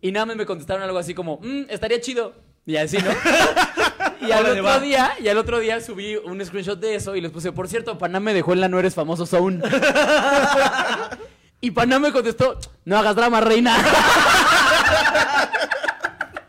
Y 0.00 0.12
nada 0.12 0.26
más 0.26 0.36
me 0.36 0.46
contestaron 0.46 0.82
algo 0.82 0.98
así 0.98 1.14
como, 1.14 1.38
"Mm, 1.42 1.64
estaría 1.68 2.00
chido. 2.00 2.34
Y 2.66 2.76
así, 2.76 2.96
¿no? 2.98 3.10
y 4.26 4.30
al 4.32 4.40
Órale, 4.44 4.60
otro 4.60 4.64
va. 4.64 4.78
día, 4.80 5.12
y 5.20 5.28
al 5.28 5.38
otro 5.38 5.58
día 5.58 5.80
subí 5.80 6.16
un 6.16 6.44
screenshot 6.44 6.78
de 6.78 6.94
eso 6.94 7.16
y 7.16 7.20
les 7.20 7.30
puse, 7.32 7.52
por 7.52 7.68
cierto, 7.68 7.98
Panam 7.98 8.22
me 8.22 8.34
dejó 8.34 8.52
en 8.52 8.60
la 8.60 8.68
no 8.68 8.78
eres 8.78 8.94
famoso 8.94 9.26
zone. 9.26 9.60
y 11.60 11.70
Panam 11.72 12.02
me 12.02 12.12
contestó, 12.12 12.58
no 12.84 12.98
hagas 12.98 13.16
drama, 13.16 13.40
reina. 13.40 13.76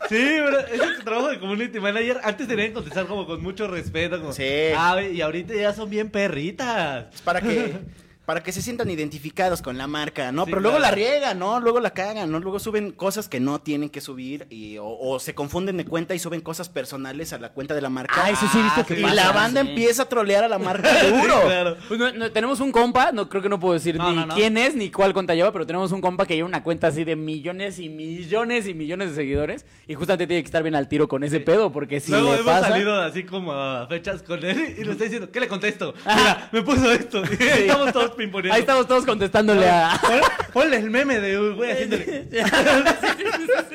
Sí, 0.09 0.19
pero 0.45 0.59
ese 0.59 1.03
trabajo 1.03 1.29
de 1.29 1.39
community 1.39 1.79
manager 1.79 2.19
antes 2.23 2.47
tenían 2.47 2.67
que 2.67 2.73
contestar 2.73 3.07
como 3.07 3.25
con 3.25 3.41
mucho 3.41 3.67
respeto. 3.67 4.19
Como, 4.19 4.33
Sí. 4.33 4.43
Ah, 4.77 5.01
y 5.01 5.21
ahorita 5.21 5.55
ya 5.55 5.73
son 5.73 5.89
bien 5.89 6.11
perritas. 6.11 7.05
Es 7.15 7.21
para 7.21 7.41
que, 7.41 7.79
para 8.25 8.41
que 8.41 8.51
se 8.53 8.61
sientan 8.61 8.89
identificados 8.89 9.61
con 9.61 9.77
la 9.77 9.85
marca, 9.87 10.31
¿no? 10.31 10.45
Sí, 10.45 10.51
Pero 10.51 10.61
luego 10.61 10.79
la 10.79 10.91
riegan, 10.91 11.39
¿no? 11.39 11.59
Luego 11.59 11.79
la 11.81 11.91
cagan, 11.91 12.31
¿no? 12.31 12.39
Luego 12.39 12.57
suben 12.59 12.91
cosas 12.91 13.27
que 13.27 13.39
no 13.41 13.59
tienen 13.59 13.89
que 13.89 13.99
subir 13.99 14.47
y, 14.49 14.77
o, 14.77 14.85
o 14.87 15.19
se 15.19 15.35
confunden 15.35 15.75
de 15.77 15.85
cuenta 15.85 16.15
y 16.15 16.19
suben 16.19 16.39
cosas 16.39 16.69
personales 16.69 17.33
a 17.33 17.37
la 17.37 17.49
cuenta 17.49 17.73
de 17.75 17.81
la 17.81 17.89
marca. 17.89 18.13
Ah, 18.15 18.29
eso 18.29 18.47
sí 18.51 18.59
he 18.59 18.63
visto 18.63 18.85
que 18.85 18.99
y 18.99 19.03
pasa, 19.03 19.13
la 19.15 19.31
banda 19.33 19.61
sí. 19.63 19.69
empieza 19.69 20.03
a 20.03 20.05
trolear 20.09 20.43
a 20.43 20.47
la 20.47 20.57
marca 20.57 20.89
duro. 21.09 21.41
Claro. 21.45 21.77
Pues 21.87 21.99
no- 21.99 22.13
no, 22.13 22.31
tenemos 22.31 22.59
un 22.61 22.71
compa, 22.71 23.11
no 23.11 23.27
creo 23.27 23.41
que 23.41 23.49
no 23.49 23.59
puedo 23.59 23.73
decir 23.73 23.97
No, 23.97 24.09
ni 24.09 24.15
no, 24.15 24.25
no. 24.27 24.35
quién 24.35 24.57
es 24.57 24.73
ni 24.75 24.89
cuál 24.89 25.13
cuenta 25.13 25.35
lleva, 25.35 25.51
pero 25.51 25.65
tenemos 25.65 25.91
un 25.91 25.99
compa 25.99 26.25
que 26.25 26.35
lleva 26.35 26.47
una 26.47 26.63
cuenta 26.63 26.87
así 26.87 27.03
de 27.03 27.15
millones 27.17 27.77
y 27.79 27.89
millones 27.89 28.67
y 28.67 28.73
millones 28.73 29.09
de 29.09 29.15
seguidores 29.15 29.65
y 29.87 29.95
justamente 29.95 30.27
tiene 30.27 30.41
que 30.43 30.47
estar 30.47 30.63
bien 30.63 30.75
al 30.75 30.87
tiro 30.87 31.07
con 31.09 31.23
ese 31.23 31.39
pedo 31.41 31.71
porque 31.73 31.99
si 31.99 32.11
Luego 32.11 32.27
le 32.29 32.33
hemos 32.39 32.45
pasa 32.45 32.69
salido 32.69 33.01
así 33.01 33.23
como 33.25 33.51
a 33.51 33.85
fechas 33.87 34.23
con 34.23 34.43
él 34.45 34.75
y 34.77 34.83
le 34.85 34.91
está 34.93 35.03
diciendo, 35.03 35.29
¿qué 35.31 35.39
le 35.41 35.47
contesto? 35.49 35.93
Mira, 36.05 36.49
me 36.53 36.61
puso 36.61 36.89
esto. 36.91 37.21
Y 37.43 37.43
estamos 37.43 37.91
todos 37.91 38.11
pimponeando. 38.15 38.55
ahí 38.55 38.61
estamos 38.61 38.87
todos 38.87 39.05
contestándole 39.05 39.69
a 39.69 39.99
Pon- 40.01 40.21
Ponle 40.53 40.77
el 40.77 40.89
meme 40.89 41.19
de 41.19 41.37
güey 41.55 41.71
haciéndole. 41.71 42.27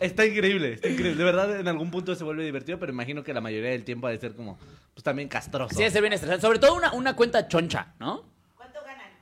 está 0.00 0.26
increíble, 0.26 0.74
está 0.74 0.88
increíble. 0.88 1.16
De 1.16 1.24
verdad, 1.24 1.60
en 1.60 1.68
algún 1.68 1.90
punto 1.90 2.14
se 2.14 2.24
vuelve 2.24 2.44
divertido, 2.44 2.78
pero 2.78 2.92
imagino 2.92 3.22
que 3.24 3.32
la 3.32 3.40
mayoría 3.40 3.70
del 3.70 3.84
tiempo 3.84 4.06
ha 4.06 4.10
de 4.10 4.18
ser 4.18 4.34
como, 4.34 4.58
pues 4.94 5.02
también 5.04 5.28
castroso. 5.28 5.74
Sí, 5.76 5.88
se 5.90 6.00
bien 6.00 6.12
estresante, 6.12 6.42
sobre 6.42 6.58
todo 6.58 6.74
una, 6.74 6.92
una 6.92 7.14
cuenta 7.16 7.48
choncha, 7.48 7.94
¿no? 7.98 8.24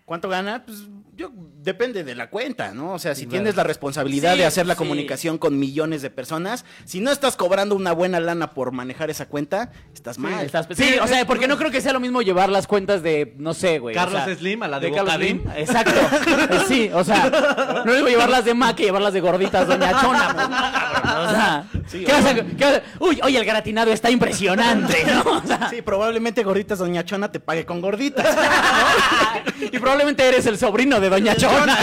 ¿Cuánto 0.04 0.28
gana? 0.28 0.62
Pues 0.64 0.78
yo 1.16 1.30
depende 1.34 2.04
de 2.04 2.14
la 2.14 2.28
cuenta, 2.30 2.72
¿no? 2.72 2.92
O 2.92 2.98
sea, 2.98 3.14
si 3.14 3.22
Claro. 3.22 3.30
tienes 3.30 3.56
la 3.56 3.64
responsabilidad 3.64 4.32
Sí, 4.34 4.38
de 4.40 4.46
hacer 4.46 4.66
la 4.66 4.74
sí. 4.74 4.78
comunicación 4.78 5.38
con 5.38 5.58
millones 5.58 6.02
de 6.02 6.10
personas, 6.10 6.64
si 6.84 7.00
no 7.00 7.10
estás 7.10 7.36
cobrando 7.36 7.74
una 7.74 7.92
buena 7.92 8.20
lana 8.20 8.52
por 8.54 8.70
manejar 8.72 9.08
esa 9.10 9.26
cuenta, 9.26 9.72
estás 9.94 10.18
mal. 10.18 10.44
Estás- 10.44 10.68
sí, 10.76 10.96
o 11.02 11.06
sea, 11.06 11.26
porque 11.26 11.48
no 11.48 11.56
creo 11.56 11.70
que 11.70 11.80
sea 11.80 11.92
lo 11.92 12.00
mismo 12.00 12.20
llevar 12.22 12.50
las 12.50 12.66
cuentas 12.66 13.02
de, 13.02 13.34
no 13.38 13.54
sé, 13.54 13.78
güey. 13.78 13.96
o 13.96 13.98
Carlos 13.98 14.22
sea, 14.24 14.34
Slim 14.36 14.62
a 14.62 14.68
la 14.68 14.78
de 14.78 14.90
Carlos 14.92 15.14
Bocadín. 15.14 15.40
Slim. 15.42 15.56
Exacto. 15.56 15.92
Eh, 16.00 16.60
Sí, 16.68 16.90
o 16.92 17.02
sea, 17.04 17.82
no 17.84 17.94
digo 17.94 18.08
llevarlas 18.08 18.44
de 18.44 18.54
ma 18.54 18.74
que 18.76 18.84
llevarlas 18.84 19.12
de 19.14 19.20
gorditas, 19.20 19.66
doña 19.66 20.00
Chona. 20.00 20.34
pues, 20.34 20.48
no, 20.48 20.56
cabrón, 20.56 21.26
o 21.26 21.30
sea, 21.30 21.64
Sí, 21.86 22.04
¿qué 22.04 22.12
vas 22.12 22.24
a- 22.26 22.34
qué 22.34 22.64
vas 22.64 22.74
a- 22.76 22.82
Uy, 23.00 23.20
oye, 23.22 23.38
el 23.38 23.44
gratinado 23.44 23.92
está 23.92 24.10
impresionante, 24.10 25.04
¿no? 25.06 25.38
O 25.38 25.46
sea, 25.46 25.68
Sí, 25.70 25.80
probablemente 25.82 26.42
gorditas 26.44 26.78
Doña 26.78 27.04
Chona 27.04 27.30
te 27.32 27.40
pague 27.40 27.64
con 27.64 27.80
gorditas. 27.80 28.26
y 29.72 29.78
probablemente 29.78 30.26
eres 30.26 30.46
el 30.46 30.58
sobrino 30.58 31.00
de 31.00 31.05
doña 31.08 31.34
Chona. 31.36 31.76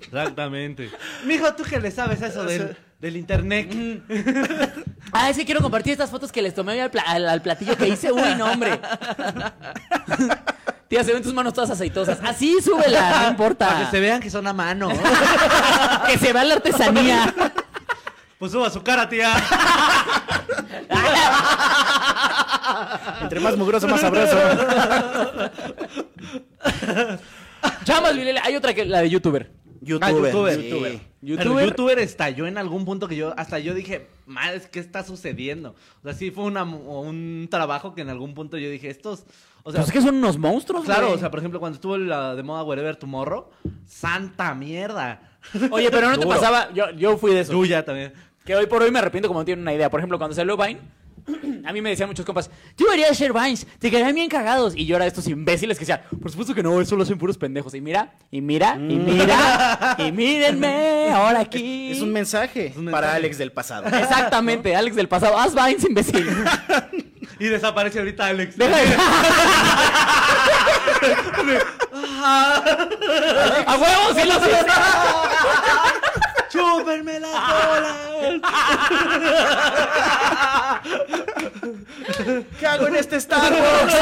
Exactamente. 0.00 0.90
Mijo, 1.24 1.52
¿tú 1.54 1.62
qué 1.64 1.80
le 1.80 1.90
sabes 1.90 2.20
a 2.22 2.26
eso 2.28 2.44
del, 2.44 2.76
del 3.00 3.16
internet? 3.16 3.72
Ah, 5.14 5.28
es 5.28 5.36
que 5.36 5.44
quiero 5.44 5.60
compartir 5.60 5.92
estas 5.92 6.08
fotos 6.08 6.32
que 6.32 6.40
les 6.40 6.54
tomé 6.54 6.72
hoy 6.72 6.78
al, 6.80 6.90
pla- 6.90 7.02
al- 7.06 7.28
al 7.28 7.42
platillo 7.42 7.76
que 7.76 7.86
hice. 7.86 8.10
Uy, 8.10 8.34
no, 8.38 8.46
hombre. 8.50 8.80
Tía, 10.88 11.04
se 11.04 11.12
ven 11.12 11.22
tus 11.22 11.34
manos 11.34 11.52
todas 11.52 11.68
aceitosas. 11.68 12.18
Así, 12.24 12.56
súbela, 12.62 13.00
no 13.10 13.12
Para 13.16 13.28
importa. 13.28 13.78
que 13.84 13.90
se 13.90 14.00
vean 14.00 14.20
que 14.22 14.30
son 14.30 14.46
a 14.46 14.54
mano. 14.54 14.88
Que 16.06 16.16
se 16.16 16.32
vea 16.32 16.44
la 16.44 16.54
artesanía. 16.54 17.34
Pues 18.38 18.52
suba 18.52 18.70
su 18.70 18.82
cara, 18.82 19.06
tía. 19.06 19.34
Entre 23.20 23.38
más 23.40 23.54
mugroso, 23.58 23.86
más 23.88 24.00
sabroso. 24.00 24.38
Chamas, 27.84 28.16
Vilele, 28.16 28.40
hay 28.42 28.56
otra 28.56 28.74
que 28.74 28.84
la 28.84 29.00
de 29.00 29.10
youtuber. 29.10 29.50
YouTuber. 29.80 30.08
Ah, 30.08 30.10
youtuber. 30.12 30.54
sí. 30.60 30.68
Pero 30.70 31.00
Youtuber. 31.22 31.66
youtuber 31.66 31.98
estalló 31.98 32.46
en 32.46 32.56
algún 32.58 32.84
punto 32.84 33.08
que 33.08 33.16
yo, 33.16 33.32
hasta 33.36 33.58
yo 33.58 33.74
dije, 33.74 34.06
madre, 34.26 34.62
¿qué 34.70 34.78
está 34.80 35.02
sucediendo? 35.04 35.74
O 36.00 36.02
sea, 36.04 36.14
sí 36.14 36.30
fue 36.30 36.44
una- 36.44 36.62
un 36.64 37.48
trabajo 37.50 37.94
que 37.94 38.02
en 38.02 38.08
algún 38.08 38.34
punto 38.34 38.58
yo 38.58 38.68
dije, 38.70 38.90
estos, 38.90 39.24
o 39.64 39.70
sea, 39.70 39.80
Pues 39.80 39.88
es 39.88 39.92
que 39.92 40.00
son 40.00 40.16
unos 40.16 40.38
monstruos, 40.38 40.84
claro, 40.84 41.06
güey. 41.06 41.16
o 41.16 41.18
sea, 41.18 41.30
por 41.30 41.38
ejemplo, 41.40 41.58
cuando 41.60 41.76
estuvo 41.76 41.96
la 41.96 42.34
de 42.36 42.42
moda 42.42 42.62
Wherever 42.64 42.96
Tomorrow, 42.96 43.50
santa 43.86 44.54
mierda. 44.54 45.20
Oye, 45.70 45.90
pero 45.90 46.08
no 46.08 46.18
te 46.18 46.24
Duro. 46.24 46.36
pasaba. 46.36 46.72
Yo, 46.72 46.90
yo 46.90 47.16
fui 47.16 47.34
de 47.34 47.40
eso. 47.40 47.52
Tuya 47.52 47.84
también. 47.84 48.12
Que 48.44 48.54
hoy 48.56 48.66
por 48.66 48.82
hoy 48.82 48.90
me 48.90 48.98
arrepiento 48.98 49.28
como 49.28 49.40
no 49.40 49.44
tienen 49.44 49.62
una 49.62 49.72
idea. 49.74 49.90
Por 49.90 50.00
ejemplo, 50.00 50.18
cuando 50.18 50.34
salió 50.34 50.56
Vine, 50.56 50.80
a 51.64 51.72
mí 51.72 51.80
me 51.80 51.90
decían 51.90 52.08
muchos 52.08 52.26
compas, 52.26 52.50
tú 52.76 52.84
deberías 52.84 53.10
hacer 53.10 53.32
Vines, 53.32 53.66
te 53.78 53.90
quedarían 53.90 54.14
bien 54.14 54.28
cagados. 54.28 54.74
Y 54.76 54.86
yo 54.86 54.96
era 54.96 55.04
de 55.04 55.08
estos 55.08 55.26
imbéciles 55.28 55.78
que 55.78 55.84
decían, 55.84 56.02
por 56.20 56.30
supuesto 56.30 56.54
que 56.54 56.62
no, 56.62 56.80
eso 56.80 56.96
lo 56.96 57.02
hacen 57.02 57.18
puros 57.18 57.38
pendejos. 57.38 57.74
Y 57.74 57.80
mira, 57.80 58.14
y 58.30 58.40
mira, 58.40 58.76
y 58.76 58.96
mira, 58.96 59.96
y 59.98 60.12
mírenme, 60.12 61.10
ahora 61.12 61.40
aquí. 61.40 61.92
Es 61.92 62.00
un 62.00 62.12
mensaje 62.12 62.72
un 62.76 62.86
para 62.86 63.08
mensaje. 63.08 63.16
Alex 63.16 63.38
del 63.38 63.52
pasado. 63.52 63.86
Exactamente, 63.86 64.74
Alex 64.74 64.96
del 64.96 65.08
pasado. 65.08 65.38
Haz 65.38 65.54
Vines, 65.54 65.84
imbécil. 65.84 66.26
Y 67.38 67.46
desaparece 67.46 67.98
ahorita 67.98 68.26
Alex. 68.26 68.56
Deja 68.56 68.76
de... 68.76 68.94
¡A 73.66 73.76
huevos, 73.76 74.16
sí 74.16 74.22
lo! 74.28 74.34
¡Chúpenme 76.52 77.18
las 77.20 77.32
bolas! 77.32 77.96
¿Qué 82.58 82.66
hago 82.66 82.86
en 82.88 82.96
este 82.96 83.20
Starbucks? 83.20 83.94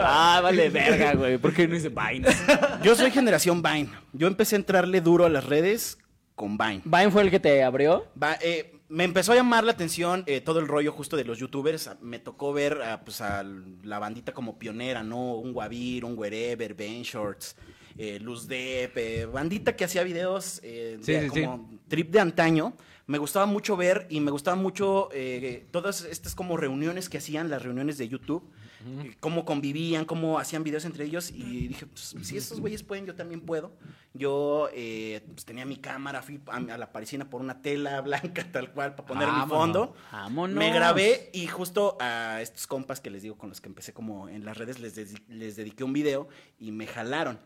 Ah, 0.00 0.40
vale, 0.42 0.68
verga, 0.70 1.14
güey. 1.14 1.38
¿Por 1.38 1.52
qué 1.52 1.66
no 1.68 1.76
hice 1.76 1.88
Vines? 1.90 2.36
Yo 2.82 2.94
soy 2.96 3.10
generación 3.10 3.62
Vine. 3.62 3.90
Yo 4.12 4.26
empecé 4.26 4.56
a 4.56 4.58
entrarle 4.58 5.00
duro 5.00 5.24
a 5.24 5.28
las 5.28 5.44
redes 5.44 5.98
con 6.34 6.56
Vine. 6.58 6.82
¿Vine 6.84 7.10
fue 7.10 7.22
el 7.22 7.30
que 7.30 7.40
te 7.40 7.62
abrió? 7.62 8.06
Va- 8.20 8.38
eh, 8.40 8.70
me 8.88 9.04
empezó 9.04 9.32
a 9.32 9.36
llamar 9.36 9.64
la 9.64 9.72
atención 9.72 10.24
eh, 10.26 10.40
todo 10.40 10.60
el 10.60 10.68
rollo 10.68 10.92
justo 10.92 11.16
de 11.16 11.24
los 11.24 11.38
youtubers. 11.38 11.88
Ah, 11.88 11.96
Me 12.00 12.18
tocó 12.18 12.52
ver 12.52 12.80
a, 12.82 13.00
pues, 13.04 13.20
a 13.20 13.42
la 13.82 13.98
bandita 13.98 14.32
como 14.32 14.58
pionera, 14.58 15.02
¿no? 15.02 15.34
Un 15.36 15.52
Guavir, 15.52 16.04
un 16.04 16.16
Wherever, 16.18 16.74
Ben 16.74 17.02
Shorts, 17.02 17.56
eh, 17.96 18.18
Luz 18.20 18.46
Dep, 18.48 18.96
eh, 18.96 19.26
bandita 19.26 19.76
que 19.76 19.84
hacía 19.84 20.02
videos 20.04 20.60
eh, 20.62 20.98
Sí, 21.02 21.12
de- 21.12 21.20
sí, 21.22 21.30
sí. 21.34 21.44
como 21.44 21.70
trip 21.88 22.10
de 22.10 22.20
antaño. 22.20 22.74
Me 23.06 23.18
gustaba 23.18 23.44
mucho 23.44 23.76
ver 23.76 24.06
y 24.08 24.20
me 24.20 24.30
gustaba 24.30 24.56
mucho 24.56 25.10
eh, 25.12 25.66
todas 25.70 26.04
estas 26.04 26.34
como 26.34 26.56
reuniones 26.56 27.10
que 27.10 27.18
hacían, 27.18 27.50
las 27.50 27.62
reuniones 27.62 27.98
de 27.98 28.08
YouTube. 28.08 28.50
eh, 28.86 29.14
Cómo 29.20 29.44
convivían, 29.44 30.06
cómo 30.06 30.38
hacían 30.38 30.64
videos 30.64 30.86
entre 30.86 31.04
ellos. 31.04 31.30
Y 31.30 31.68
dije, 31.68 31.84
pues, 31.86 32.16
si 32.22 32.38
estos 32.38 32.60
güeyes 32.60 32.82
pueden, 32.82 33.04
yo 33.04 33.14
también 33.14 33.42
puedo. 33.42 33.76
Yo 34.14 34.68
eh, 34.72 35.20
pues, 35.34 35.44
tenía 35.44 35.66
mi 35.66 35.76
cámara, 35.76 36.22
fui 36.22 36.40
a, 36.46 36.56
a 36.56 36.78
la 36.78 36.92
parisina 36.92 37.28
por 37.28 37.42
una 37.42 37.60
tela 37.60 38.00
blanca, 38.02 38.46
tal 38.50 38.72
cual, 38.72 38.94
para 38.94 39.06
poner 39.06 39.26
mi 39.28 39.32
Vámonos, 39.34 39.50
fondo. 39.58 39.94
vámonos. 40.10 40.56
Me 40.56 40.72
grabé 40.72 41.28
y 41.34 41.46
justo 41.46 41.98
a 42.00 42.40
estos 42.40 42.66
compas 42.66 43.00
que 43.02 43.10
les 43.10 43.22
digo 43.22 43.36
con 43.36 43.50
los 43.50 43.60
que 43.60 43.68
empecé 43.68 43.92
como 43.92 44.30
en 44.30 44.46
las 44.46 44.56
redes 44.56 44.78
les, 44.80 44.96
les 45.28 45.56
dediqué 45.56 45.84
un 45.84 45.92
video 45.92 46.28
y 46.58 46.70
me 46.72 46.86
jalaron. 46.86 47.38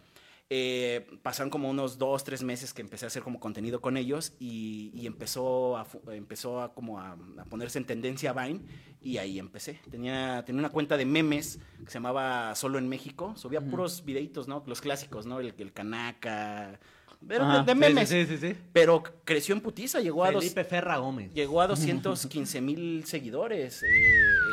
Eh, 0.51 1.07
pasaron 1.23 1.51
como 1.51 1.69
unos 1.69 1.99
dos, 1.99 2.25
tres 2.25 2.43
meses 2.43 2.73
que 2.73 2.81
empecé 2.81 3.05
a 3.05 3.09
hacer 3.09 3.23
como 3.23 3.39
contenido 3.39 3.83
con 3.83 3.99
ellos 3.99 4.33
y, 4.41 4.91
y 4.95 5.07
empezó, 5.07 5.77
a, 5.77 5.87
empezó 6.11 6.63
a, 6.63 6.73
como 6.73 6.99
a, 7.01 7.19
a 7.39 7.45
ponerse 7.45 7.79
en 7.79 7.85
tendencia 7.85 8.33
Vine 8.33 8.61
y 9.03 9.19
ahí 9.19 9.39
empecé. 9.39 9.79
Tenía, 9.91 10.43
tenía 10.47 10.61
una 10.61 10.71
cuenta 10.71 10.97
de 10.97 11.05
memes 11.05 11.59
que 11.85 11.91
se 11.91 11.95
llamaba 11.95 12.55
Solo 12.55 12.79
en 12.79 12.89
México. 12.89 13.35
Subía 13.37 13.61
puros 13.61 14.05
videitos, 14.07 14.49
¿no? 14.49 14.65
Los 14.67 14.81
clásicos, 14.81 15.27
¿no? 15.27 15.39
El, 15.41 15.53
el 15.59 15.73
Kanaka. 15.73 16.81
Pero 17.27 17.45
Ajá. 17.45 17.65
de, 17.65 17.73
Sí, 17.73 17.79
memes. 17.79 18.09
Sí, 18.09 18.25
sí, 18.27 18.39
sí. 18.39 18.55
Pero 18.73 19.03
creció 19.25 19.55
en 19.55 19.61
putiza, 19.61 20.01
llegó 20.01 20.25
a 20.25 20.31
dos, 20.31 20.45
Felipe 20.45 20.65
Ferra 20.65 20.97
Gómez. 20.99 21.35
Llegó 21.35 21.61
a 21.61 21.67
215 21.69 22.61
mil 22.63 23.05
seguidores. 23.05 23.83
eh, 23.83 23.87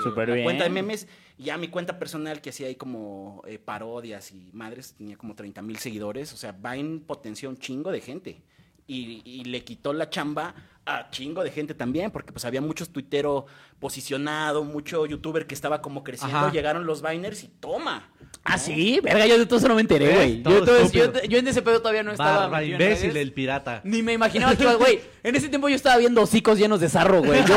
Súper 0.04 0.32
bien. 0.34 0.44
cuenta 0.44 0.64
de 0.66 0.70
memes. 0.72 1.08
Y 1.38 1.46
ya 1.46 1.58
mi 1.58 1.68
cuenta 1.68 2.00
personal, 2.00 2.42
que 2.42 2.52
hacía 2.52 2.68
ahí 2.68 2.76
como 2.76 3.44
eh, 3.46 3.60
parodias 3.60 4.32
y 4.32 4.52
madres, 4.54 4.94
tenía 4.98 5.18
como 5.18 5.36
30 5.36 5.62
mil 5.62 5.78
seguidores. 5.78 6.34
O 6.34 6.38
sea, 6.38 6.54
Vine 6.54 7.02
potenció 7.02 7.50
un 7.50 7.58
chingo 7.58 7.92
de 7.92 8.02
gente. 8.02 8.42
Y, 8.88 9.22
y 9.26 9.44
le 9.46 9.64
quitó 9.64 9.94
la 9.94 10.10
chamba 10.10 10.54
a 10.88 11.10
chingo 11.10 11.44
de 11.44 11.50
gente 11.50 11.74
también, 11.74 12.12
porque 12.12 12.32
pues 12.32 12.46
había 12.46 12.62
muchos 12.62 12.90
tuitero 12.92 13.48
posicionado, 13.80 14.64
mucho 14.64 15.06
youtuber 15.08 15.48
que 15.48 15.56
estaba 15.56 15.82
como 15.82 16.04
creciendo. 16.04 16.38
Ajá. 16.38 16.52
Llegaron 16.52 16.86
los 16.86 17.02
Viners 17.02 17.44
y 17.44 17.48
toma. 17.48 18.08
Ah, 18.44 18.60
sí, 18.60 19.00
verga, 19.02 19.26
yo 19.26 19.40
de 19.40 19.48
todo 19.48 19.58
eso 19.58 19.68
no 19.68 19.74
me 19.74 19.82
enteré, 19.82 20.14
güey. 20.14 20.44
Yo, 20.44 20.64
todo 20.64 20.78
yo, 20.92 21.38
en 21.40 21.48
ese 21.48 21.64
pedo 21.64 21.80
todavía 21.80 22.04
no 22.04 22.12
estaba. 22.12 22.64
Imbécil, 22.64 23.18
el 23.18 23.34
pirata. 23.34 23.82
Ni 23.84 24.04
me 24.04 24.14
imaginaba 24.14 24.56
que 24.56 24.62
iba, 24.62 24.76
güey. 24.76 25.02
En 25.24 25.36
ese 25.36 25.50
tiempo 25.50 25.68
yo 25.68 25.76
estaba 25.76 25.98
viendo 25.98 26.22
hocicos 26.22 26.60
llenos 26.60 26.80
de 26.80 26.88
sarro, 26.90 27.24
güey. 27.24 27.44
Yo 27.46 27.56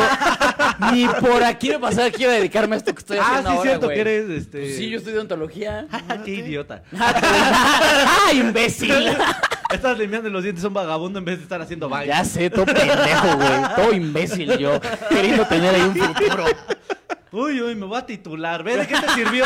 ni 0.93 1.07
por 1.21 1.43
aquí 1.45 1.69
me 1.69 1.79
pasaba 1.79 2.11
que 2.11 2.23
iba 2.23 2.33
a 2.33 2.37
dedicarme 2.37 2.77
a 2.77 2.79
esto 2.79 2.95
que 2.95 3.01
estoy 3.01 3.19
Ah, 3.19 3.25
haciendo 3.27 3.51
sí, 3.51 3.57
ahora, 3.59 3.69
cierto 3.71 3.87
güey. 3.88 3.95
que 3.97 4.01
eres 4.01 4.31
este. 4.31 4.61
Pues 4.61 4.77
sí, 4.79 4.88
yo 4.88 4.97
estudio 4.97 5.21
ontología. 5.21 5.87
Qué 6.25 6.31
idiota. 6.37 6.83
¡Ah, 6.99 8.31
imbécil! 8.33 8.95
Estás 9.70 9.98
limpiando 9.98 10.31
los 10.31 10.42
dientes 10.42 10.64
a 10.64 10.68
un 10.68 10.74
vagabundo 10.74 11.18
en 11.18 11.24
vez 11.24 11.38
de 11.38 11.42
estar 11.42 11.61
haciendo 11.61 11.88
baile. 11.88 12.12
Ya 12.12 12.24
sé, 12.24 12.48
todo 12.48 12.64
pendejo, 12.64 13.37
güey. 13.37 13.74
Todo 13.76 13.92
imbécil 13.92 14.57
yo. 14.59 14.81
Queriendo 15.11 15.46
tener 15.46 15.74
ahí 15.74 15.83
un 15.83 15.94
futuro. 15.96 16.44
Uy, 17.31 17.61
uy, 17.61 17.74
me 17.74 17.85
voy 17.85 17.98
a 17.98 18.07
titular. 18.07 18.62
¿Ves 18.62 18.78
de 18.78 18.87
qué 18.87 18.94
te 18.94 19.09
sirvió? 19.11 19.44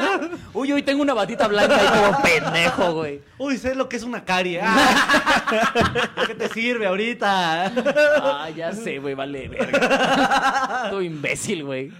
Uy, 0.52 0.72
hoy 0.72 0.82
tengo 0.82 1.00
una 1.00 1.14
batita 1.14 1.48
blanca 1.48 1.76
ahí 1.76 1.86
como 1.86 2.22
pendejo, 2.22 2.92
güey. 2.92 3.22
Uy, 3.38 3.56
sé 3.56 3.74
lo 3.74 3.88
que 3.88 3.96
es 3.96 4.02
una 4.02 4.24
carie. 4.24 4.60
Ah. 4.62 6.12
¿De 6.20 6.26
qué 6.26 6.34
te 6.34 6.48
sirve 6.50 6.86
ahorita? 6.86 7.72
Ah, 8.22 8.50
ya 8.54 8.72
sé, 8.72 8.98
güey, 8.98 9.14
vale, 9.14 9.48
verga. 9.48 10.88
Todo 10.90 11.00
imbécil, 11.00 11.64
güey. 11.64 11.90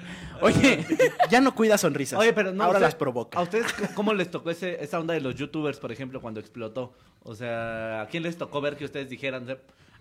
Oye, 0.40 0.84
Ya 1.30 1.40
no 1.40 1.54
cuida 1.54 1.78
sonrisas. 1.78 2.18
Oye, 2.18 2.32
pero 2.32 2.52
no. 2.52 2.64
Ahora 2.64 2.78
las 2.80 2.94
provoca. 2.94 3.38
¿A 3.38 3.42
ustedes 3.42 3.66
cómo 3.94 4.12
les 4.14 4.30
tocó 4.30 4.50
ese- 4.50 4.82
esa 4.82 4.98
onda 5.00 5.14
de 5.14 5.20
los 5.20 5.34
youtubers, 5.34 5.78
por 5.78 5.92
ejemplo, 5.92 6.20
cuando 6.20 6.40
explotó? 6.40 6.92
O 7.22 7.34
sea, 7.34 8.02
¿a 8.02 8.06
quién 8.08 8.22
les 8.22 8.36
tocó 8.36 8.60
ver 8.60 8.76
que 8.76 8.84
ustedes 8.84 9.08
dijeran? 9.08 9.46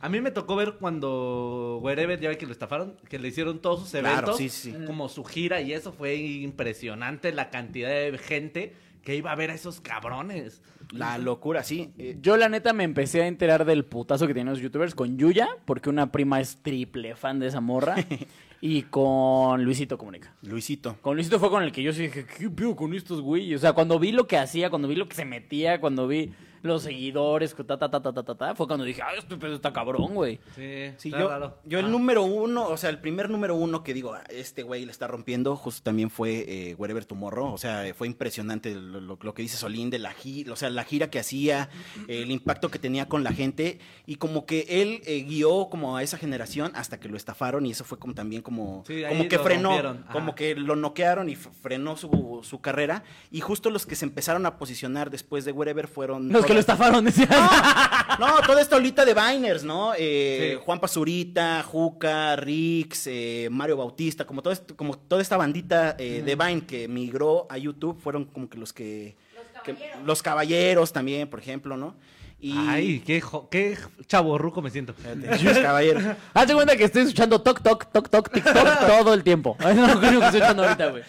A 0.02 0.10
mí 0.10 0.20
me 0.20 0.32
tocó 0.32 0.56
ver 0.58 0.74
cuando 0.74 1.80
Wherever, 1.82 2.20
ya 2.20 2.28
ve 2.30 2.38
que 2.38 2.46
lo 2.46 2.52
estafaron, 2.52 2.96
que 3.08 3.20
le 3.20 3.30
hicieron 3.30 3.60
todos 3.60 3.80
sus 3.82 3.92
Claro, 3.92 4.10
eventos, 4.10 4.38
sí, 4.38 4.50
sí. 4.50 4.76
como 4.86 5.08
su 5.08 5.24
gira, 5.24 5.62
y 5.62 5.72
eso 5.72 5.94
fue 5.94 6.16
impresionante 6.16 7.32
la 7.32 7.50
cantidad 7.50 7.90
de 7.90 8.18
gente 8.18 8.74
que 9.04 9.16
iba 9.16 9.32
a 9.32 9.36
ver 9.36 9.52
a 9.52 9.54
esos 9.54 9.80
cabrones. 9.82 10.62
La 10.92 11.18
locura, 11.18 11.64
sí. 11.64 11.92
Eh, 11.98 12.18
yo 12.22 12.36
la 12.38 12.50
neta 12.50 12.74
me 12.74 12.84
empecé 12.84 13.22
a 13.22 13.28
enterar 13.28 13.64
del 13.66 13.86
putazo 13.86 14.28
que 14.28 14.34
tenían 14.34 14.50
los 14.54 14.60
youtubers 14.60 14.94
con 14.96 15.18
Yuya, 15.18 15.48
porque 15.66 15.90
una 15.90 16.12
prima 16.12 16.40
es 16.42 16.58
triple 16.62 17.16
fan 17.16 17.40
de 17.40 17.48
esa 17.48 17.62
morra, 17.62 17.96
y 18.66 18.84
con 18.84 19.62
Luisito 19.66 19.98
Comunica. 19.98 20.34
Luisito. 20.42 20.96
Con 21.02 21.16
Luisito 21.16 21.38
fue 21.38 21.50
con 21.50 21.64
el 21.64 21.74
que 21.74 21.84
yo 21.84 21.92
sí 21.92 22.04
dije, 22.04 22.26
¿qué 22.26 22.50
pedo 22.50 22.78
con 22.78 22.94
estos 22.94 23.20
güeyes? 23.20 23.58
O 23.58 23.60
sea, 23.60 23.74
cuando 23.74 24.00
vi 24.00 24.14
lo 24.14 24.26
que 24.26 24.38
hacía, 24.38 24.70
cuando 24.70 24.88
vi 24.88 24.96
lo 24.96 25.06
que 25.06 25.16
se 25.16 25.26
metía, 25.26 25.82
cuando 25.82 26.08
vi 26.08 26.32
los 26.64 26.82
seguidores, 26.84 27.54
ta, 27.56 27.78
ta, 27.78 27.78
ta, 27.78 28.02
ta, 28.02 28.12
ta, 28.14 28.24
ta, 28.24 28.36
ta, 28.36 28.56
fue 28.56 28.66
cuando 28.68 28.84
dije, 28.86 29.02
ay, 29.04 29.20
este 29.20 29.38
pedo 29.38 29.54
está 29.54 29.72
cabrón, 29.72 30.16
güey. 30.16 30.40
Sí, 30.56 30.94
Sí, 30.98 31.12
yo, 31.12 31.30
raro. 31.30 31.58
yo 31.66 31.78
el 31.80 31.86
Ah. 31.86 31.90
número 31.90 32.24
uno, 32.24 32.68
o 32.68 32.78
sea, 32.78 32.90
el 32.90 33.00
primer 33.00 33.30
número 33.30 33.54
uno 33.56 33.84
que 33.84 33.94
digo, 33.94 34.14
"Ah, 34.14 34.24
este 34.30 34.64
güey 34.64 34.86
le 34.86 34.92
está 34.92 35.06
rompiendo, 35.08 35.56
justo 35.56 35.84
también 35.84 36.10
fue 36.10 36.46
eh, 36.48 36.76
Wherever 36.78 37.06
Tomorrow, 37.06 37.54
o 37.54 37.58
sea, 37.58 37.84
fue 37.94 38.08
impresionante 38.08 38.74
lo, 38.74 39.00
lo- 39.02 39.20
lo 39.22 39.34
que 39.34 39.42
dice 39.44 39.58
Solín 39.58 39.90
de 39.90 40.00
la 40.00 40.12
gira, 40.14 40.54
o 40.54 40.56
sea, 40.56 40.70
la 40.70 40.84
gira 40.84 41.10
que 41.10 41.20
hacía, 41.20 41.70
el 42.08 42.32
impacto 42.32 42.72
que 42.72 42.80
tenía 42.80 43.08
con 43.08 43.24
la 43.24 43.34
gente, 43.34 43.80
y 44.06 44.16
como 44.16 44.46
que 44.46 44.66
él 44.70 45.02
eh, 45.06 45.22
guió 45.28 45.68
como 45.70 45.98
a 45.98 46.04
esa 46.04 46.18
generación 46.18 46.72
hasta 46.76 47.00
que 47.00 47.10
lo 47.10 47.18
estafaron, 47.18 47.66
y 47.66 47.72
eso 47.72 47.84
fue 47.84 48.00
como 48.00 48.14
también 48.14 48.42
como, 48.42 48.84
Sí, 48.88 49.04
como 49.08 49.28
que 49.28 49.38
frenó, 49.40 49.98
como 50.12 50.34
que 50.36 50.56
lo 50.56 50.76
noquearon 50.76 51.30
y 51.30 51.36
frenó 51.36 51.98
su, 51.98 52.40
su 52.44 52.62
carrera, 52.62 53.04
y 53.32 53.42
justo 53.42 53.70
los 53.70 53.86
que 53.86 53.96
se 53.96 54.06
empezaron 54.06 54.46
a 54.46 54.58
posicionar 54.58 55.10
después 55.10 55.44
de 55.46 55.52
Wherever 55.52 55.88
fueron... 55.88 56.32
Los 56.32 56.46
que 56.54 56.56
lo 56.56 56.60
estafaron, 56.60 57.06
decían. 57.06 57.30
no, 58.20 58.42
toda 58.46 58.62
esta 58.62 58.76
olita 58.76 59.04
de 59.06 59.14
Biners, 59.14 59.64
¿no? 59.64 59.94
Eh, 59.98 60.54
Sí. 60.58 60.62
Juan 60.66 60.80
Pazurita, 60.80 61.64
Juca, 61.64 62.36
Rix, 62.36 63.08
eh, 63.08 63.48
Mario 63.52 63.78
Bautista, 63.78 64.26
como, 64.26 64.42
todo 64.42 64.54
esto- 64.54 64.76
como 64.76 64.98
toda 64.98 65.22
esta 65.22 65.38
bandita 65.38 65.96
eh, 66.00 66.22
de 66.26 66.36
Vine 66.36 66.66
que 66.66 66.88
migró 66.88 67.48
a 67.50 67.58
YouTube, 67.58 68.00
fueron 68.02 68.26
como 68.26 68.50
que 68.50 68.58
los 68.58 68.72
que... 68.74 69.16
que- 69.64 69.76
los 70.06 70.22
caballeros 70.22 70.94
también, 70.94 71.30
por 71.30 71.40
ejemplo, 71.40 71.78
¿no? 71.78 71.96
Y, 72.40 72.54
Ay, 72.58 73.00
qué, 73.06 73.24
qué 73.50 73.78
chaborruco 74.06 74.62
me 74.62 74.70
siento. 74.70 74.94
Fíjate, 74.94 75.62
caballeros. 75.62 76.04
Hazte 76.34 76.54
cuenta 76.54 76.76
que 76.76 76.84
estoy 76.84 77.04
escuchando 77.04 77.40
toc, 77.42 77.62
toc, 77.62 77.86
toc, 77.92 78.10
toc, 78.10 78.30
TikTok 78.30 78.80
todo 78.88 79.14
el 79.14 79.24
tiempo. 79.24 79.56
Es 79.62 79.76
lo 79.78 79.84
único 79.84 80.00
que 80.02 80.08
estoy 80.08 80.26
escuchando 80.26 80.64
ahorita, 80.64 80.88
güey. 80.88 81.04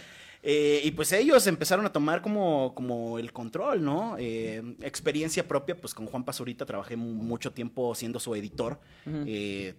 Eh, 0.46 0.82
y 0.84 0.90
pues 0.90 1.10
ellos 1.12 1.46
empezaron 1.46 1.86
a 1.86 1.92
tomar 1.92 2.20
como, 2.20 2.74
como 2.74 3.18
el 3.18 3.32
control, 3.32 3.82
¿no? 3.82 4.16
Eh, 4.18 4.62
experiencia 4.82 5.48
propia, 5.48 5.74
pues 5.74 5.94
con 5.94 6.04
Juan 6.04 6.22
Pazurita 6.24 6.66
trabajé 6.66 6.96
mu- 6.96 7.14
mucho 7.14 7.50
tiempo 7.52 7.94
siendo 7.94 8.20
su 8.20 8.34
editor, 8.34 8.78
eh, 9.26 9.74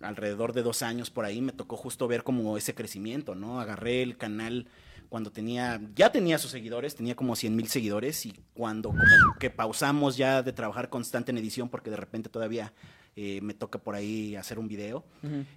alrededor 0.00 0.52
de 0.54 0.62
dos 0.62 0.82
años 0.82 1.10
por 1.10 1.24
ahí, 1.24 1.40
me 1.40 1.52
tocó 1.52 1.76
justo 1.76 2.08
ver 2.08 2.24
como 2.24 2.56
ese 2.56 2.74
crecimiento, 2.74 3.36
¿no? 3.36 3.60
Agarré 3.60 4.02
el 4.02 4.16
canal 4.16 4.66
cuando 5.08 5.30
tenía, 5.30 5.80
ya 5.94 6.10
tenía 6.10 6.36
sus 6.38 6.50
seguidores, 6.50 6.96
tenía 6.96 7.14
como 7.14 7.36
100 7.36 7.54
mil 7.56 7.68
seguidores 7.68 8.26
y 8.26 8.34
cuando 8.54 8.88
como 8.90 9.38
que 9.38 9.50
pausamos 9.50 10.16
ya 10.16 10.42
de 10.42 10.52
trabajar 10.52 10.90
constante 10.90 11.30
en 11.30 11.38
edición 11.38 11.68
porque 11.68 11.90
de 11.90 11.96
repente 11.96 12.28
todavía 12.28 12.72
eh, 13.16 13.40
me 13.40 13.54
toca 13.54 13.78
por 13.78 13.94
ahí 13.94 14.36
hacer 14.36 14.58
un 14.58 14.68
video. 14.68 15.04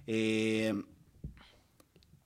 eh, 0.06 0.72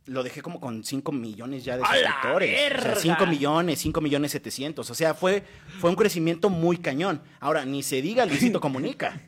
lo 0.06 0.22
dejé 0.22 0.40
como 0.40 0.60
con 0.60 0.84
5 0.84 1.10
millones 1.12 1.64
ya 1.64 1.76
de 1.76 1.82
¡A 1.82 1.86
suscriptores. 1.86 2.54
O 2.54 2.56
sea, 2.56 2.68
verga! 2.84 3.00
5 3.00 3.26
millones, 3.26 3.78
5 3.80 4.00
millones 4.00 4.30
700. 4.32 4.88
O 4.88 4.94
sea, 4.94 5.14
fue, 5.14 5.42
fue 5.80 5.90
un 5.90 5.96
crecimiento 5.96 6.48
muy 6.48 6.78
cañón. 6.78 7.20
Ahora, 7.40 7.64
ni 7.64 7.82
se 7.82 8.00
diga 8.00 8.24
Luisito 8.24 8.60
Comunica. 8.66 9.20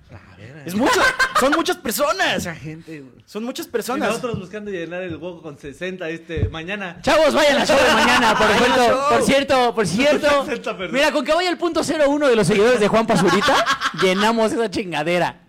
Es 0.65 0.75
mucho, 0.77 1.01
son 1.41 1.53
muchas 1.53 1.77
personas. 1.79 2.37
Mucha 2.39 2.55
gente. 2.55 3.05
Son 3.27 3.43
muchas 3.45 3.67
Y 3.67 3.71
personas. 3.71 4.09
nosotros 4.09 4.39
buscando 4.39 4.71
llenar 4.71 5.03
el 5.03 5.15
hueco 5.17 5.43
con 5.43 5.59
60 5.59 6.09
este 6.11 6.49
mañana. 6.49 7.01
Chavos, 7.03 7.35
vayan 7.35 7.61
al 7.61 7.67
show 7.67 7.77
de 7.77 7.95
mañana, 7.95 8.39
por, 8.39 8.47
show. 8.77 8.99
por 9.11 9.23
cierto, 9.25 9.75
por 9.75 9.87
cierto. 9.89 10.45
60 10.45 10.63
personas. 10.77 10.93
Mira, 10.93 11.11
con 11.13 11.25
que 11.25 11.33
vaya 11.35 11.51
el 11.51 11.59
punto 11.59 11.81
01 11.83 12.29
de 12.29 12.37
los 12.37 12.47
seguidores 12.47 12.79
de 12.79 12.87
Juan 12.87 13.07
Pazurita, 13.07 13.67
llenamos 14.01 14.53
esa 14.53 14.71
chingadera. 14.71 15.41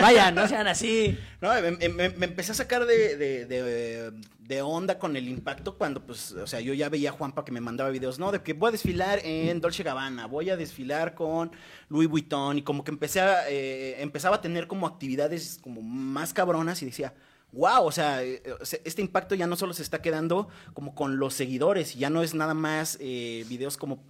Vayan, 0.00 0.34
no 0.34 0.48
sean 0.48 0.66
así. 0.66 1.18
No, 1.40 1.50
me, 1.62 2.06
empecé 2.06 2.50
a 2.50 2.54
sacar 2.56 2.84
de, 2.84 3.16
de- 3.16 4.62
onda 4.62 4.98
con 4.98 5.16
el 5.16 5.28
impacto 5.28 5.78
cuando, 5.78 6.04
pues, 6.04 6.32
o 6.32 6.48
sea, 6.48 6.58
yo 6.60 6.74
ya 6.74 6.88
veía 6.88 7.10
a 7.10 7.12
Juanpa 7.12 7.44
que 7.44 7.52
me 7.52 7.60
mandaba 7.60 7.90
videos, 7.90 8.18
no, 8.18 8.32
de 8.32 8.42
que 8.42 8.54
voy 8.54 8.70
a 8.70 8.72
desfilar 8.72 9.20
en 9.22 9.60
Dolce 9.60 9.84
Gabbana, 9.84 10.26
voy 10.26 10.50
a 10.50 10.56
desfilar 10.56 11.14
con 11.14 11.52
Louis 11.88 12.08
Vuitton, 12.08 12.58
y 12.58 12.62
como 12.62 12.82
que 12.82 12.90
empecé 12.90 13.20
a, 13.20 13.48
eh, 13.48 14.02
empezaba 14.02 14.36
a 14.36 14.40
tener 14.40 14.66
como 14.66 14.86
actividades 14.88 15.60
como 15.62 15.80
más 15.80 16.32
cabronas 16.32 16.82
y 16.82 16.86
decía, 16.86 17.14
wow, 17.52 17.88
eh, 17.88 18.42
o 18.60 18.64
sea, 18.64 18.80
este 18.84 19.00
impacto 19.00 19.34
ya 19.34 19.46
no 19.46 19.56
solo 19.56 19.72
se 19.72 19.82
está 19.82 20.02
quedando 20.02 20.48
como 20.74 20.94
con 20.94 21.18
los 21.18 21.34
seguidores, 21.34 21.94
ya 21.94 22.10
no 22.10 22.22
es 22.22 22.34
nada 22.34 22.54
más 22.54 22.98
eh, 23.00 23.44
videos 23.48 23.76
como 23.76 24.02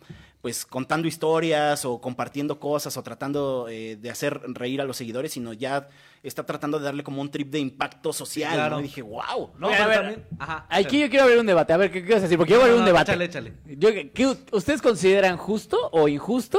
pues 0.48 0.64
contando 0.64 1.06
historias 1.06 1.84
o 1.84 2.00
compartiendo 2.00 2.58
cosas 2.58 2.96
o 2.96 3.02
tratando 3.02 3.66
eh, 3.68 3.96
de 4.00 4.08
hacer 4.08 4.40
reír 4.54 4.80
a 4.80 4.84
los 4.84 4.96
seguidores, 4.96 5.30
sino 5.30 5.52
ya 5.52 5.88
está 6.22 6.46
tratando 6.46 6.78
de 6.78 6.86
darle 6.86 7.02
como 7.04 7.20
un 7.20 7.30
trip 7.30 7.50
de 7.50 7.58
impacto 7.58 8.14
social. 8.14 8.54
claro. 8.54 8.76
¿no? 8.76 8.80
Y 8.80 8.84
dije, 8.84 9.02
wow. 9.02 9.50
No, 9.58 9.68
a 9.68 9.86
ver, 9.86 9.98
también. 10.00 10.24
Ajá. 10.38 10.66
Aquí 10.70 11.00
yo 11.00 11.10
quiero 11.10 11.24
abrir 11.24 11.38
un 11.38 11.44
debate. 11.44 11.74
A 11.74 11.76
ver, 11.76 11.90
¿qué 11.92 12.02
quieres 12.02 12.22
decir? 12.22 12.38
Porque 12.38 12.54
yo 12.54 12.60
voy 12.60 12.68
a 12.68 12.70
abrir 12.70 12.80
un 12.80 12.86
debate. 12.86 13.10
échale, 13.12 13.24
échale. 13.26 13.52
Yo- 13.66 13.90
¿qué- 14.14 14.26
¿Ustedes 14.52 14.80
consideran 14.80 15.36
justo 15.36 15.76
o 15.92 16.08
injusto 16.08 16.58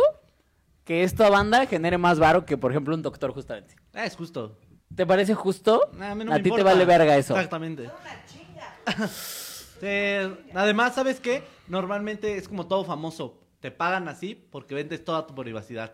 que 0.84 1.02
esta 1.02 1.28
banda 1.32 1.66
genere 1.66 1.98
más 1.98 2.20
varo 2.20 2.46
que, 2.46 2.58
por 2.58 2.70
ejemplo, 2.70 2.94
un 2.94 3.02
doctor, 3.02 3.34
justamente? 3.34 3.76
Ah, 3.96 4.06
es 4.06 4.16
justo. 4.16 4.56
¿Te 4.96 5.04
parece 5.08 5.34
justo? 5.34 5.90
A, 6.00 6.14
mí 6.14 6.26
no 6.26 6.32
a 6.32 6.36
me 6.36 6.44
ti 6.44 6.52
te 6.52 6.62
vale 6.62 6.86
verga 6.86 7.18
eso. 7.18 7.34
Exactamente. 7.34 7.90
Eh, 9.82 10.32
además, 10.54 10.94
¿sabes 10.94 11.20
qué? 11.20 11.42
Normalmente 11.68 12.38
es 12.38 12.48
como 12.48 12.68
todo 12.68 12.84
famoso. 12.86 13.49
Te 13.60 13.72
pagan 13.72 14.08
así 14.08 14.36
porque 14.36 14.76
vendes 14.76 15.04
toda 15.04 15.26
tu 15.28 15.36
privacidad. 15.36 15.94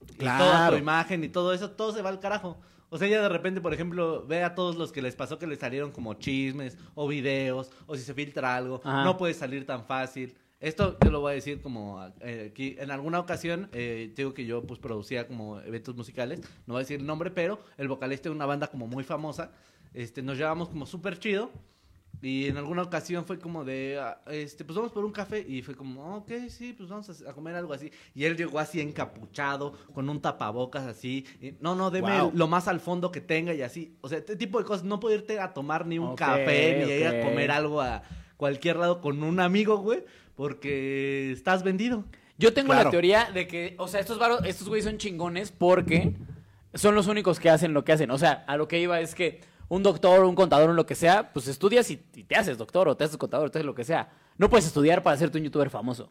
Y 0.00 0.16
toda 0.18 0.38
tu 0.38 0.44
Claro. 0.44 0.78
imagen 0.78 1.24
y 1.24 1.28
todo 1.28 1.52
eso, 1.52 1.70
todo 1.70 1.92
se 1.92 2.02
va 2.02 2.10
al 2.10 2.20
carajo. 2.20 2.58
O 2.90 2.98
sea, 2.98 3.08
ya 3.08 3.20
de 3.22 3.28
repente, 3.28 3.60
por 3.60 3.74
ejemplo, 3.74 4.24
ve 4.26 4.44
a 4.44 4.54
todos 4.54 4.76
los 4.76 4.92
que 4.92 5.02
les 5.02 5.16
pasó 5.16 5.38
que 5.38 5.46
les 5.46 5.58
salieron 5.58 5.90
como 5.90 6.14
chismes 6.14 6.78
o 6.94 7.08
videos 7.08 7.70
o 7.86 7.96
si 7.96 8.02
se 8.02 8.14
filtra 8.14 8.54
algo, 8.56 8.80
Ajá. 8.84 9.02
no 9.04 9.16
puede 9.16 9.34
salir 9.34 9.66
tan 9.66 9.84
fácil. 9.84 10.34
Esto 10.60 10.96
yo 11.04 11.10
lo 11.10 11.20
voy 11.20 11.32
a 11.32 11.34
decir 11.34 11.60
como 11.60 12.06
eh, 12.20 12.48
aquí, 12.52 12.76
en 12.78 12.90
alguna 12.90 13.18
ocasión, 13.18 13.68
eh, 13.72 14.12
digo 14.16 14.32
que 14.32 14.46
yo 14.46 14.62
pues 14.62 14.78
producía 14.80 15.26
como 15.26 15.60
eventos 15.60 15.94
musicales, 15.96 16.40
no 16.66 16.74
voy 16.74 16.76
a 16.76 16.84
decir 16.84 17.00
el 17.00 17.06
nombre, 17.06 17.30
pero 17.30 17.58
el 17.76 17.88
vocalista 17.88 18.28
de 18.28 18.34
una 18.34 18.46
banda 18.46 18.68
como 18.68 18.86
muy 18.86 19.04
famosa, 19.04 19.50
este, 19.92 20.22
nos 20.22 20.38
llevamos 20.38 20.68
como 20.68 20.86
súper 20.86 21.18
chido. 21.18 21.50
Y 22.24 22.46
en 22.48 22.56
alguna 22.56 22.82
ocasión 22.82 23.26
fue 23.26 23.38
como 23.38 23.64
de, 23.64 23.98
ah, 24.00 24.18
este, 24.28 24.64
pues 24.64 24.76
vamos 24.76 24.92
por 24.92 25.04
un 25.04 25.12
café. 25.12 25.44
Y 25.46 25.60
fue 25.62 25.74
como, 25.74 26.16
ok, 26.16 26.32
sí, 26.48 26.72
pues 26.72 26.88
vamos 26.88 27.08
a, 27.22 27.30
a 27.30 27.34
comer 27.34 27.54
algo 27.54 27.74
así. 27.74 27.90
Y 28.14 28.24
él 28.24 28.36
llegó 28.36 28.58
así 28.58 28.80
encapuchado, 28.80 29.74
con 29.92 30.08
un 30.08 30.20
tapabocas 30.22 30.84
así. 30.86 31.26
y, 31.40 31.52
no, 31.60 31.74
no, 31.74 31.90
deme 31.90 32.20
Wow. 32.22 32.32
lo 32.34 32.48
más 32.48 32.66
al 32.66 32.80
fondo 32.80 33.12
que 33.12 33.20
tenga 33.20 33.52
y 33.52 33.60
así. 33.60 33.96
O 34.00 34.08
sea, 34.08 34.18
este 34.18 34.36
tipo 34.36 34.58
de 34.58 34.64
cosas. 34.64 34.84
No 34.84 35.00
puedo 35.00 35.14
irte 35.14 35.38
a 35.38 35.52
tomar 35.52 35.86
ni 35.86 35.98
un 35.98 36.16
café, 36.16 36.84
ni 36.86 36.90
ir 36.92 37.06
a 37.06 37.20
comer 37.20 37.50
algo 37.50 37.80
a 37.82 38.02
cualquier 38.38 38.76
lado 38.76 39.00
con 39.02 39.22
un 39.22 39.38
amigo, 39.38 39.76
güey. 39.76 40.04
Porque 40.34 41.30
estás 41.32 41.62
vendido. 41.62 42.04
Yo 42.38 42.52
tengo 42.52 42.72
la 42.74 42.90
teoría 42.90 43.30
de 43.32 43.46
que, 43.46 43.74
o 43.78 43.86
sea, 43.86 44.00
estos 44.00 44.18
varos, 44.18 44.40
estos 44.44 44.68
güeyes 44.68 44.84
son 44.86 44.98
chingones 44.98 45.52
porque 45.52 46.14
son 46.74 46.94
los 46.94 47.06
únicos 47.06 47.38
que 47.38 47.50
hacen 47.50 47.72
lo 47.74 47.84
que 47.84 47.92
hacen. 47.92 48.10
O 48.10 48.18
sea, 48.18 48.44
a 48.48 48.56
lo 48.56 48.66
que 48.66 48.80
iba 48.80 48.98
es 49.00 49.14
que 49.14 49.40
un 49.68 49.82
doctor, 49.82 50.24
un 50.24 50.34
contador, 50.34 50.70
o 50.70 50.72
lo 50.74 50.86
que 50.86 50.94
sea, 50.94 51.32
pues 51.32 51.48
estudias 51.48 51.90
y, 51.90 52.02
y 52.14 52.24
te 52.24 52.36
haces 52.36 52.58
doctor 52.58 52.88
o 52.88 52.96
te 52.96 53.04
haces 53.04 53.16
contador, 53.16 53.50
te 53.50 53.58
haces 53.58 53.66
lo 53.66 53.74
que 53.74 53.84
sea. 53.84 54.10
No 54.36 54.48
puedes 54.50 54.66
estudiar 54.66 55.02
para 55.02 55.14
hacerte 55.14 55.38
un 55.38 55.44
youtuber 55.44 55.70
famoso. 55.70 56.10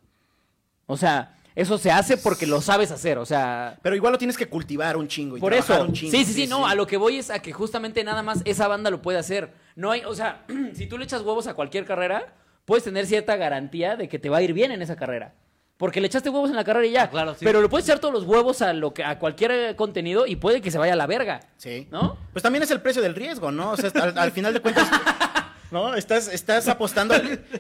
O 0.86 0.98
sea, 0.98 1.38
eso 1.56 1.78
se 1.78 1.92
hace 1.92 2.18
porque 2.18 2.48
lo 2.48 2.62
sabes 2.62 2.92
hacer. 2.92 3.18
O 3.18 3.26
sea, 3.26 3.78
Pero 3.82 3.96
igual 3.96 4.14
lo 4.14 4.18
tienes 4.18 4.38
que 4.38 4.48
cultivar 4.48 4.98
un 4.98 5.08
chingo. 5.08 5.38
Y 5.38 5.40
por 5.40 5.52
trabajar 5.52 5.78
eso. 5.78 5.86
un 5.86 5.94
chingo. 5.94 6.12
Sí, 6.12 6.26
sí, 6.26 6.34
sí, 6.34 6.48
no, 6.48 6.68
a 6.68 6.76
lo 6.76 6.88
que 6.88 6.98
voy 6.98 7.18
es 7.18 7.30
a 7.30 7.40
que 7.40 7.54
justamente 7.54 8.04
nada 8.04 8.24
más 8.24 8.42
esa 8.46 8.68
banda 8.68 8.90
lo 8.90 9.02
puede 9.02 9.20
hacer. 9.20 9.54
No 9.76 9.92
hay, 9.92 10.04
o 10.06 10.16
sea, 10.16 10.46
si 10.74 10.88
tú 10.88 10.98
le 10.98 11.06
echas 11.06 11.22
huevos 11.22 11.48
a 11.48 11.54
cualquier 11.54 11.86
carrera, 11.86 12.34
puedes 12.66 12.84
tener 12.84 13.06
cierta 13.06 13.36
garantía 13.36 13.96
de 13.96 14.10
que 14.10 14.20
te 14.20 14.30
va 14.30 14.38
a 14.38 14.42
ir 14.42 14.54
bien 14.54 14.72
en 14.72 14.82
esa 14.82 14.96
carrera. 14.96 15.36
Porque 15.84 16.00
le 16.00 16.08
echaste 16.08 16.30
huevos 16.30 16.50
en 16.50 16.56
la 16.56 16.64
carrera 16.64 16.88
y 16.88 16.92
ya. 16.92 17.04
Ah, 17.04 17.10
claro, 17.10 17.34
sí. 17.34 17.44
Pero 17.44 17.62
le 17.62 17.68
puedes 17.68 17.86
echar 17.86 18.00
todos 18.00 18.14
los 18.14 18.24
huevos 18.24 18.62
a 18.62 18.72
lo 18.72 18.94
que 18.94 19.04
a 19.04 19.20
cualquier 19.20 19.52
eh, 19.52 19.76
contenido 19.76 20.26
y 20.26 20.38
puede 20.38 20.62
que 20.62 20.72
se 20.72 20.78
vaya 20.78 20.94
a 20.94 20.96
la 20.96 21.08
verga. 21.08 21.42
Sí. 21.58 21.90
¿No? 21.92 22.16
Pues 22.32 22.42
también 22.42 22.64
es 22.64 22.72
el 22.72 22.80
precio 22.80 23.02
del 23.02 23.16
riesgo, 23.16 23.52
¿no? 23.52 23.72
O 23.72 23.76
sea, 23.76 23.92
al, 24.02 24.18
al 24.18 24.32
final 24.32 24.54
de 24.54 24.62
cuentas, 24.62 24.88
¿no? 25.72 25.94
Estás, 25.94 26.30
estás 26.30 26.70
apostando, 26.70 27.16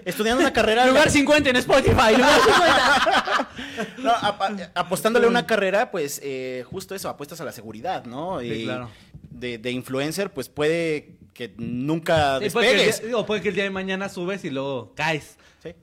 estudiando 0.05 0.39
una 0.39 0.53
carrera. 0.53 0.85
Lugar 0.87 1.09
50 1.09 1.49
en 1.49 1.55
Spotify. 1.57 2.15
Lugar 2.15 2.39
50. 2.45 3.49
No, 3.97 4.11
apa- 4.11 4.71
apostándole 4.73 5.25
a 5.25 5.29
una 5.29 5.45
carrera, 5.45 5.91
pues 5.91 6.21
eh, 6.23 6.63
justo 6.69 6.95
eso, 6.95 7.09
apuestas 7.09 7.41
a 7.41 7.43
la 7.43 7.51
seguridad, 7.51 8.05
¿no? 8.05 8.39
Sí, 8.39 8.45
Y 8.47 8.63
claro. 8.63 8.89
De, 9.31 9.57
de 9.57 9.71
influencer, 9.71 10.31
pues 10.31 10.47
puede 10.47 11.17
que 11.33 11.53
nunca 11.57 12.39
Sí, 12.39 12.49
puede 12.51 12.67
que 12.67 12.71
el 12.71 12.77
despegues. 12.85 13.07
día- 13.09 13.17
o 13.17 13.25
puede 13.25 13.41
que 13.41 13.49
el 13.49 13.55
día 13.55 13.65
de 13.65 13.69
mañana 13.69 14.07
subes 14.07 14.45
y 14.45 14.49
luego 14.49 14.93
caes. 14.95 15.35
Sí. 15.61 15.73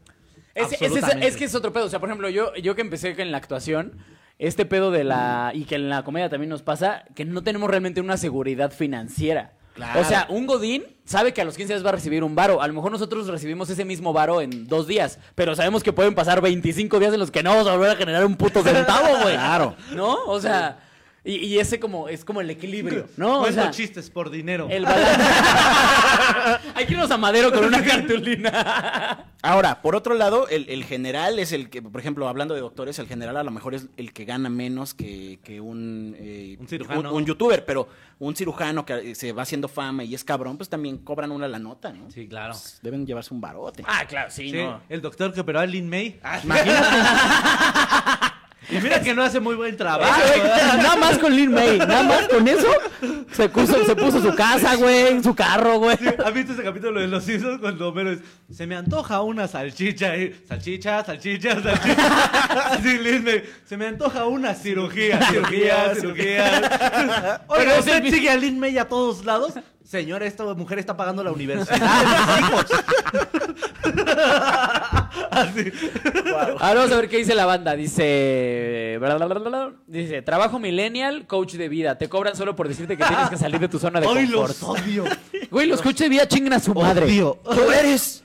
Es, 0.55 0.73
es- 0.73 0.93
es- 1.23 1.37
que 1.37 1.45
es 1.45 1.55
otro 1.55 1.73
pedo. 1.73 1.85
O 1.87 1.89
sea, 1.89 2.01
por 2.01 2.09
ejemplo, 2.09 2.29
yo, 2.29 2.55
yo 2.57 2.75
que 2.75 2.81
empecé 2.81 3.15
en 3.21 3.31
la 3.33 3.39
actuación, 3.39 3.99
este 4.39 4.65
pedo 4.67 4.91
de 4.91 5.05
la. 5.05 5.53
y 5.55 5.65
que 5.65 5.75
en 5.77 5.89
la 5.89 6.03
comedia 6.03 6.29
también 6.31 6.49
nos 6.51 6.63
pasa, 6.63 7.05
que 7.15 7.25
no 7.25 7.43
tenemos 7.43 7.69
realmente 7.71 8.01
una 8.01 8.17
seguridad 8.17 8.73
financiera. 8.73 9.53
Claro. 9.75 10.01
O 10.01 10.05
sea, 10.05 10.27
un 10.29 10.47
Godín 10.47 10.85
sabe 11.05 11.33
que 11.33 11.41
a 11.41 11.45
los 11.45 11.57
15 11.57 11.73
días 11.75 11.85
va 11.85 11.91
a 11.91 11.93
recibir 11.93 12.25
un 12.25 12.35
varo. 12.35 12.61
A 12.61 12.67
lo 12.67 12.75
mejor 12.75 12.91
nosotros 12.91 13.29
recibimos 13.29 13.71
ese 13.71 13.85
mismo 13.85 14.13
varo 14.13 14.41
en 14.41 14.67
dos 14.67 14.87
días, 14.89 15.19
pero 15.37 15.55
sabemos 15.55 15.83
que 15.85 15.93
pueden 15.93 16.15
pasar 16.15 16.41
25 16.41 16.99
días 16.99 17.15
en 17.15 17.21
los 17.21 17.31
que 17.31 17.43
no 17.43 17.51
vamos 17.51 17.69
a 17.69 17.73
volver 17.77 17.91
a 17.91 17.97
generar 17.97 18.27
un 18.27 18.37
puto 18.37 18.63
centavo, 18.63 19.07
güey. 19.23 19.35
Claro. 19.37 19.77
¿No? 19.95 20.15
O 20.27 20.41
sea, 20.41 20.81
y, 21.25 21.35
y 21.37 21.59
ese 21.59 21.79
como 21.81 22.09
es 22.09 22.25
como 22.25 22.41
el 22.41 22.51
equilibrio, 22.51 23.07
¿no? 23.17 23.39
O 23.39 23.41
Cuento 23.41 23.61
sea, 23.63 23.71
chistes 23.71 24.09
por 24.11 24.31
dinero. 24.31 24.67
el 24.71 24.85
balance. 24.85 25.23
Hay 26.75 26.87
que 26.87 26.93
irnos 26.95 27.11
a 27.11 27.17
Madero 27.19 27.53
con 27.53 27.65
una 27.65 27.83
cartulina. 27.85 29.27
Ahora, 29.43 29.81
por 29.83 29.97
otro 29.97 30.15
lado, 30.15 30.49
el, 30.49 30.69
el 30.69 30.85
general 30.85 31.39
es 31.39 31.53
el 31.53 31.71
que, 31.71 31.81
por 31.83 32.01
ejemplo, 32.01 32.29
hablando 32.29 32.55
de 32.55 32.61
doctores, 32.61 32.99
el 32.99 33.07
general 33.07 33.37
a 33.37 33.43
lo 33.43 33.51
mejor 33.51 33.75
es 33.75 33.87
el 33.97 34.13
que 34.13 34.25
gana 34.25 34.49
menos 34.51 34.93
que, 34.95 35.39
que 35.43 35.61
un, 35.61 36.15
eh, 36.19 36.57
Un 36.61 36.69
cirujano. 36.69 37.11
Un, 37.11 37.17
un 37.17 37.27
youtuber, 37.27 37.65
pero 37.65 37.89
un 38.19 38.37
cirujano 38.37 38.85
que 38.85 39.15
se 39.15 39.33
va 39.33 39.43
haciendo 39.43 39.67
fama 39.69 40.05
y 40.05 40.15
es 40.15 40.25
cabrón, 40.25 40.57
pues 40.59 40.69
también 40.69 40.99
cobran 40.99 41.31
una 41.33 41.49
la 41.49 41.59
nota, 41.59 41.91
¿no? 41.93 42.11
Sí, 42.11 42.29
claro. 42.29 42.53
Pues 42.53 42.81
deben 42.83 43.07
llevarse 43.07 43.33
un 43.33 43.41
barote. 43.41 43.83
Ah, 43.87 44.05
claro, 44.07 44.31
sí, 44.31 44.51
Sí, 44.51 44.57
no. 44.63 44.83
el 44.91 45.01
doctor 45.01 45.33
que 45.33 45.41
operó 45.41 45.61
a 45.61 45.67
Lin 45.67 45.89
May. 45.89 46.19
Ah, 46.23 46.39
Imagínate. 46.45 46.97
y 48.69 48.77
mira 48.79 49.01
que 49.01 49.15
no 49.15 49.23
hace 49.23 49.41
muy 49.41 49.55
buen 49.55 49.77
trabajo. 49.77 50.21
Güey, 50.27 50.43
nada 50.43 50.97
más 50.97 51.19
con 51.19 51.35
Lin 51.35 51.53
May, 51.53 51.79
nada 51.79 52.03
más 52.03 52.29
con 52.29 52.47
eso 52.47 52.69
se 53.33 53.49
puso, 53.49 53.85
se 53.85 53.97
puso 53.97 54.21
su 54.21 54.35
casa, 54.35 54.77
güey, 54.77 55.23
su 55.23 55.35
carro, 55.35 55.79
güey. 55.79 55.97
¿Has 56.25 56.35
visto 56.35 56.53
ese 56.53 56.63
capítulo 56.63 57.01
de 57.01 57.07
Los 57.07 57.25
Simpsons 57.25 57.61
cuando 57.61 57.89
Homero 57.89 58.13
es, 58.13 58.21
se 58.53 58.67
me 58.67 58.77
antoja 58.77 59.23
una 59.23 59.49
salchicha 59.49 60.17
y 60.17 60.35
salchicha, 60.47 61.05
salchicha, 61.05 61.63
salchicha? 61.63 62.25
Así 62.73 62.99
Lin 62.99 63.25
May, 63.25 63.43
se 63.65 63.77
me 63.77 63.87
antoja 63.87 64.27
una 64.27 64.55
cirugía, 64.55 65.21
cirugía, 65.31 65.95
cirugía. 65.95 67.43
Oiga, 67.49 67.79
¿usted 67.79 68.05
sigue 68.11 68.31
a 68.31 68.37
Lin 68.37 68.59
May 68.59 68.77
a 68.79 68.87
todos 68.89 69.25
lados? 69.25 69.55
Señor, 69.91 70.23
esta 70.23 70.45
mujer 70.55 70.79
está 70.79 70.97
pagando 70.97 71.25
la 71.25 71.33
universidad. 71.33 71.83
Así. 75.33 75.73
Ahora 76.61 76.75
vamos 76.75 76.93
a 76.93 76.97
ver 76.97 77.09
qué 77.09 77.17
dice 77.17 77.35
la 77.35 77.45
banda. 77.45 77.75
Dice. 77.75 78.99
bla, 79.01 79.17
bla, 79.17 79.27
bla, 79.27 79.39
bla, 79.41 79.49
bla. 79.49 79.73
Dice: 79.89 80.23
Trabajo 80.23 80.61
millennial, 80.61 81.27
coach 81.27 81.55
de 81.55 81.69
vida. 81.69 81.99
Te 81.99 82.09
cobran 82.09 82.37
solo 82.37 82.55
por 82.55 82.69
decirte 82.69 82.97
que 82.97 83.03
tienes 83.03 83.31
que 83.31 83.37
salir 83.37 83.59
de 83.59 83.67
tu 83.67 83.81
zona 83.81 84.01
de 84.01 84.07
Hoy 84.07 84.31
confort. 84.31 84.61
los 84.61 84.63
odio. 84.63 85.05
Güey, 85.51 85.67
los 85.67 85.83
coaches 85.83 86.03
de 86.03 86.09
vida 86.09 86.29
chingan 86.29 86.53
a 86.53 86.61
su 86.61 86.73
madre. 86.73 87.07
Odio. 87.07 87.41
Tú 87.43 87.73
eres 87.73 88.23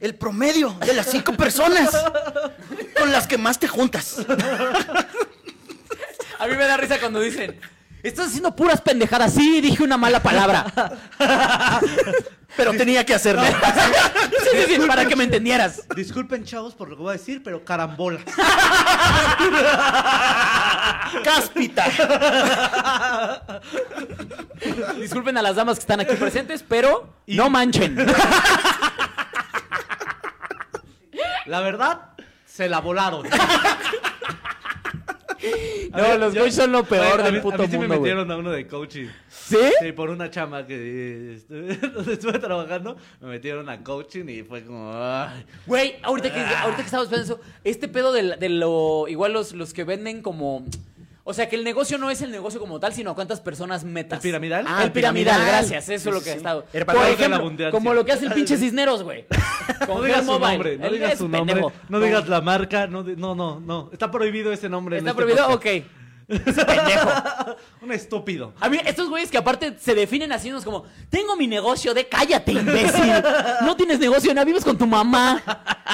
el 0.00 0.14
promedio 0.14 0.74
de 0.86 0.94
las 0.94 1.10
cinco 1.10 1.34
personas 1.34 1.90
con 2.98 3.12
las 3.12 3.26
que 3.26 3.36
más 3.36 3.58
te 3.58 3.68
juntas. 3.68 4.24
A 6.38 6.46
mí 6.46 6.56
me 6.56 6.64
da 6.64 6.78
risa 6.78 6.98
cuando 6.98 7.20
dicen: 7.20 7.60
Estás 8.02 8.28
haciendo 8.28 8.56
puras 8.56 8.80
pendejadas. 8.80 9.34
Sí, 9.34 9.60
dije 9.60 9.82
una 9.82 9.96
mala 9.96 10.22
palabra. 10.22 10.66
Pero 12.56 12.72
tenía 12.72 13.06
que 13.06 13.14
hacerlo. 13.14 13.42
Sí, 14.52 14.58
sí, 14.66 14.76
sí, 14.82 14.86
para 14.86 15.06
que 15.06 15.16
me 15.16 15.24
entendieras. 15.24 15.88
Disculpen, 15.96 16.44
chavos, 16.44 16.74
por 16.74 16.90
lo 16.90 16.96
que 16.96 17.02
voy 17.02 17.14
a 17.14 17.16
decir, 17.16 17.42
pero 17.42 17.64
carambola. 17.64 18.20
Cáspita. 21.24 21.86
Disculpen 24.98 25.38
a 25.38 25.42
las 25.42 25.56
damas 25.56 25.78
que 25.78 25.80
están 25.80 26.00
aquí 26.00 26.14
presentes, 26.16 26.62
pero 26.68 27.14
no 27.28 27.48
manchen. 27.48 27.96
La 31.46 31.60
verdad, 31.60 32.10
se 32.44 32.68
la 32.68 32.80
volaron. 32.80 33.26
No, 35.90 36.18
los 36.18 36.34
güeyes 36.34 36.54
son 36.54 36.72
lo 36.72 36.84
peor 36.84 37.22
del 37.22 37.40
puto 37.40 37.56
a 37.56 37.58
mí 37.58 37.66
sí 37.66 37.76
mundo, 37.76 37.94
me 37.94 38.00
metieron 38.00 38.30
a 38.30 38.36
uno 38.36 38.50
de 38.50 38.66
coaching. 38.66 39.06
¿Sí? 39.28 39.58
Sí, 39.80 39.92
por 39.92 40.10
una 40.10 40.30
chama 40.30 40.66
que 40.66 40.74
eh, 40.74 41.34
estuve, 41.36 41.76
donde 41.94 42.12
estuve 42.14 42.38
trabajando, 42.38 42.96
me 43.20 43.28
metieron 43.28 43.68
a 43.68 43.82
coaching 43.82 44.26
y 44.28 44.42
fue 44.42 44.64
como... 44.64 44.92
Güey, 45.66 45.96
ahorita 46.02 46.32
que, 46.32 46.40
ahorita 46.40 46.76
que 46.76 46.86
estamos 46.86 47.08
pensando 47.08 47.34
eso, 47.34 47.40
este 47.64 47.88
pedo 47.88 48.12
de, 48.12 48.36
de 48.36 48.48
lo. 48.48 49.06
Igual 49.08 49.32
los, 49.32 49.52
los 49.52 49.72
que 49.72 49.84
venden 49.84 50.22
como. 50.22 50.64
O 51.24 51.32
sea, 51.32 51.48
que 51.48 51.54
el 51.54 51.62
negocio 51.62 51.98
no 51.98 52.10
es 52.10 52.20
el 52.22 52.32
negocio 52.32 52.58
como 52.58 52.80
tal, 52.80 52.92
sino 52.92 53.12
a 53.12 53.14
cuántas 53.14 53.40
personas 53.40 53.84
metas. 53.84 54.18
¿El 54.18 54.22
piramidal? 54.22 54.64
Ah, 54.68 54.82
el 54.84 54.90
piramidal, 54.90 55.36
piramidal. 55.36 55.58
gracias, 55.60 55.88
eso 55.88 56.08
es 56.08 56.14
lo 56.14 56.20
Sí, 56.20 56.24
que 56.24 56.30
ha 56.32 56.34
estado. 56.34 56.64
Por 56.64 56.72
de 56.72 56.94
la 56.94 57.08
ejemplo, 57.10 57.70
como 57.70 57.94
lo 57.94 58.04
que 58.04 58.10
hace 58.12 58.26
el 58.26 58.32
pinche 58.32 58.56
Cisneros, 58.56 59.02
güey. 59.04 59.26
No 59.88 60.02
digas 60.02 60.24
su 60.24 60.32
Mobile. 60.32 60.52
nombre, 60.52 60.78
no 60.78 60.90
digas 60.90 61.18
su 61.18 61.28
nombre, 61.28 61.54
pendejo. 61.54 61.72
no 61.88 62.00
digas 62.00 62.28
la 62.28 62.40
marca, 62.40 62.86
no, 62.88 63.02
no, 63.04 63.34
no, 63.36 63.60
no. 63.60 63.88
Está 63.92 64.10
prohibido 64.10 64.52
ese 64.52 64.68
nombre. 64.68 64.98
¿Está 64.98 65.10
este 65.10 65.22
prohibido? 65.22 65.46
podcast. 65.48 65.76
Ok. 65.76 65.84
Ese 66.46 66.64
pendejo. 66.64 67.10
Un 67.82 67.92
estúpido. 67.92 68.54
A 68.60 68.68
mí, 68.68 68.78
estos 68.86 69.08
güeyes 69.10 69.30
que 69.30 69.36
aparte 69.36 69.76
se 69.78 69.94
definen 69.94 70.32
así, 70.32 70.48
es 70.48 70.64
como, 70.64 70.84
tengo 71.10 71.36
mi 71.36 71.46
negocio 71.46 71.92
de 71.94 72.08
cállate, 72.08 72.52
imbécil. 72.52 73.12
No 73.62 73.76
tienes 73.76 73.98
negocio 73.98 74.30
de 74.30 74.34
nada, 74.36 74.44
vives 74.44 74.64
con 74.64 74.78
tu 74.78 74.86
mamá. 74.86 75.42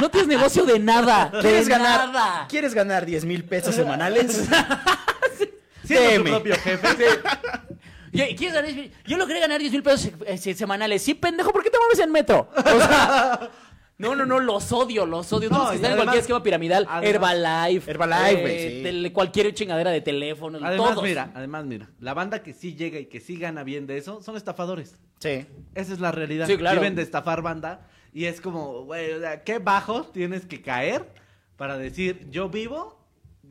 No 0.00 0.08
tienes 0.10 0.28
negocio 0.28 0.64
de 0.64 0.78
nada. 0.78 1.30
¿Quieres 1.40 1.66
de 1.66 1.72
ganar, 1.72 2.08
nada. 2.12 2.46
¿Quieres 2.48 2.72
ganar 2.74 3.04
10 3.06 3.24
mil 3.24 3.44
pesos 3.44 3.74
semanales? 3.74 4.44
Siendo 5.88 6.24
tu 6.24 6.30
propio 6.30 6.54
jefe. 6.56 6.88
Yo, 8.12 8.24
¿quieres 8.36 8.52
ganar 8.54 8.64
10 8.64 8.76
mil? 8.76 8.92
Yo 9.06 9.16
logré 9.18 9.38
ganar 9.40 9.60
10 9.60 9.72
mil 9.72 9.82
pesos 9.82 10.10
eh, 10.26 10.38
se- 10.38 10.54
semanales. 10.54 11.02
Sí, 11.02 11.14
pendejo, 11.14 11.52
¿por 11.52 11.62
qué 11.62 11.70
te 11.70 11.78
mueves 11.78 11.98
en 11.98 12.10
metro? 12.10 12.48
O 12.56 12.62
sea, 12.80 13.50
no, 13.98 14.14
no, 14.16 14.24
no, 14.24 14.40
los 14.40 14.72
odio, 14.72 15.04
los 15.04 15.30
odio. 15.32 15.50
No, 15.50 15.56
Todos 15.56 15.64
los 15.64 15.70
que 15.70 15.74
y 15.74 15.76
están 15.76 15.90
en 15.92 15.92
además- 15.98 16.04
cualquier 16.04 16.20
esquema 16.22 16.42
piramidal. 16.42 16.86
además- 16.88 17.32
Herbalife. 17.34 17.90
Herbalife, 17.90 18.40
güey, 18.40 18.54
eh, 18.56 18.70
sí. 18.78 18.82
tele- 18.82 19.12
cualquier 19.12 19.52
chingadera 19.52 19.90
de 19.90 20.00
teléfono. 20.00 20.58
Además, 20.62 20.90
todos. 20.94 21.04
mira, 21.04 21.30
además, 21.34 21.66
mira. 21.66 21.90
La 22.00 22.14
banda 22.14 22.42
que 22.42 22.54
sí 22.54 22.74
llega 22.74 22.98
y 22.98 23.06
que 23.06 23.20
sí 23.20 23.36
gana 23.36 23.62
bien 23.62 23.86
de 23.86 23.98
eso 23.98 24.22
son 24.22 24.36
estafadores. 24.36 24.96
Sí. 25.20 25.46
Esa 25.74 25.92
es 25.92 26.00
la 26.00 26.10
realidad. 26.10 26.46
Sí, 26.46 26.56
claro. 26.56 26.80
Viven 26.80 26.94
de 26.94 27.02
estafar 27.02 27.42
banda. 27.42 27.88
Y 28.14 28.24
es 28.24 28.40
como, 28.40 28.84
güey, 28.84 29.12
o 29.12 29.20
sea, 29.20 29.42
qué 29.44 29.58
bajo 29.58 30.04
tienes 30.04 30.46
que 30.46 30.62
caer 30.62 31.04
para 31.56 31.76
decir, 31.76 32.26
yo 32.30 32.48
vivo 32.48 32.97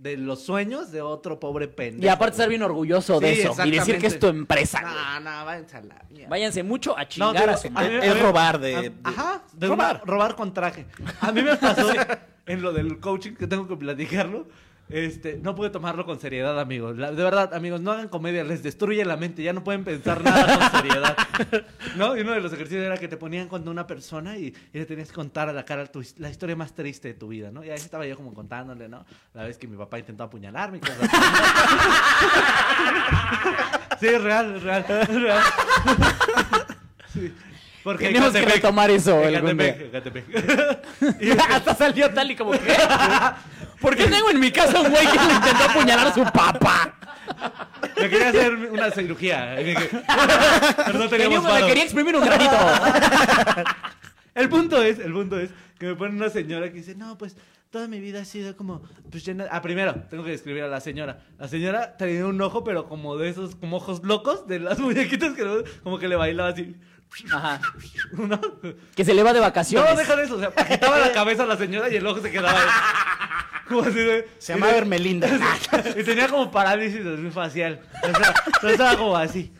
de 0.02 0.16
los 0.18 0.44
sueños 0.44 0.92
de 0.92 1.02
otro 1.02 1.40
pobre 1.40 1.68
pendejo. 1.68 2.06
Y 2.06 2.08
aparte 2.08 2.34
estar 2.34 2.50
bien 2.50 2.62
orgulloso 2.64 3.20
de 3.20 3.36
Sí, 3.36 3.42
eso. 3.42 3.66
Y 3.66 3.72
decir 3.72 3.98
que 4.00 4.08
es 4.08 4.20
tu 4.20 4.28
empresa. 4.28 4.82
No, 4.82 5.20
no, 5.20 5.46
váyanse 5.46 5.78
a 5.78 5.82
la 5.82 6.06
mierda. 6.10 6.30
Váyanse 6.30 6.64
mucho 6.64 6.96
a 6.98 7.02
No, 7.04 7.08
chingar 7.10 7.34
digo, 7.34 7.52
a 7.52 7.58
su 7.58 7.68
a 7.68 7.72
madre. 7.72 8.00
mí- 8.00 8.06
Es 8.06 8.20
robar 8.22 8.60
de- 8.60 8.76
a- 8.76 8.82
de- 8.82 8.92
ajá, 9.04 9.44
de 9.54 9.68
robar. 9.68 9.94
robar. 9.96 10.08
robar 10.08 10.36
con 10.36 10.54
traje. 10.54 10.86
A 11.22 11.32
mí 11.32 11.42
me 11.42 11.56
pasó 11.58 11.88
en 12.46 12.62
lo 12.62 12.72
del 12.74 13.00
coaching 13.00 13.34
que 13.34 13.48
tengo 13.48 13.68
que 13.68 13.76
platicarlo. 13.76 14.48
Este, 14.90 15.38
no 15.44 15.54
pude 15.54 15.70
tomarlo 15.70 16.06
con 16.06 16.18
seriedad, 16.20 16.58
amigos. 16.60 16.98
La- 16.98 17.12
de 17.12 17.22
verdad, 17.22 17.54
amigos, 17.54 17.82
no 17.82 17.92
hagan 17.92 18.08
comedia, 18.08 18.46
les 18.46 18.64
destruye 18.64 19.04
la 19.04 19.18
mente, 19.18 19.44
ya 19.44 19.52
no 19.52 19.62
pueden 19.62 19.84
pensar 19.84 20.24
nada 20.24 20.72
con 20.72 20.72
seriedad. 20.82 21.18
¿No? 21.98 22.16
Y 22.16 22.22
uno 22.22 22.32
de 22.32 22.40
los 22.40 22.54
ejercicios 22.54 22.86
era 22.86 22.96
que 22.98 23.10
te 23.10 23.18
ponían 23.18 23.50
cuando 23.50 23.70
una 23.70 23.86
persona 23.86 24.38
y, 24.38 24.56
y 24.74 24.78
le 24.80 24.86
tenías 24.86 25.10
que 25.10 25.16
contar 25.16 25.50
a 25.50 25.54
la 25.54 25.66
cara 25.66 25.86
tu 25.88 26.02
la 26.20 26.30
historia 26.30 26.56
más 26.56 26.74
triste 26.74 27.10
de 27.10 27.14
tu 27.16 27.28
vida, 27.28 27.52
¿no? 27.52 27.66
Y 27.66 27.70
ahí 27.70 27.76
estaba 27.76 28.06
yo 28.08 28.16
como 28.16 28.34
contándole, 28.34 28.88
¿no? 28.88 29.06
La 29.34 29.44
vez 29.44 29.58
que 29.58 29.68
mi 29.68 29.76
papá 29.76 30.00
intentó 30.00 30.24
apuñalarme 30.24 30.78
y 30.78 30.82
cosas 30.82 31.00
así. 31.02 31.18
Sí, 34.00 34.06
es 34.06 34.22
real, 34.22 34.56
es 34.58 34.62
real, 34.64 34.86
es 34.88 35.22
real. 35.22 35.44
Sí. 37.12 37.34
Porque 37.84 38.06
Tenemos 38.08 38.32
que 38.32 38.46
retomar 38.46 38.92
eso. 38.92 39.20
Ecatepec, 39.24 39.82
Ecatepec. 39.82 40.26
Y- 41.22 41.32
Hasta 41.32 41.74
salió 41.74 42.12
tal 42.14 42.30
y 42.30 42.36
como 42.36 42.52
que. 42.52 42.60
¿Por 43.82 43.96
qué 43.96 44.08
tengo 44.08 44.30
en 44.32 44.40
mi 44.40 44.52
casa 44.52 44.80
un 44.82 44.90
güey 44.90 45.06
que 45.08 45.18
le 45.18 45.34
intentó 45.34 45.64
apuñalar 45.70 46.08
a 46.08 46.14
su 46.14 46.24
papá? 46.24 46.94
Me 48.00 48.10
quería 48.10 48.30
hacer 48.30 48.54
una 48.56 48.92
cirugía. 48.92 49.56
Pero 49.58 51.00
no 51.00 51.08
Tenía- 51.08 51.10
teníamos 51.10 51.44
le 51.46 51.52
varo. 51.52 51.68
quería 51.68 51.84
exprimir 51.84 52.16
un 52.16 52.24
granito. 52.26 52.56
El 54.36 54.50
punto 54.50 54.82
es, 54.84 55.00
el 55.00 55.12
punto 55.14 55.40
es 55.40 55.50
que 55.80 55.88
me 55.88 55.96
pone 55.96 56.16
una 56.16 56.30
señora 56.30 56.68
que 56.72 56.78
dice, 56.78 56.96
no, 56.96 57.18
pues 57.18 57.36
toda 57.72 57.88
mi 57.88 58.00
vida 58.00 58.22
ha 58.22 58.26
sido 58.26 58.56
como, 58.56 58.82
pues 59.12 59.26
llena... 59.26 59.46
Ah, 59.52 59.62
primero, 59.62 59.96
tengo 60.10 60.24
que 60.24 60.32
describir 60.32 60.64
a 60.64 60.68
la 60.68 60.80
señora. 60.80 61.20
La 61.40 61.48
señora 61.48 61.98
tenía 61.98 62.26
un 62.26 62.40
ojo, 62.42 62.64
pero 62.64 62.88
como 62.88 63.18
de 63.18 63.30
esos, 63.30 63.56
como 63.56 63.78
ojos 63.78 64.04
locos, 64.04 64.48
de 64.48 64.60
las 64.60 64.80
muñequitas 64.80 65.34
que 65.34 65.44
luego 65.44 65.64
como 65.84 65.98
que 66.00 66.08
le 66.08 66.16
bailaba 66.16 66.50
así. 66.50 66.76
Ajá. 67.32 67.62
¿No? 68.14 68.40
Que 68.96 69.06
se 69.06 69.14
le 69.14 69.24
va 69.24 69.34
de 69.34 69.40
vacaciones. 69.40 69.90
No, 69.90 69.96
deja 69.98 70.16
de 70.16 70.24
eso, 70.24 70.36
o 70.36 70.40
sea, 70.40 70.52
agitaba 70.56 71.00
la 71.00 71.12
cabeza 71.12 71.44
a 71.44 71.48
la 71.48 71.58
señora 71.58 71.90
y 71.90 71.96
el 71.96 72.06
ojo 72.06 72.22
se 72.22 72.32
quedaba 72.32 72.60
ahí. 72.60 72.68
Como 73.68 73.82
así 73.82 74.00
de... 74.00 74.30
Se 74.40 74.54
llama 74.54 74.72
Hermelinda. 74.72 75.28
Y 75.98 76.04
tenía 76.04 76.30
como 76.30 76.50
parálisis 76.50 77.02
facial. 77.34 77.82
O 78.02 78.18
sea, 78.18 78.34
yo 78.62 78.70
estaba 78.70 78.96
como 78.98 79.18
así. 79.18 79.52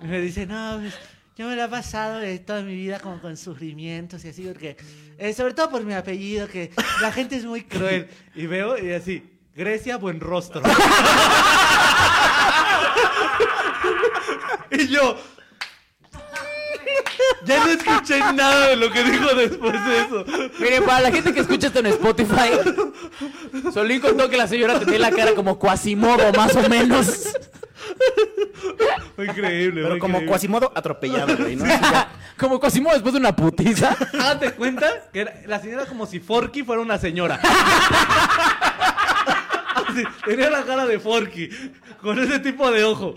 Y 0.00 0.06
me 0.06 0.18
dice, 0.18 0.46
no, 0.46 0.78
pues, 0.80 0.94
yo 1.36 1.46
me 1.46 1.54
la 1.54 1.66
he 1.66 1.68
pasado 1.68 2.20
de 2.20 2.38
toda 2.38 2.62
mi 2.62 2.74
vida 2.74 3.00
como 3.00 3.20
con 3.20 3.36
sufrimientos 3.36 4.24
y 4.24 4.28
así, 4.28 4.44
porque, 4.44 4.78
eh, 5.18 5.34
sobre 5.34 5.52
todo 5.52 5.68
por 5.68 5.84
mi 5.84 5.92
apellido, 5.92 6.48
que 6.48 6.72
la 7.02 7.12
gente 7.12 7.36
es 7.36 7.44
muy 7.44 7.64
cruel. 7.64 8.08
Y 8.34 8.46
veo 8.46 8.82
y 8.82 8.92
así, 8.92 9.38
Grecia, 9.54 9.98
buen 9.98 10.20
rostro. 10.20 10.62
y 14.70 14.88
yo, 14.88 15.18
ya 17.44 17.64
no 17.64 17.70
escuché 17.70 18.18
nada 18.34 18.68
de 18.68 18.76
lo 18.76 18.90
que 18.90 19.04
dijo 19.04 19.34
después 19.34 19.72
de 19.86 19.98
eso. 20.00 20.24
Miren, 20.58 20.84
para 20.84 21.00
la 21.00 21.10
gente 21.12 21.32
que 21.32 21.40
escucha 21.40 21.68
esto 21.68 21.78
en 21.80 21.86
Spotify, 21.86 22.50
Solín 23.72 24.00
contó 24.00 24.28
que 24.28 24.36
la 24.36 24.46
señora 24.46 24.78
tenía 24.80 24.98
la 24.98 25.10
cara 25.10 25.34
como 25.34 25.58
Quasimodo, 25.58 26.32
más 26.36 26.54
o 26.56 26.68
menos. 26.68 27.28
Fue 29.16 29.26
increíble. 29.26 29.82
Pero 29.82 29.88
fue 29.94 29.98
como 29.98 30.14
increíble. 30.18 30.32
Quasimodo 30.32 30.72
atropellado, 30.74 31.36
güey, 31.36 31.56
¿no? 31.56 31.64
como 32.38 32.60
Quasimodo 32.60 32.94
después 32.94 33.14
de 33.14 33.20
una 33.20 33.34
putiza. 33.34 33.96
Date 34.12 34.52
cuenta 34.52 34.88
que 35.12 35.20
era- 35.22 35.34
la 35.46 35.58
señora 35.60 35.86
como 35.86 36.06
si 36.06 36.20
Forky 36.20 36.62
fuera 36.62 36.82
una 36.82 36.98
señora. 36.98 37.40
Así, 39.88 40.04
tenía 40.24 40.50
la 40.50 40.62
cara 40.64 40.86
de 40.86 40.98
Forky, 41.00 41.48
con 42.02 42.18
ese 42.18 42.38
tipo 42.40 42.70
de 42.70 42.84
ojo. 42.84 43.14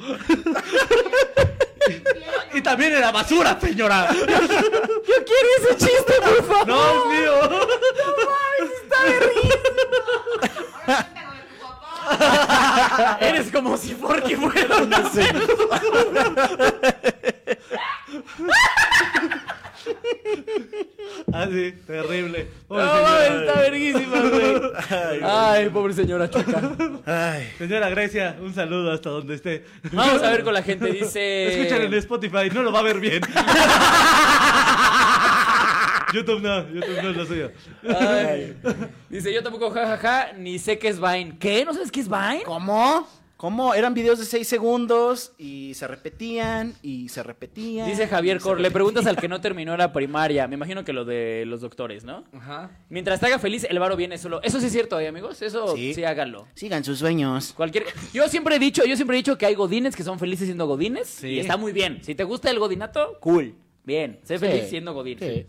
Y 2.54 2.62
también 2.62 2.94
era 2.94 3.12
basura, 3.12 3.60
señora. 3.60 4.08
Yo 4.12 4.26
quiero 4.26 5.50
ese 5.60 5.78
chiste, 5.78 6.14
por 6.22 6.44
favor. 6.46 6.68
No, 6.68 6.92
es 6.92 7.06
mío. 7.20 7.34
Eres 13.20 13.52
como 13.52 13.78
si 13.78 13.96
Forky 13.96 14.36
fuera 14.36 14.78
una 14.78 14.98
Así, 21.34 21.74
Ah, 21.74 21.86
terrible. 21.88 22.48
Pobre 22.68 22.84
No, 22.84 22.92
señora. 22.92 23.10
mames, 23.12 23.32
está 23.48 23.60
verguísima, 23.62 24.20
güey. 24.22 24.62
Ay, 25.24 25.70
pobre 25.70 25.94
señora 25.94 26.30
Choca. 26.30 26.62
Ay. 27.06 27.50
Señora 27.58 27.90
Grecia, 27.90 28.38
un 28.42 28.54
saludo 28.54 28.92
hasta 28.92 29.10
donde 29.10 29.36
esté. 29.36 29.66
Vamos 29.92 30.22
a 30.24 30.32
ver 30.32 30.44
con 30.44 30.54
la 30.54 30.64
gente, 30.64 30.92
dice... 30.92 31.48
Escuchen 31.64 31.84
en 31.84 31.94
Spotify, 31.96 32.50
no 32.54 32.64
lo 32.64 32.72
va 32.72 32.80
a 32.80 32.84
ver 32.84 33.00
bien. 33.00 33.22
YouTube 36.14 36.42
no, 36.42 36.68
YouTube 36.70 37.02
no 37.04 37.10
es 37.12 37.16
lo 37.18 37.26
suyo. 37.26 37.52
Ay. 37.88 38.56
Dice, 39.10 39.34
yo 39.34 39.42
tampoco 39.42 39.72
jajaja, 39.72 40.34
ni 40.38 40.60
sé 40.60 40.78
qué 40.78 40.90
es 40.90 41.00
Vine. 41.00 41.38
¿Qué? 41.40 41.64
¿No 41.66 41.74
sabes 41.74 41.90
qué 41.92 42.02
es 42.02 42.10
Vine? 42.10 42.44
¿Cómo? 42.46 43.08
¿Cómo? 43.42 43.74
Eran 43.74 43.96
videos 43.96 44.20
de 44.20 44.26
6 44.26 44.48
segundos 44.48 45.34
y 45.40 45.74
se 45.74 45.88
repetían 45.88 46.76
y 46.84 47.10
se 47.10 47.24
repetían. 47.24 47.90
Dice 47.90 48.06
Javier 48.08 48.40
Cor, 48.40 48.60
le 48.62 48.70
preguntas 48.70 49.08
al 49.08 49.16
que 49.18 49.28
no 49.28 49.42
terminó 49.42 49.76
la 49.76 49.92
primaria. 49.92 50.48
Me 50.48 50.54
imagino 50.54 50.86
que 50.86 50.94
lo 50.94 51.06
de 51.06 51.46
los 51.48 51.60
doctores, 51.62 52.04
¿no? 52.04 52.24
Ajá. 52.34 52.70
Mientras 52.90 53.20
te 53.20 53.26
haga 53.26 53.40
feliz, 53.40 53.66
el 53.68 53.80
varo 53.80 53.96
viene 53.96 54.20
solo. 54.20 54.44
Eso 54.44 54.60
sí 54.60 54.68
es 54.68 54.72
cierto, 54.72 55.00
¿eh, 55.00 55.08
amigos? 55.08 55.42
Eso 55.42 55.76
sí, 55.76 55.96
Sí. 55.96 56.04
háganlo. 56.04 56.46
Sigan 56.54 56.84
sus 56.84 57.00
sueños. 57.00 57.54
Cualquier... 57.58 57.86
Yo 58.14 58.28
siempre 58.30 58.58
he 58.58 58.60
dicho, 58.60 58.86
yo 58.86 58.96
siempre 58.96 59.18
he 59.18 59.22
dicho 59.22 59.36
que 59.40 59.48
hay 59.48 59.56
godines 59.56 59.96
que 59.96 60.04
son 60.04 60.20
felices 60.20 60.46
siendo 60.46 60.68
godines 60.68 61.08
Sí. 61.08 61.30
y 61.30 61.40
está 61.40 61.58
muy 61.58 61.72
bien. 61.72 61.98
Si 62.04 62.14
te 62.14 62.24
gusta 62.24 62.52
el 62.52 62.60
godinato, 62.60 63.18
cool. 63.22 63.56
Bien, 63.84 64.20
sé 64.22 64.38
Sí. 64.38 64.46
feliz 64.46 64.70
siendo 64.70 64.94
godín. 64.94 65.18
Sí. 65.18 65.46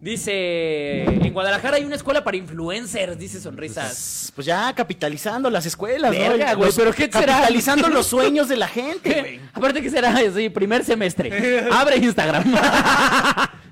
Dice, 0.00 1.04
en 1.04 1.32
Guadalajara 1.34 1.76
hay 1.76 1.84
una 1.84 1.94
escuela 1.94 2.24
para 2.24 2.34
influencers, 2.38 3.18
dice 3.18 3.38
Sonrisas. 3.38 4.32
Pues 4.34 4.46
ya 4.46 4.72
capitalizando 4.74 5.50
las 5.50 5.66
escuelas, 5.66 6.10
Verga, 6.10 6.52
¿no? 6.52 6.58
güey, 6.58 6.72
pero 6.74 6.90
¿qué 6.94 7.10
será? 7.12 7.34
Capitalizando 7.34 7.88
los 7.88 8.06
sueños 8.08 8.48
de 8.48 8.56
la 8.56 8.66
gente. 8.66 9.40
Aparte 9.52 9.82
que 9.82 9.90
será 9.90 10.16
sí, 10.34 10.48
primer 10.48 10.86
semestre. 10.86 11.68
Abre 11.70 11.98
Instagram. 11.98 12.44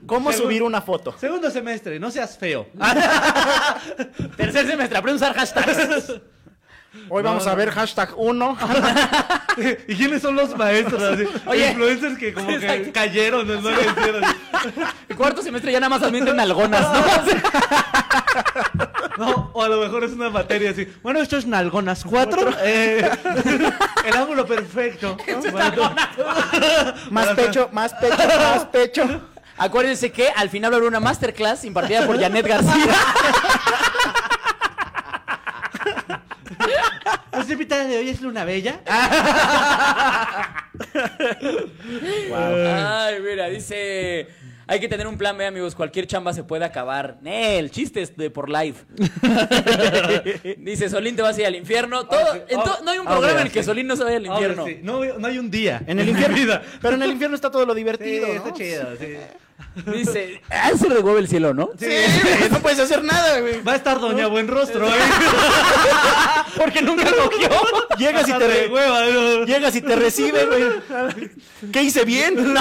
¿Cómo 0.06 0.30
subir 0.34 0.62
una 0.62 0.82
foto? 0.82 1.14
Segundo 1.18 1.50
semestre, 1.50 1.98
no 1.98 2.10
seas 2.10 2.36
feo. 2.36 2.66
Tercer 4.36 4.66
semestre, 4.66 4.98
aprende 4.98 5.24
a 5.24 5.30
usar 5.30 5.34
hashtags. 5.34 6.12
Hoy 7.10 7.22
vamos 7.22 7.46
a 7.46 7.54
ver 7.54 7.70
hashtag 7.70 8.10
1. 8.16 8.58
¿Y 9.88 9.94
quiénes 9.96 10.22
son 10.22 10.36
los 10.36 10.56
maestros? 10.56 11.18
Oye. 11.46 11.70
influencers 11.70 12.18
que 12.18 12.32
como 12.32 12.48
que 12.48 12.90
cayeron, 12.92 13.46
no, 13.46 13.60
no 13.60 13.70
le 13.70 13.82
hicieron. 13.82 14.22
Cuarto 15.16 15.42
semestre 15.42 15.72
ya 15.72 15.80
nada 15.80 15.90
más 15.90 16.02
admiten 16.02 16.38
algonas, 16.40 16.82
¿no? 16.82 17.04
No, 19.18 19.50
o 19.52 19.62
a 19.64 19.68
lo 19.68 19.80
mejor 19.80 20.04
es 20.04 20.12
una 20.12 20.30
materia 20.30 20.70
así. 20.70 20.86
Bueno, 21.02 21.18
esto 21.20 21.36
es 21.36 21.44
nalgonas 21.44 22.04
4. 22.04 22.50
Eh, 22.62 23.10
el 24.04 24.16
ángulo 24.16 24.46
perfecto. 24.46 25.16
Más 27.10 27.28
pecho, 27.30 27.68
más 27.72 27.94
pecho, 27.94 28.16
más 28.16 28.64
pecho. 28.66 29.20
Acuérdense 29.56 30.12
que 30.12 30.28
al 30.28 30.50
final 30.50 30.72
habrá 30.72 30.86
una 30.86 31.00
masterclass 31.00 31.64
impartida 31.64 32.06
por 32.06 32.20
Janet 32.20 32.46
García. 32.46 32.94
¿Nuestra 37.48 37.62
invitada 37.62 37.84
de 37.88 37.96
hoy 37.96 38.10
es 38.10 38.20
Luna 38.20 38.44
Bella? 38.44 38.80
Ay, 42.36 43.14
mira, 43.22 43.48
dice. 43.48 44.28
Hay 44.66 44.80
que 44.80 44.88
tener 44.88 45.06
un 45.06 45.16
plan 45.16 45.34
B, 45.38 45.46
amigos. 45.46 45.74
Cualquier 45.74 46.06
chamba 46.06 46.34
se 46.34 46.44
puede 46.44 46.66
acabar. 46.66 47.16
Eh, 47.24 47.58
el 47.58 47.70
chiste 47.70 48.02
es 48.02 48.14
de 48.18 48.28
por 48.28 48.50
live. 48.50 48.74
dice, 50.58 50.90
Solín 50.90 51.16
te 51.16 51.22
vas 51.22 51.38
a 51.38 51.40
ir 51.40 51.46
al 51.46 51.56
infierno. 51.56 52.04
Todo, 52.06 52.34
sí. 52.34 52.40
en 52.50 52.60
to- 52.62 52.78
no 52.84 52.90
hay 52.90 52.98
un 52.98 53.06
programa 53.06 53.28
mira, 53.28 53.40
en 53.40 53.46
el 53.46 53.52
que 53.54 53.62
sí. 53.62 53.66
Solín 53.66 53.86
no 53.86 53.96
se 53.96 54.04
vaya 54.04 54.18
al 54.18 54.26
infierno. 54.26 54.66
Sí, 54.66 54.80
No, 54.82 55.02
no 55.18 55.26
hay 55.26 55.38
un 55.38 55.50
día. 55.50 55.80
En 55.86 56.00
el 56.00 56.08
infierno. 56.10 56.60
Pero 56.82 56.96
en 56.96 57.02
el 57.02 57.12
infierno 57.12 57.34
está 57.34 57.50
todo 57.50 57.64
lo 57.64 57.72
divertido. 57.74 58.26
Sí, 58.26 58.32
¿no? 58.32 58.38
está 58.44 58.52
chido, 58.52 58.94
sí. 59.00 59.16
Dice, 59.92 60.40
ah, 60.50 60.70
se 60.76 60.88
de 60.88 60.98
huevo 61.00 61.18
el 61.18 61.28
cielo, 61.28 61.54
¿no? 61.54 61.70
Sí, 61.78 61.86
güey, 61.86 62.50
no 62.50 62.58
puedes 62.60 62.78
hacer 62.80 63.02
nada, 63.04 63.40
güey. 63.40 63.62
Va 63.62 63.72
a 63.72 63.76
estar 63.76 64.00
Doña 64.00 64.26
Buen 64.26 64.48
Rostro, 64.48 64.86
¿eh? 64.94 64.98
Porque 66.56 66.82
nunca 66.82 67.04
cogió. 67.12 67.48
Llegas 67.98 68.28
y 68.28 68.32
te, 68.32 68.68
llegas 69.46 69.76
y 69.76 69.80
te 69.82 69.96
recibe, 69.96 70.46
güey. 70.46 70.64
¿Qué 71.72 71.82
hice 71.82 72.04
bien? 72.04 72.54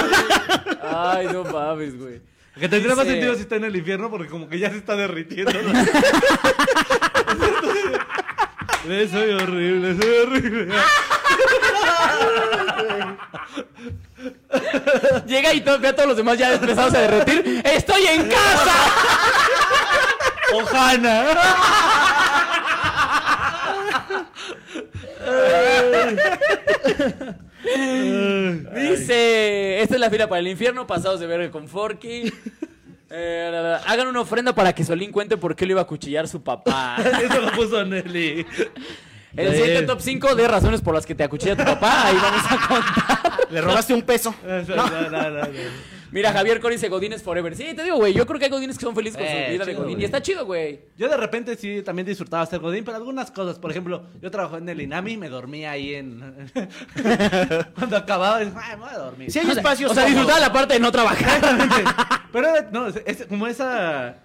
Ay, 0.82 1.28
no 1.32 1.44
mames, 1.44 1.98
güey. 1.98 2.20
Que 2.58 2.68
tendría 2.68 2.94
más 2.96 3.04
Dice- 3.04 3.14
sentido 3.16 3.34
si 3.36 3.42
está 3.42 3.54
en 3.56 3.64
el 3.64 3.76
infierno 3.76 4.10
porque 4.10 4.28
como 4.28 4.48
que 4.48 4.58
ya 4.58 4.70
se 4.70 4.78
está 4.78 4.96
derritiendo. 4.96 5.52
¿no? 5.52 5.72
Soy 9.10 9.30
horrible, 9.32 9.96
soy 10.00 10.16
horrible. 10.18 10.74
Llega 15.26 15.52
y 15.54 15.60
ve 15.60 15.88
a 15.88 15.94
todos 15.94 16.08
los 16.08 16.16
demás 16.16 16.38
ya 16.38 16.54
empezados 16.54 16.94
a 16.94 17.00
derretir. 17.00 17.62
¡Estoy 17.64 18.06
en 18.06 18.28
casa! 18.28 18.74
Ojana. 20.54 21.24
Dice, 28.74 29.80
esta 29.82 29.94
es 29.94 30.00
la 30.00 30.10
fila 30.10 30.28
para 30.28 30.40
el 30.40 30.48
infierno, 30.48 30.86
pasados 30.86 31.20
de 31.20 31.26
verga 31.26 31.50
con 31.50 31.68
Forky. 31.68 32.32
Eh, 33.10 33.48
la, 33.50 33.62
la, 33.62 33.76
hagan 33.78 34.06
una 34.08 34.20
ofrenda 34.20 34.54
para 34.54 34.74
que 34.74 34.84
Solín 34.84 35.10
cuente 35.12 35.38
por 35.38 35.56
qué 35.56 35.64
le 35.64 35.72
iba 35.72 35.80
a 35.80 35.86
cuchillar 35.86 36.28
su 36.28 36.42
papá. 36.42 36.96
Eso 37.22 37.40
lo 37.40 37.52
puso 37.52 37.84
Nelly. 37.84 38.46
El 39.36 39.52
siguiente 39.54 39.82
top 39.82 40.00
5 40.00 40.34
de 40.34 40.48
razones 40.48 40.80
por 40.80 40.94
las 40.94 41.04
que 41.06 41.14
te 41.14 41.24
acuchilla 41.24 41.56
tu 41.56 41.64
papá. 41.64 42.08
Ahí 42.08 42.16
vamos 42.20 42.42
a 42.48 42.68
contar. 42.68 43.38
Le 43.50 43.60
robaste 43.60 43.94
un 43.94 44.02
peso. 44.02 44.34
No, 44.44 44.60
no, 44.90 45.10
no, 45.10 45.30
no. 45.30 45.48
Mira, 46.10 46.32
Javier 46.32 46.58
Cori 46.58 46.76
dice 46.76 46.88
Godines 46.88 47.22
Forever. 47.22 47.54
Sí, 47.54 47.74
te 47.74 47.82
digo, 47.84 47.96
güey. 47.96 48.14
Yo 48.14 48.26
creo 48.26 48.38
que 48.38 48.46
hay 48.46 48.50
Godines 48.50 48.78
que 48.78 48.84
son 48.86 48.94
felices 48.94 49.18
con 49.18 49.26
Eh, 49.26 49.44
su 49.46 49.52
vida 49.52 49.64
de 49.66 49.74
Godín. 49.74 50.00
Y 50.00 50.04
está 50.04 50.22
chido, 50.22 50.46
güey. 50.46 50.80
Yo 50.96 51.06
de 51.06 51.18
repente 51.18 51.54
sí 51.56 51.82
también 51.82 52.06
disfrutaba 52.06 52.46
ser 52.46 52.60
Godín, 52.60 52.82
pero 52.82 52.96
algunas 52.96 53.30
cosas. 53.30 53.58
Por 53.58 53.70
ejemplo, 53.70 54.06
yo 54.22 54.30
trabajaba 54.30 54.56
en 54.56 54.68
el 54.70 54.80
INAMI 54.80 55.12
y 55.12 55.16
me 55.18 55.28
dormía 55.28 55.72
ahí 55.72 55.94
en. 55.96 56.48
Cuando 57.74 57.96
acababa, 57.98 58.38
dije, 58.40 58.52
"Ay, 58.56 58.76
me 58.78 58.84
voy 58.84 58.94
a 58.94 58.98
dormir. 58.98 59.30
Si 59.30 59.38
hay 59.38 59.50
espacios 59.50 59.90
O 59.90 59.94
sea, 59.94 60.06
disfrutaba 60.06 60.40
la 60.40 60.50
parte 60.52 60.74
de 60.74 60.80
no 60.80 60.90
trabajar. 60.90 61.40
Pero 62.32 62.48
no, 62.72 62.86
es, 62.88 63.02
es 63.04 63.26
como 63.26 63.46
esa 63.46 64.16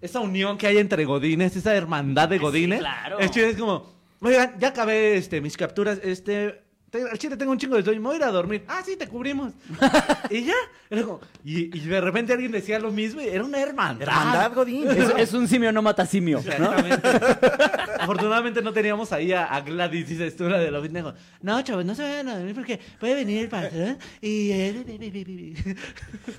esa 0.00 0.20
unión 0.20 0.56
que 0.56 0.66
hay 0.66 0.78
entre 0.78 1.04
godines, 1.04 1.54
esa 1.56 1.74
hermandad 1.74 2.28
de 2.30 2.38
godines. 2.38 2.78
claro. 2.78 3.18
Es 3.18 3.30
chido, 3.30 3.46
es 3.46 3.56
como, 3.58 3.99
oigan, 4.28 4.54
ya 4.58 4.68
acabé 4.68 5.16
este 5.16 5.40
mis 5.40 5.56
capturas, 5.56 5.98
este 6.02 6.62
te- 6.90 7.08
al 7.08 7.18
chile 7.18 7.36
tengo 7.36 7.52
un 7.52 7.58
chingo 7.58 7.76
de 7.76 7.84
sueño, 7.84 8.00
me 8.00 8.06
voy 8.08 8.14
a 8.14 8.18
ir 8.18 8.24
a 8.24 8.32
dormir. 8.32 8.64
Ah, 8.66 8.82
sí, 8.84 8.96
te 8.96 9.06
cubrimos. 9.06 9.52
y 10.30 10.44
ya. 10.44 10.54
Era 10.90 11.04
como- 11.04 11.20
y, 11.44 11.76
y 11.76 11.80
de 11.86 12.00
repente 12.00 12.32
alguien 12.32 12.50
decía 12.50 12.80
lo 12.80 12.90
mismo 12.90 13.20
y 13.20 13.28
era 13.28 13.44
una 13.44 13.60
hermandad. 13.60 14.08
Hermandad, 14.08 14.52
Godín. 14.54 14.88
Es, 14.90 15.08
es 15.16 15.32
un 15.32 15.46
simio 15.46 15.70
no 15.70 15.82
mata 15.82 16.04
simio. 16.04 16.42
¿no? 16.58 16.76
Exactamente. 16.76 17.08
Afortunadamente 18.00 18.60
no 18.62 18.72
teníamos 18.72 19.12
ahí 19.12 19.32
a, 19.32 19.44
a 19.44 19.60
Gladys, 19.60 20.08
dice 20.08 20.30
tú, 20.32 20.48
la 20.48 20.58
de 20.58 20.70
los 20.72 20.82
dijo, 20.92 21.14
No, 21.42 21.62
chavos, 21.62 21.84
no 21.84 21.94
se 21.94 22.02
vayan 22.02 22.28
a 22.28 22.36
dormir 22.38 22.54
porque 22.56 22.80
puede 22.98 23.14
venir 23.14 23.42
el 23.42 23.48
patrón 23.48 23.98
y... 24.20 24.72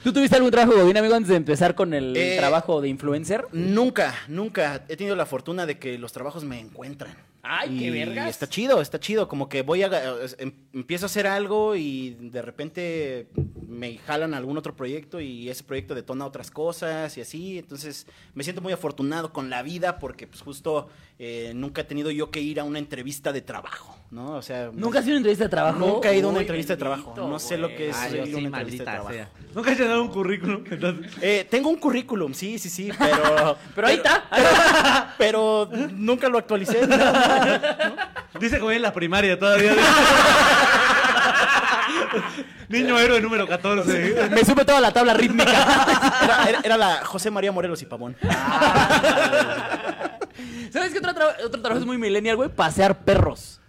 ¿Tú 0.03 0.11
tuviste 0.11 0.35
algún 0.35 0.51
trabajo 0.51 0.77
Godín, 0.77 0.97
amigo, 0.97 1.15
antes 1.15 1.29
de 1.29 1.35
empezar 1.35 1.75
con 1.75 1.93
el 1.93 2.15
Eh, 2.17 2.35
trabajo 2.37 2.81
de 2.81 2.89
influencer? 2.89 3.45
Nunca, 3.53 4.13
nunca 4.27 4.83
he 4.89 4.97
tenido 4.97 5.15
la 5.15 5.25
fortuna 5.25 5.65
de 5.65 5.77
que 5.77 5.97
los 5.97 6.11
trabajos 6.11 6.43
me 6.43 6.59
encuentran. 6.59 7.15
Ay, 7.43 7.77
qué 7.79 7.91
vergas. 7.91 8.29
Está 8.29 8.47
chido, 8.47 8.81
está 8.81 8.99
chido. 8.99 9.27
Como 9.27 9.49
que 9.49 9.61
voy 9.63 9.83
a. 9.83 9.89
em- 10.37 10.53
empiezo 10.73 11.05
a 11.05 11.07
hacer 11.07 11.27
algo 11.27 11.75
y 11.75 12.11
de 12.19 12.41
repente 12.41 13.27
me 13.67 13.97
jalan 13.97 14.33
a 14.33 14.37
algún 14.37 14.57
otro 14.57 14.75
proyecto 14.75 15.19
y 15.19 15.49
ese 15.49 15.63
proyecto 15.63 15.95
detona 15.95 16.25
otras 16.25 16.51
cosas 16.51 17.17
y 17.17 17.21
así. 17.21 17.57
Entonces 17.57 18.05
me 18.35 18.43
siento 18.43 18.61
muy 18.61 18.73
afortunado 18.73 19.33
con 19.33 19.49
la 19.49 19.63
vida 19.63 19.97
porque, 19.97 20.27
pues, 20.27 20.41
justo 20.41 20.89
eh, 21.19 21.53
nunca 21.55 21.81
he 21.81 21.85
tenido 21.85 22.11
yo 22.11 22.29
que 22.31 22.41
ir 22.41 22.59
a 22.59 22.63
una 22.63 22.79
entrevista 22.79 23.33
de 23.33 23.41
trabajo, 23.41 23.97
¿no? 24.11 24.33
O 24.35 24.41
sea. 24.41 24.69
¿Nunca 24.73 24.99
has 24.99 25.05
ido 25.05 25.13
a 25.13 25.15
una 25.15 25.19
entrevista 25.19 25.45
de 25.45 25.49
trabajo? 25.49 25.79
Nunca 25.79 26.11
he 26.11 26.17
ido 26.17 26.27
a 26.27 26.31
una 26.31 26.41
entrevista 26.41 26.73
de 26.73 26.77
trabajo. 26.77 27.13
No 27.17 27.39
sé 27.39 27.57
lo 27.57 27.69
que 27.69 27.89
es 27.89 27.97
Ay, 27.97 28.11
ir 28.11 28.17
yo 28.17 28.23
a 28.23 28.25
sí, 28.25 28.33
una 28.35 28.47
entrevista 28.59 28.83
de 28.83 28.91
trabajo. 28.91 29.13
sea. 29.13 29.29
Nunca 29.55 29.71
he 29.71 29.75
llenado 29.75 30.01
un 30.01 30.09
currículum. 30.09 30.63
entonces- 30.71 31.11
Eh, 31.21 31.47
tengo 31.49 31.69
un 31.69 31.77
currículum, 31.77 32.33
sí, 32.33 32.59
sí, 32.59 32.69
sí, 32.69 32.91
pero. 32.97 33.57
Pero 33.75 33.87
ahí 33.87 33.95
está. 33.95 35.13
Pero 35.17 35.69
nunca 35.93 36.27
lo 36.29 36.37
actualicé. 36.37 36.81
Dice 38.39 38.59
como 38.59 38.71
en 38.71 38.81
la 38.81 38.93
primaria 38.93 39.37
todavía. 39.39 39.73
Niño 42.69 42.97
héroe 42.99 43.21
número 43.21 43.47
14. 43.47 44.29
Me 44.31 44.43
sube 44.45 44.63
toda 44.65 44.79
la 44.81 44.91
tabla 44.93 45.13
rítmica. 45.13 45.51
Era, 46.23 46.49
era- 46.49 46.59
era 46.63 46.77
la 46.77 47.05
José 47.05 47.29
María 47.31 47.51
Morelos 47.51 47.81
y 47.81 47.85
Pavón. 47.85 48.15
¿Sabes 50.71 50.91
qué 50.91 50.99
otro, 50.99 51.11
tra- 51.13 51.35
otro 51.45 51.61
trabajo 51.61 51.79
es 51.81 51.85
muy 51.85 51.97
millennial, 51.97 52.37
güey? 52.37 52.49
Pasear 52.49 52.99
perros. 53.03 53.60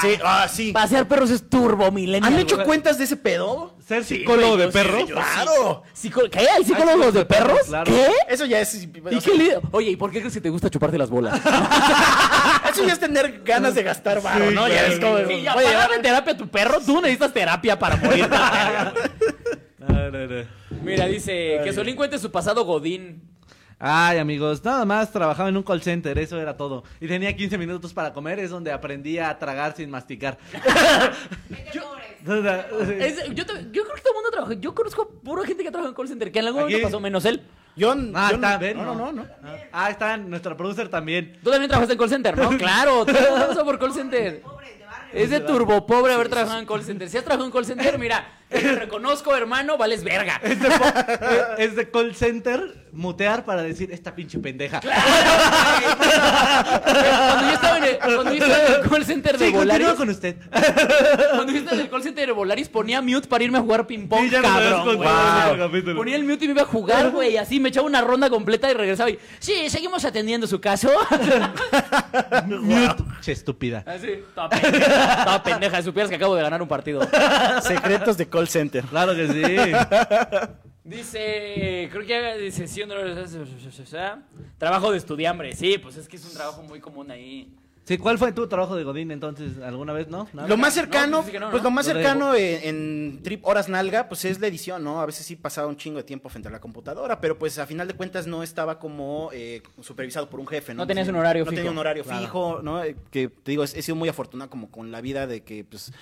Sí, 0.00 0.18
ah, 0.24 0.48
sí. 0.48 0.72
Pasear 0.72 1.06
perros 1.08 1.30
es 1.30 1.48
turbo 1.48 1.90
millennial. 1.90 2.32
¿Han 2.32 2.38
hecho 2.38 2.56
güey. 2.56 2.66
cuentas 2.66 2.98
de 2.98 3.04
ese 3.04 3.16
pedo? 3.16 3.76
Ser 3.86 4.04
psicólogo 4.04 4.56
de 4.56 4.66
sí, 4.66 4.72
perros. 4.72 5.04
Claro. 5.10 5.82
¿Qué? 6.30 6.48
¿Hay 6.48 6.64
psicólogos 6.64 7.14
de 7.14 7.24
perros? 7.24 7.58
claro. 7.66 7.92
¿Qué? 7.92 8.08
Eso 8.28 8.44
ya 8.46 8.60
es. 8.60 8.84
¿Y 8.84 8.86
o 8.86 9.02
qué 9.04 9.20
sea, 9.20 9.60
Oye, 9.72 9.90
¿y 9.90 9.96
por 9.96 10.10
qué 10.10 10.20
crees 10.20 10.34
que 10.34 10.40
te 10.40 10.50
gusta 10.50 10.70
chuparte 10.70 10.96
las 10.96 11.10
bolas? 11.10 11.40
Eso 12.70 12.86
ya 12.86 12.92
es 12.92 13.00
tener 13.00 13.42
ganas 13.44 13.74
de 13.74 13.82
gastar 13.82 14.22
varo, 14.22 14.48
Sí, 14.48 14.54
¿no? 14.54 14.68
Ya 14.68 14.86
claro. 14.86 14.92
es 14.92 15.00
como. 15.00 15.18
Sí, 15.28 15.42
ya, 15.42 15.56
oye, 15.56 15.72
darle 15.72 15.98
terapia 15.98 16.32
a 16.32 16.36
tu 16.36 16.48
perro, 16.48 16.80
tú 16.80 17.00
necesitas 17.00 17.32
terapia 17.32 17.78
para 17.78 17.96
morir. 17.96 18.28
No, 19.78 19.88
no, 20.10 20.26
no. 20.26 20.44
Mira, 20.82 21.06
dice 21.06 21.60
que 21.64 21.72
Solín 21.72 21.96
cuente 21.96 22.18
su 22.18 22.30
pasado 22.30 22.64
godín. 22.64 23.29
Ay, 23.82 24.18
amigos, 24.18 24.62
nada 24.62 24.84
más 24.84 25.10
trabajaba 25.10 25.48
en 25.48 25.56
un 25.56 25.62
call 25.62 25.80
center, 25.80 26.18
eso 26.18 26.38
era 26.38 26.54
todo. 26.54 26.84
Y 27.00 27.08
tenía 27.08 27.34
15 27.34 27.56
minutos 27.56 27.94
para 27.94 28.12
comer, 28.12 28.38
es 28.38 28.50
donde 28.50 28.70
aprendí 28.70 29.18
a 29.18 29.38
tragar 29.38 29.74
sin 29.74 29.88
masticar. 29.90 30.36
O 32.26 32.42
sea, 32.42 32.68
Es- 32.98 33.24
yo, 33.30 33.32
yo 33.32 33.44
creo 33.44 33.94
que 33.94 34.00
todo 34.02 34.12
el 34.12 34.14
mundo 34.14 34.30
trabaja. 34.30 34.52
Yo 34.54 34.74
conozco 34.74 35.08
pura 35.08 35.42
gente 35.46 35.62
que 35.64 35.70
trabaja 35.70 35.88
en 35.88 35.94
call 35.94 36.06
center, 36.08 36.30
que 36.30 36.38
en 36.40 36.46
algún 36.48 36.62
Aquí- 36.64 36.72
momento 36.74 36.88
pasó 36.88 37.00
menos 37.00 37.24
él. 37.24 37.42
Yo, 37.76 37.92
Ah, 38.14 38.28
yo 38.30 38.34
está, 38.34 38.58
no, 38.74 38.84
no, 38.84 38.94
no, 38.94 39.12
no, 39.12 39.22
no. 39.22 39.26
Ah, 39.72 39.90
está, 39.90 40.16
nuestra 40.18 40.54
producer 40.56 40.88
también. 40.88 41.38
Tú 41.42 41.50
también 41.50 41.68
trabajaste 41.70 41.94
en 41.94 41.98
call 41.98 42.08
center, 42.10 42.36
¿no? 42.36 42.50
claro, 42.58 43.06
tú 43.06 43.12
también 43.14 43.46
pasó 43.48 43.64
por 43.64 43.78
call 43.78 43.94
center. 43.94 44.42
Es 45.12 45.30
de 45.30 45.40
turbo 45.40 45.86
pobre 45.86 46.12
haber 46.14 46.28
trabajado 46.28 46.58
en 46.60 46.66
call 46.66 46.84
center. 46.84 47.08
Si 47.08 47.16
has 47.18 47.24
trabajado 47.24 47.46
en 47.46 47.52
call 47.52 47.66
center, 47.66 47.98
mira, 47.98 48.28
te 48.48 48.60
reconozco, 48.76 49.34
hermano, 49.36 49.76
vales 49.76 50.02
verga. 50.04 50.40
Es 50.42 50.60
de, 50.60 50.68
es 51.64 51.74
de 51.76 51.90
call 51.90 52.14
center 52.14 52.78
mutear 52.92 53.44
para 53.44 53.62
decir 53.62 53.92
esta 53.92 54.14
pinche 54.16 54.38
pendeja. 54.40 54.80
Cuando 54.80 54.96
yo 57.46 57.52
estaba 57.54 57.78
en 57.78 57.84
el, 57.84 57.98
cuando 57.98 58.34
yo 58.34 58.44
estaba 58.44 58.66
en 58.66 58.72
el 58.82 58.88
call 58.90 59.04
center 59.04 59.38
de 59.38 59.46
Sí, 59.46 59.52
Volaris, 59.52 59.88
con 59.90 60.08
usted. 60.08 60.36
cuando 61.34 61.52
yo 61.52 61.58
estaba 61.58 61.76
en 61.76 61.82
el 61.82 61.90
call 61.90 62.02
center 62.02 62.26
de 62.26 62.32
Volaris, 62.32 62.68
ponía 62.68 63.00
mute 63.00 63.28
para 63.28 63.44
irme 63.44 63.58
a 63.58 63.60
jugar 63.60 63.86
ping 63.86 64.08
pong, 64.08 64.22
Sí, 64.24 64.30
ya 64.30 64.40
nos 64.42 64.50
habías 64.50 64.72
cabrón, 64.74 64.96
contado 64.96 65.20
en 65.20 65.30
güey. 65.46 65.52
otro 65.52 65.66
capítulo. 65.68 65.96
Ponía 65.96 66.16
el 66.16 66.24
mute 66.24 66.44
y 66.44 66.48
me 66.48 66.54
iba 66.54 66.62
a 66.62 66.66
jugar, 66.66 67.10
güey, 67.10 67.36
así 67.36 67.60
me 67.60 67.68
echaba 67.68 67.86
una 67.86 68.00
ronda 68.00 68.28
completa 68.30 68.68
y 68.70 68.74
regresaba 68.74 69.10
y, 69.10 69.18
sí, 69.38 69.68
seguimos 69.70 70.04
atendiendo 70.04 70.46
su 70.46 70.60
caso. 70.60 70.90
Mute. 72.46 73.04
Che, 73.20 73.32
estúpida. 73.32 73.84
Así, 73.86 74.22
toda 75.24 75.42
pendeja, 75.42 75.82
supieras 75.82 76.10
que 76.10 76.16
acabo 76.16 76.34
de 76.34 76.42
ganar 76.42 76.62
un 76.62 76.68
partido. 76.68 77.00
Secretos 77.62 78.16
de 78.16 78.28
call 78.28 78.48
center. 78.48 78.84
Claro 78.84 79.14
que 79.14 79.28
sí. 79.28 79.44
Dice, 80.84 81.88
creo 81.92 82.06
que 82.06 82.38
dice, 82.38 82.66
sí, 82.66 82.82
no, 82.86 82.94
trabajo 84.58 84.90
de 84.90 84.98
estudiambre. 84.98 85.54
Sí, 85.54 85.78
pues 85.78 85.96
es 85.96 86.08
que 86.08 86.16
es 86.16 86.24
un 86.24 86.32
trabajo 86.32 86.62
muy 86.62 86.80
común 86.80 87.10
ahí. 87.10 87.54
Sí, 87.90 87.98
¿cuál 87.98 88.18
fue 88.18 88.30
tu 88.30 88.46
trabajo 88.46 88.76
de 88.76 88.84
Godín 88.84 89.10
entonces? 89.10 89.58
¿Alguna 89.64 89.92
vez 89.92 90.06
no? 90.06 90.28
¿Nada? 90.32 90.46
Lo 90.46 90.56
más 90.56 90.74
cercano, 90.74 91.16
No, 91.16 91.22
pues 91.24 91.40
no, 91.40 91.50
pues 91.50 91.60
¿no? 91.60 91.68
lo 91.68 91.70
más 91.72 91.84
cercano 91.86 92.36
en, 92.36 92.60
en 92.62 93.20
Trip 93.24 93.44
Horas 93.44 93.68
Nalga, 93.68 94.08
pues 94.08 94.24
es 94.26 94.38
la 94.38 94.46
edición, 94.46 94.84
¿no? 94.84 95.00
A 95.00 95.06
veces 95.06 95.26
sí 95.26 95.34
pasaba 95.34 95.66
un 95.66 95.76
chingo 95.76 95.96
de 95.96 96.04
tiempo 96.04 96.28
frente 96.28 96.46
a 96.46 96.52
la 96.52 96.60
computadora, 96.60 97.20
pero 97.20 97.36
pues 97.36 97.58
a 97.58 97.66
final 97.66 97.88
de 97.88 97.94
cuentas 97.94 98.28
no 98.28 98.44
estaba 98.44 98.78
como 98.78 99.30
eh, 99.32 99.60
supervisado 99.80 100.30
por 100.30 100.38
un 100.38 100.46
jefe, 100.46 100.72
¿no? 100.72 100.82
No 100.82 100.86
tenías 100.86 101.08
un 101.08 101.16
horario 101.16 101.44
no 101.44 101.50
fijo. 101.50 101.56
tenía 101.56 101.70
un 101.72 101.78
horario 101.78 102.04
Claro. 102.04 102.20
fijo, 102.20 102.60
¿no? 102.62 102.80
Eh, 102.84 102.94
Que 103.10 103.26
te 103.26 103.50
digo, 103.50 103.64
he 103.64 103.66
sido 103.66 103.96
muy 103.96 104.08
afortunado 104.08 104.48
como 104.50 104.70
con 104.70 104.92
la 104.92 105.00
vida 105.00 105.26
de 105.26 105.42
que 105.42 105.64
pues 105.64 105.92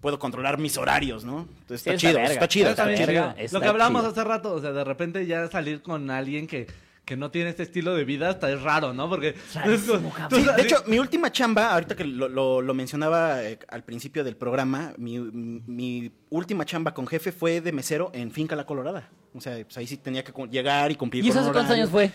puedo 0.00 0.20
controlar 0.20 0.58
mis 0.58 0.76
horarios, 0.78 1.24
¿no? 1.24 1.48
Entonces 1.62 1.80
Sí, 1.82 1.90
está 1.90 1.96
chido, 1.96 2.18
está 2.20 2.46
chido, 2.46 2.70
Está 2.70 3.58
Lo 3.58 3.60
que 3.60 3.66
hablamos 3.66 4.02
chido. 4.02 4.12
hace 4.12 4.22
rato, 4.22 4.52
o 4.54 4.60
sea, 4.60 4.70
de 4.70 4.84
repente 4.84 5.26
ya 5.26 5.48
salir 5.48 5.82
con 5.82 6.10
alguien 6.10 6.46
que, 6.46 6.68
que 7.04 7.16
no 7.16 7.30
tiene 7.30 7.50
este 7.50 7.62
estilo 7.64 7.94
de 7.94 8.04
vida 8.04 8.30
hasta 8.30 8.50
es 8.50 8.62
raro, 8.62 8.92
¿no? 8.94 9.08
Porque... 9.08 9.34
Rarísimo, 9.54 10.10
cabrón. 10.16 10.40
Sí, 10.42 10.48
de 10.56 10.62
hecho, 10.62 10.82
mi 10.86 10.98
última 10.98 11.30
chamba, 11.30 11.72
ahorita 11.72 11.94
que 11.96 12.04
lo, 12.04 12.28
lo- 12.28 12.62
lo 12.62 12.74
mencionaba 12.74 13.42
eh, 13.44 13.58
al 13.68 13.84
principio 13.84 14.24
del 14.24 14.36
programa, 14.36 14.92
mi, 14.96 15.18
mi 15.18 16.10
última 16.30 16.64
chamba 16.64 16.94
con 16.94 17.06
jefe 17.06 17.30
fue 17.32 17.60
de 17.60 17.72
mesero 17.72 18.10
en 18.14 18.30
Finca 18.30 18.56
La 18.56 18.64
Colorada. 18.64 19.08
O 19.34 19.40
sea, 19.40 19.54
pues 19.64 19.76
ahí 19.76 19.86
sí 19.86 19.96
tenía 19.98 20.22
que 20.24 20.32
llegar 20.50 20.90
y 20.90 20.94
cumplir 20.94 21.24
¿Y 21.24 21.28
eso 21.30 21.40
hace 21.40 21.52
cuántos 21.52 21.74
años 21.74 21.90
fue? 21.90 22.10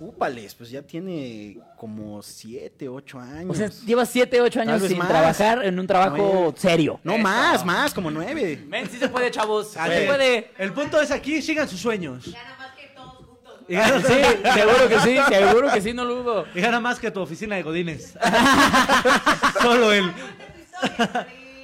Úpales, 0.00 0.52
pues 0.56 0.68
ya 0.70 0.82
tiene 0.82 1.58
como 1.76 2.20
siete, 2.22 2.88
ocho 2.88 3.20
años. 3.20 3.50
O 3.50 3.54
sea, 3.54 3.68
llevas 3.86 4.08
7, 4.08 4.40
8 4.40 4.58
Tal 4.58 4.68
años 4.68 4.88
sin 4.88 4.98
más. 4.98 5.06
trabajar 5.06 5.64
en 5.64 5.78
un 5.78 5.86
trabajo 5.86 6.16
Nueve. 6.16 6.54
serio. 6.56 6.98
no 7.04 7.18
más, 7.18 7.64
más, 7.64 7.94
como 7.94 8.10
nueve. 8.10 8.64
Men, 8.66 8.90
sí 8.90 8.98
se 8.98 9.08
puede, 9.08 9.30
chavos. 9.30 9.68
Sí 9.68 9.78
se 9.78 10.06
puede. 10.06 10.50
El 10.58 10.72
punto 10.72 11.00
es 11.00 11.12
aquí, 11.12 11.40
sigan 11.40 11.68
sus 11.68 11.78
sueños. 11.78 12.32
Gana 12.32 12.56
más 12.58 12.72
que 12.74 12.86
todos 12.96 13.14
juntos. 13.14 13.60
Y 13.60 13.61
gana, 13.74 14.00
Sí, 14.00 14.14
seguro 14.54 14.88
que 14.88 14.98
sí, 15.00 15.16
seguro 15.28 15.72
que 15.72 15.80
sí, 15.80 15.92
no 15.92 16.04
lo 16.04 16.14
dudo. 16.22 16.46
y 16.54 16.60
gana 16.60 16.80
más 16.80 16.98
que 16.98 17.10
tu 17.10 17.20
oficina 17.20 17.56
de 17.56 17.62
Godines. 17.62 18.14
Solo 19.62 19.92
él. 19.92 20.04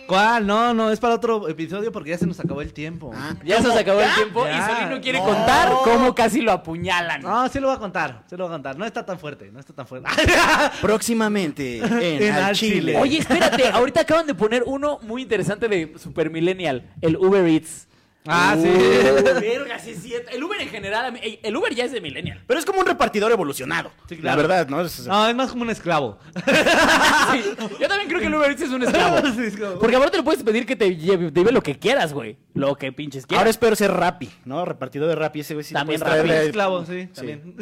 ¿Cuál? 0.06 0.46
No, 0.46 0.72
no, 0.72 0.90
es 0.90 0.98
para 1.00 1.14
otro 1.16 1.48
episodio 1.50 1.92
porque 1.92 2.08
ya 2.10 2.16
se 2.16 2.26
nos 2.26 2.40
acabó 2.40 2.62
el 2.62 2.72
tiempo. 2.72 3.10
Ah, 3.14 3.34
Ya 3.44 3.58
se 3.60 3.68
nos 3.68 3.76
acabó 3.76 4.00
el 4.00 4.14
tiempo 4.14 4.46
Ya. 4.46 4.56
y 4.80 4.84
Solín 4.86 5.02
quiere 5.02 5.18
No. 5.18 5.24
contar 5.26 5.70
cómo 5.84 6.14
casi 6.14 6.40
lo 6.40 6.52
apuñalan. 6.52 7.20
No, 7.20 7.46
sí 7.50 7.60
lo 7.60 7.66
voy 7.66 7.76
a 7.76 7.78
contar, 7.78 8.22
sí 8.26 8.34
lo 8.34 8.44
voy 8.44 8.52
a 8.52 8.54
contar. 8.54 8.78
No 8.78 8.86
está 8.86 9.04
tan 9.04 9.18
fuerte, 9.18 9.50
no 9.52 9.60
está 9.60 9.74
tan 9.74 9.86
fuerte. 9.86 10.08
próximamente 10.80 11.76
en, 11.78 12.22
En 12.22 12.32
Al 12.34 12.44
Al 12.44 12.54
Chile. 12.54 12.74
Chile. 12.80 12.96
Oye, 12.98 13.18
espérate, 13.18 13.68
ahorita 13.68 14.00
acaban 14.00 14.26
de 14.26 14.34
poner 14.34 14.62
uno 14.64 14.98
muy 15.02 15.20
interesante 15.20 15.68
de 15.68 15.92
Super 15.98 16.30
Millennial, 16.30 16.88
el 17.02 17.16
Uber 17.16 17.44
Eats. 17.46 17.87
Ah, 18.28 18.56
sí. 18.60 18.68
Uh, 18.68 19.40
verga, 19.40 19.78
sí, 19.78 19.94
sí. 19.94 20.14
El 20.30 20.42
Uber 20.44 20.60
en 20.60 20.68
general, 20.68 21.18
el 21.42 21.56
Uber 21.56 21.74
ya 21.74 21.84
es 21.84 21.92
de 21.92 22.00
Millennial. 22.00 22.42
Pero 22.46 22.60
es 22.60 22.66
como 22.66 22.80
un 22.80 22.86
repartidor 22.86 23.32
evolucionado. 23.32 23.90
Sí, 24.08 24.16
La 24.22 24.36
verdad, 24.36 24.68
¿no? 24.68 24.80
Es- 24.82 25.06
No, 25.06 25.28
es 25.28 25.34
más 25.34 25.50
como 25.50 25.62
un 25.62 25.70
esclavo. 25.70 26.18
Sí, 27.32 27.44
yo 27.80 27.88
también 27.88 28.08
creo 28.08 28.20
que 28.20 28.26
el 28.26 28.34
Uber 28.34 28.50
Eats 28.50 28.62
es 28.62 28.70
un 28.70 28.82
esclavo. 28.82 29.18
Sí, 29.34 29.42
es 29.44 29.56
como- 29.56 29.78
Porque 29.78 29.96
ahora 29.96 30.10
te 30.10 30.16
lo 30.18 30.24
puedes 30.24 30.42
pedir 30.42 30.64
que 30.66 30.76
te 30.76 30.96
lleve, 30.96 31.30
te 31.30 31.40
lleve 31.40 31.52
lo 31.52 31.62
que 31.62 31.78
quieras, 31.78 32.12
güey. 32.12 32.36
Lo 32.54 32.74
que 32.76 32.92
pinches 32.92 33.26
quieras. 33.26 33.40
Ahora 33.40 33.50
espero 33.50 33.76
ser 33.76 33.92
Rappi, 33.92 34.30
¿no? 34.44 34.64
Repartidor 34.64 35.08
de 35.08 35.14
Rappi. 35.14 35.40
Ese 35.40 35.54
güey 35.54 35.64
sí 35.64 35.74
También 35.74 36.00
puedes 36.00 36.18
Rappi. 36.18 36.30
esclavo, 36.46 36.84
sí, 36.86 37.02
Sí. 37.02 37.08
también. 37.14 37.54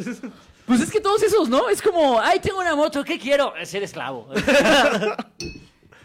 Pues 0.65 0.81
es 0.81 0.91
que 0.91 0.99
todos 0.99 1.23
esos, 1.23 1.47
¿no? 1.47 1.69
Es 1.69 1.81
como, 1.81 2.19
ay, 2.19 2.39
tengo 2.41 2.59
una 2.59 2.75
moto, 2.75 3.03
¿qué 3.03 3.17
quiero? 3.17 3.53
Ser 3.63 3.83
esclavo. 3.83 4.29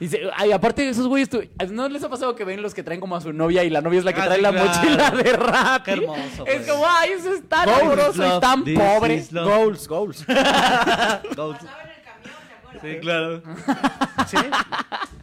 Dice, 0.02 0.20
ay, 0.36 0.50
aparte 0.50 0.82
de 0.82 0.88
esos 0.90 1.06
güeyes, 1.06 1.28
tú- 1.30 1.42
¿no 1.70 1.88
les 1.88 2.02
ha 2.02 2.08
pasado 2.08 2.34
que 2.34 2.44
ven 2.44 2.60
los 2.60 2.74
que 2.74 2.82
traen 2.82 3.00
como 3.00 3.14
a 3.14 3.20
su 3.20 3.32
novia 3.32 3.62
y 3.62 3.70
la 3.70 3.80
novia 3.80 4.00
es 4.00 4.04
la 4.04 4.12
que 4.12 4.20
Ah, 4.20 4.24
trae 4.24 4.36
sí, 4.38 4.42
la 4.42 4.50
claro. 4.50 4.66
mochila 4.68 5.10
de 5.12 5.32
rap? 5.34 5.84
Qué 5.84 5.90
hermoso, 5.92 6.44
Es 6.46 6.66
güey. 6.66 6.66
como, 6.66 6.84
ay, 6.88 7.10
eso 7.12 7.32
es 7.32 7.48
tan 7.48 7.68
amoroso 7.68 8.36
y 8.36 8.40
tan 8.40 8.64
this 8.64 8.78
pobre. 8.78 9.24
Goals, 9.32 9.86
goals. 9.86 10.26
Goals. 11.36 11.58
Estaba 11.60 11.82
en 11.82 11.90
el 11.90 12.02
camión, 12.02 12.40
¿se 12.48 12.52
acuerdan? 12.52 12.82
Sí, 12.82 12.98
claro. 13.00 13.42
Sí, 14.26 14.36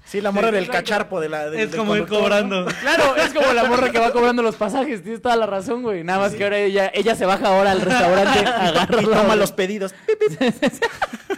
sí 0.06 0.22
la 0.22 0.32
morra 0.32 0.52
del 0.52 0.70
cacharpo 0.70 1.20
de 1.20 1.28
la. 1.30 1.50
del- 1.50 1.68
Es 1.70 1.76
como 1.76 1.96
ir 1.98 2.06
cobrando. 2.08 2.66
Claro, 2.82 3.16
es 3.18 3.34
como 3.34 3.52
la 3.52 3.66
morra 3.66 3.92
que 3.92 4.00
va 4.00 4.12
cobrando 4.14 4.42
los 4.44 4.56
pasajes, 4.56 5.04
tienes 5.04 5.22
toda 5.22 5.36
la 5.36 5.46
razón, 5.46 5.82
güey. 5.84 6.06
Nada 6.06 6.20
más 6.20 6.34
que 6.36 6.44
ahora 6.46 6.58
ella, 6.58 6.90
ella 6.94 7.16
se 7.16 7.26
baja 7.26 7.48
ahora 7.48 7.72
al 7.72 7.82
restaurante, 7.82 8.40
agarra 8.48 9.02
Y 9.02 9.06
toma 9.06 9.36
los 9.36 9.52
pedidos. 9.52 9.94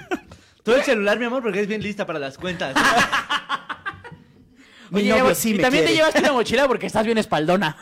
Todo 0.64 0.76
el 0.76 0.84
celular, 0.84 1.18
mi 1.20 1.26
amor, 1.26 1.42
porque 1.42 1.62
es 1.62 1.68
bien 1.68 1.82
lista 1.82 2.06
para 2.06 2.20
las 2.20 2.38
cuentas. 2.38 2.76
Mi 4.92 5.00
Oye, 5.02 5.10
novio 5.10 5.24
lleva- 5.24 5.36
sí 5.36 5.52
y 5.52 5.54
me 5.56 5.64
también 5.64 5.86
te 5.86 5.94
llevaste 5.94 6.20
una 6.20 6.34
mochila 6.34 6.68
porque 6.68 6.86
estás 6.88 7.06
bien 7.06 7.18
espaldona. 7.18 7.78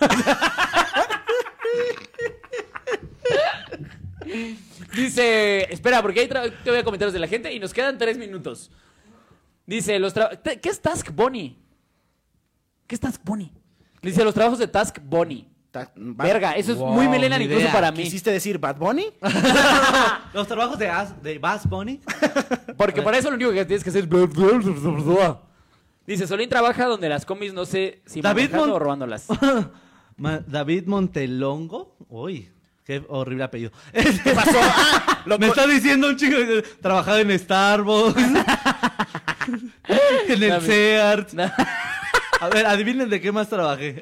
Dice, 4.96 5.72
espera, 5.72 6.02
porque 6.02 6.22
ahí 6.22 6.28
tra- 6.28 6.52
te 6.64 6.70
voy 6.70 6.80
a 6.80 6.84
comentarios 6.84 7.14
de 7.14 7.20
la 7.20 7.28
gente 7.28 7.54
y 7.54 7.60
nos 7.60 7.74
quedan 7.74 7.98
tres 7.98 8.18
minutos. 8.18 8.72
Dice, 9.66 10.00
los 10.00 10.16
tra- 10.16 10.42
te- 10.42 10.60
¿qué 10.60 10.70
es 10.70 10.82
Task 10.82 11.10
Bunny? 11.12 11.58
¿Qué 12.88 12.96
es 12.96 13.02
Task 13.02 13.22
Bunny? 13.24 13.52
Dice, 14.02 14.24
los 14.24 14.34
trabajos 14.34 14.60
de 14.60 14.68
Task 14.68 14.98
Bunny. 15.04 15.48
Ta- 15.72 15.92
Verga, 15.96 16.54
eso 16.54 16.72
es 16.72 16.78
Wow, 16.80 16.94
muy 16.94 17.08
millennial 17.08 17.40
ni 17.40 17.46
incluso 17.46 17.62
idea. 17.62 17.72
para 17.74 17.92
mí. 17.92 18.02
¿Quisiste 18.04 18.32
decir 18.32 18.58
Bad 18.58 18.78
Bunny? 18.78 19.06
Los 20.34 20.48
trabajos 20.48 20.80
de, 20.80 20.90
As, 20.90 21.22
de 21.22 21.38
Bass 21.38 21.68
Bunny. 21.70 22.00
Porque 22.78 23.02
para 23.04 23.18
eso 23.20 23.30
lo 23.30 23.36
único 23.36 23.52
que 23.52 23.66
tienes 23.66 23.84
que 23.84 23.90
hacer 23.92 24.06
es... 24.06 25.36
Dice, 26.08 26.26
Solín 26.26 26.50
trabaja 26.50 26.86
donde 26.86 27.08
las 27.08 27.24
combis 27.24 27.54
no 27.54 27.66
sé 27.66 28.02
si 28.08 28.20
David 28.22 28.44
manejando 28.50 28.66
Mon- 28.68 28.76
o 28.76 28.80
robándolas. 28.80 29.28
Ma- 30.18 30.40
David 30.40 30.88
Montelongo. 30.88 31.96
Uy, 32.10 32.50
qué 32.84 33.04
horrible 33.08 33.44
apellido. 33.44 33.72
¿Qué 33.94 34.32
pasó? 34.34 34.58
Ah, 34.60 35.22
lo 35.26 35.38
Me 35.38 35.48
co- 35.48 35.54
está 35.54 35.68
diciendo 35.68 36.08
un 36.10 36.16
chico 36.18 36.36
que 36.36 36.64
trabajaba 36.82 37.20
en 37.22 37.38
Starbucks. 37.38 38.18
en 39.88 40.44
el 40.44 40.50
David. 40.50 40.66
Sears. 40.68 41.36
A 42.40 42.50
ver, 42.50 42.66
adivinen 42.66 43.10
de 43.10 43.20
qué 43.20 43.32
más 43.32 43.50
trabajé. 43.50 44.02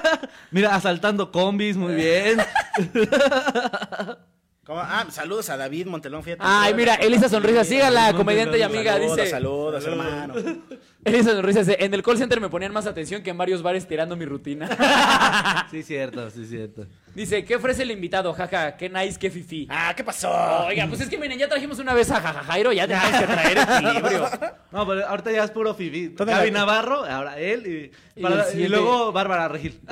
Mira, 0.50 0.74
asaltando 0.74 1.32
combis, 1.32 1.76
muy 1.76 1.94
bien. 1.94 2.38
¿Cómo? 4.64 4.80
Ah, 4.80 5.06
saludos 5.08 5.48
a 5.48 5.56
David 5.56 5.86
Montelón, 5.86 6.22
fíjate. 6.22 6.42
Ay, 6.44 6.74
mira, 6.74 6.96
Elisa 6.96 7.30
Sonrisa, 7.30 7.64
sígala, 7.64 8.12
comediante 8.12 8.58
y 8.58 8.62
amiga, 8.62 8.92
Saludos, 8.92 9.16
dice. 9.16 9.30
Saludos, 9.30 9.86
hermano. 9.86 10.34
Elisa 11.04 11.30
Sonrisa 11.30 11.60
dice, 11.60 11.78
en 11.80 11.94
el 11.94 12.02
call 12.02 12.18
center 12.18 12.38
me 12.38 12.50
ponían 12.50 12.74
más 12.74 12.84
atención 12.86 13.22
que 13.22 13.30
en 13.30 13.38
varios 13.38 13.62
bares 13.62 13.88
tirando 13.88 14.14
mi 14.14 14.26
rutina. 14.26 15.66
Sí, 15.70 15.82
cierto, 15.82 16.28
sí, 16.28 16.44
cierto. 16.44 16.86
Dice, 17.14 17.44
¿qué 17.44 17.56
ofrece 17.56 17.82
el 17.82 17.90
invitado? 17.90 18.32
Jaja, 18.32 18.76
qué 18.76 18.88
nice, 18.88 19.18
qué 19.18 19.30
fifi. 19.30 19.66
Ah, 19.70 19.92
¿qué 19.96 20.04
pasó? 20.04 20.30
Oiga, 20.66 20.86
pues 20.88 21.00
es 21.00 21.08
que 21.08 21.18
miren, 21.18 21.38
ya 21.38 21.48
trajimos 21.48 21.78
una 21.78 21.94
vez 21.94 22.10
a 22.10 22.20
Jaja 22.20 22.42
Jairo, 22.44 22.72
ya 22.72 22.86
tenemos 22.86 23.10
que 23.20 23.26
traer 23.26 23.58
equilibrio. 23.68 24.30
No, 24.70 24.86
pero 24.86 25.06
ahorita 25.08 25.32
ya 25.32 25.44
es 25.44 25.50
puro 25.50 25.74
Fifi. 25.74 26.14
Gaby 26.18 26.50
Navarro, 26.50 27.04
ahora 27.04 27.38
él 27.38 27.66
y, 27.66 28.20
Y 28.20 28.22
para- 28.22 28.42
el 28.42 28.48
y 28.48 28.52
siguiente- 28.52 28.76
luego 28.76 29.12
Bárbara 29.12 29.48
Regil. 29.48 29.80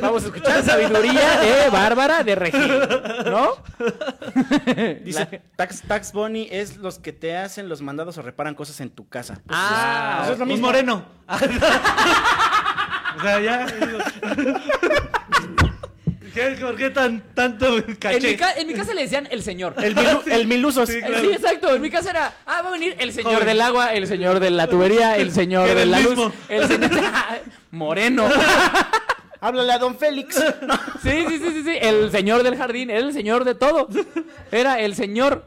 Vamos 0.00 0.22
a 0.24 0.26
escuchar 0.26 0.62
sabiduría 0.62 1.40
de 1.40 1.70
Bárbara 1.70 2.22
de 2.22 2.34
Regil, 2.34 2.68
¿no? 3.26 3.52
Dice, 5.04 5.42
Tax, 5.56 5.82
Tax 5.82 6.12
Bunny 6.12 6.48
es 6.50 6.76
los 6.76 6.98
que 6.98 7.12
te 7.12 7.36
hacen 7.36 7.68
los 7.68 7.80
mandados 7.82 8.18
o 8.18 8.22
reparan 8.22 8.54
cosas 8.54 8.80
en 8.80 8.90
tu 8.90 9.08
casa. 9.08 9.34
Pues, 9.46 9.58
Ah, 9.58 10.20
eso 10.24 10.32
es 10.34 10.38
lo 10.38 10.44
Un 10.44 10.48
mismo. 10.50 10.66
moreno. 10.66 11.04
o 11.28 13.20
sea, 13.22 13.40
ya. 13.40 13.66
¿Qué, 16.34 16.56
¿Por 16.60 16.76
qué 16.76 16.90
tan, 16.90 17.20
tanto 17.34 17.76
En 17.76 17.94
caché? 17.96 18.20
mi, 18.30 18.36
ca- 18.36 18.54
en 18.54 18.66
mi 18.66 18.74
casa 18.74 18.94
le 18.94 19.02
decían 19.02 19.28
el 19.30 19.42
señor. 19.42 19.74
El, 19.82 19.94
milu- 19.94 20.22
el 20.30 20.46
milusos. 20.46 20.88
Sí, 20.88 20.96
Eh, 20.96 21.02
claro. 21.06 21.20
Sí, 21.28 21.32
exacto. 21.32 21.74
En 21.74 21.82
mi 21.82 21.90
casa 21.90 22.10
era, 22.10 22.34
ah, 22.46 22.62
va 22.62 22.68
a 22.68 22.72
venir 22.72 22.96
el 22.98 23.12
señor 23.12 23.44
del 23.44 23.60
agua, 23.60 23.92
el 23.94 24.06
señor 24.06 24.40
de 24.40 24.50
la 24.50 24.66
tubería, 24.66 25.16
el 25.16 25.30
señor 25.32 25.68
de 25.74 25.86
la 25.86 25.98
mismo. 25.98 26.24
luz, 26.26 26.32
el 26.48 26.66
señor 26.68 26.90
moreno. 27.70 28.28
Háblale 29.40 29.72
a 29.72 29.78
don 29.78 29.96
Félix. 29.98 30.36
Sí, 31.02 31.24
sí, 31.28 31.38
sí, 31.38 31.50
sí, 31.52 31.62
sí, 31.64 31.76
el 31.80 32.10
señor 32.12 32.42
del 32.44 32.56
jardín, 32.56 32.88
era 32.90 33.00
el 33.00 33.12
señor 33.12 33.44
de 33.44 33.54
todo. 33.56 33.88
Era 34.52 34.78
el 34.80 34.94
señor. 34.94 35.46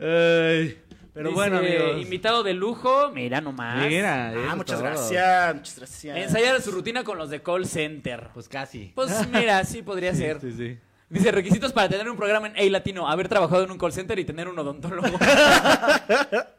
Ay, 0.00 0.78
Pero 1.18 1.30
Dice, 1.30 1.34
bueno, 1.40 1.58
amigos. 1.58 2.00
Invitado 2.00 2.42
de 2.44 2.54
lujo, 2.54 3.10
mira 3.12 3.40
nomás. 3.40 3.84
Mira, 3.88 4.32
Ah, 4.48 4.54
muchas 4.54 4.78
todo. 4.78 4.88
gracias, 4.88 5.54
muchas 5.56 5.76
gracias. 5.78 6.16
Ensayar 6.16 6.62
su 6.62 6.70
rutina 6.70 7.02
con 7.02 7.18
los 7.18 7.28
de 7.28 7.42
call 7.42 7.66
center. 7.66 8.28
Pues 8.32 8.48
casi. 8.48 8.92
Pues 8.94 9.26
mira, 9.32 9.64
sí 9.64 9.82
podría 9.82 10.14
ser. 10.14 10.40
Sí, 10.40 10.52
sí. 10.56 10.78
Dice, 11.10 11.32
requisitos 11.32 11.72
para 11.72 11.88
tener 11.88 12.08
un 12.08 12.16
programa 12.16 12.46
en 12.46 12.56
A 12.56 12.70
Latino, 12.70 13.08
haber 13.08 13.28
trabajado 13.28 13.64
en 13.64 13.72
un 13.72 13.78
call 13.78 13.92
center 13.92 14.16
y 14.20 14.24
tener 14.24 14.46
un 14.46 14.56
odontólogo. 14.60 15.08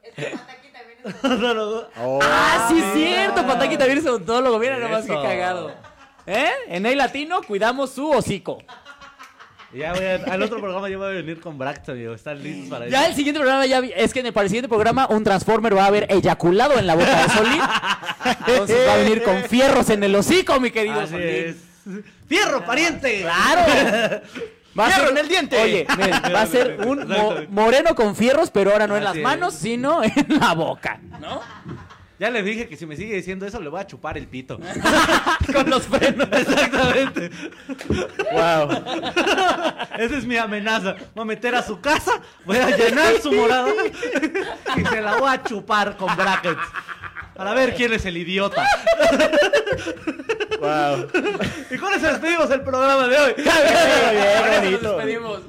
Es 0.04 0.14
que 0.16 0.32
Pataki 0.36 0.72
también 0.74 0.98
es 1.06 1.16
Oh. 2.02 2.20
ah, 2.22 2.66
sí 2.70 2.80
es 2.80 2.94
cierto, 2.94 3.48
Pataki 3.48 3.78
también 3.78 4.00
es 4.00 4.06
odontólogo, 4.06 4.60
mira 4.60 4.78
nomás 4.78 5.06
qué 5.06 5.14
cagado. 5.14 5.72
¿Eh? 6.26 6.50
En 6.68 6.86
A 6.86 6.92
Latino 6.96 7.42
cuidamos 7.44 7.92
su 7.92 8.10
hocico. 8.12 8.58
Ya 9.74 9.94
voy 9.94 10.04
a- 10.04 10.16
al 10.34 10.42
otro 10.42 10.60
programa 10.60 10.90
yo 10.90 10.98
voy 10.98 11.08
a 11.10 11.12
venir 11.12 11.40
con 11.40 11.58
Braxton, 11.58 11.96
amigo. 11.96 12.14
¿Están 12.14 12.42
listos 12.42 12.70
para 12.70 12.88
Ya 12.88 13.02
eso? 13.02 13.10
el 13.10 13.16
siguiente 13.16 13.40
programa 13.40 13.66
ya 13.68 13.80
vi- 13.82 13.94
es 13.96 14.14
que 14.14 14.20
en 14.22 14.26
el, 14.28 14.34
para 14.34 14.44
el 14.46 14.50
siguiente 14.50 14.68
programa 14.68 15.06
un 15.10 15.24
Transformer 15.24 15.78
va 15.78 15.84
a 15.84 15.88
haber 15.88 16.08
eyaculado 16.12 16.80
en 16.80 16.88
la 16.88 16.96
boca 16.96 17.22
de 17.24 17.30
Solín. 17.30 17.62
Entonces 18.48 18.88
va 18.88 18.94
a 18.94 18.98
venir 18.98 19.22
con 19.24 19.44
fierros 19.44 19.90
en 19.92 20.04
el 20.04 20.16
hocico, 20.16 20.60
mi 20.60 20.72
querido 20.72 21.00
Así 21.02 21.12
Solín. 21.12 21.28
es. 21.28 21.56
¡Fierro, 22.28 22.66
pariente! 22.66 23.22
¡Claro! 23.22 24.22
Va 24.80 24.86
a 24.86 24.90
¡Fierro 24.90 25.08
ser 25.08 25.12
en 25.12 25.18
el 25.18 25.28
diente! 25.28 25.62
Oye, 25.62 25.88
miren, 25.98 26.14
va 26.34 26.42
a 26.42 26.46
ser 26.48 26.80
un 26.86 26.98
mo- 26.98 27.02
Exactamente. 27.04 27.48
moreno 27.50 27.96
con 27.96 28.16
fierros, 28.16 28.50
pero 28.52 28.72
ahora 28.72 28.88
no 28.88 28.96
en 28.98 29.04
las 29.04 29.12
Así 29.12 29.20
es. 29.20 29.24
manos, 29.24 29.54
sino 29.54 30.04
en 30.04 30.40
la 30.40 30.54
boca, 30.54 31.00
¿no? 31.20 31.42
Ya 32.20 32.30
le 32.30 32.44
dije 32.44 32.68
que 32.68 32.76
si 32.76 32.86
me 32.86 32.98
sigue 32.98 33.16
diciendo 33.16 33.46
eso 33.46 33.62
le 33.62 33.70
voy 33.70 33.80
a 33.80 33.88
chupar 33.88 34.18
el 34.18 34.28
pito. 34.28 34.60
Con 35.54 35.70
los 35.70 35.88
frenos. 35.88 36.28
Exactamente. 36.32 37.30
Wow. 38.34 38.72
Esa 39.98 40.18
es 40.18 40.26
mi 40.26 40.36
amenaza. 40.36 40.96
Voy 41.16 41.22
a 41.22 41.26
meter 41.26 41.56
a 41.56 41.64
su 41.64 41.80
casa, 41.80 42.22
voy 42.44 42.58
a 42.58 42.76
llenar 42.76 43.22
su 43.22 43.32
morada 43.32 43.72
y 44.76 44.86
se 44.86 45.02
la 45.02 45.18
voy 45.18 45.30
a 45.30 45.42
chupar 45.44 45.96
con 45.96 46.14
brackets. 46.18 46.62
Para 47.36 47.54
ver 47.54 47.74
quién 47.74 47.94
es 47.94 48.06
el 48.06 48.18
idiota. 48.18 48.68
Wow. 50.60 51.08
Y 51.72 51.78
con 51.78 51.94
eso 51.94 52.08
despedimos 52.08 52.50
el 52.52 52.62
programa 52.62 53.08
de 53.08 53.18
hoy. 53.18 53.34
bien, 54.62 54.80
despedimos. 54.82 55.42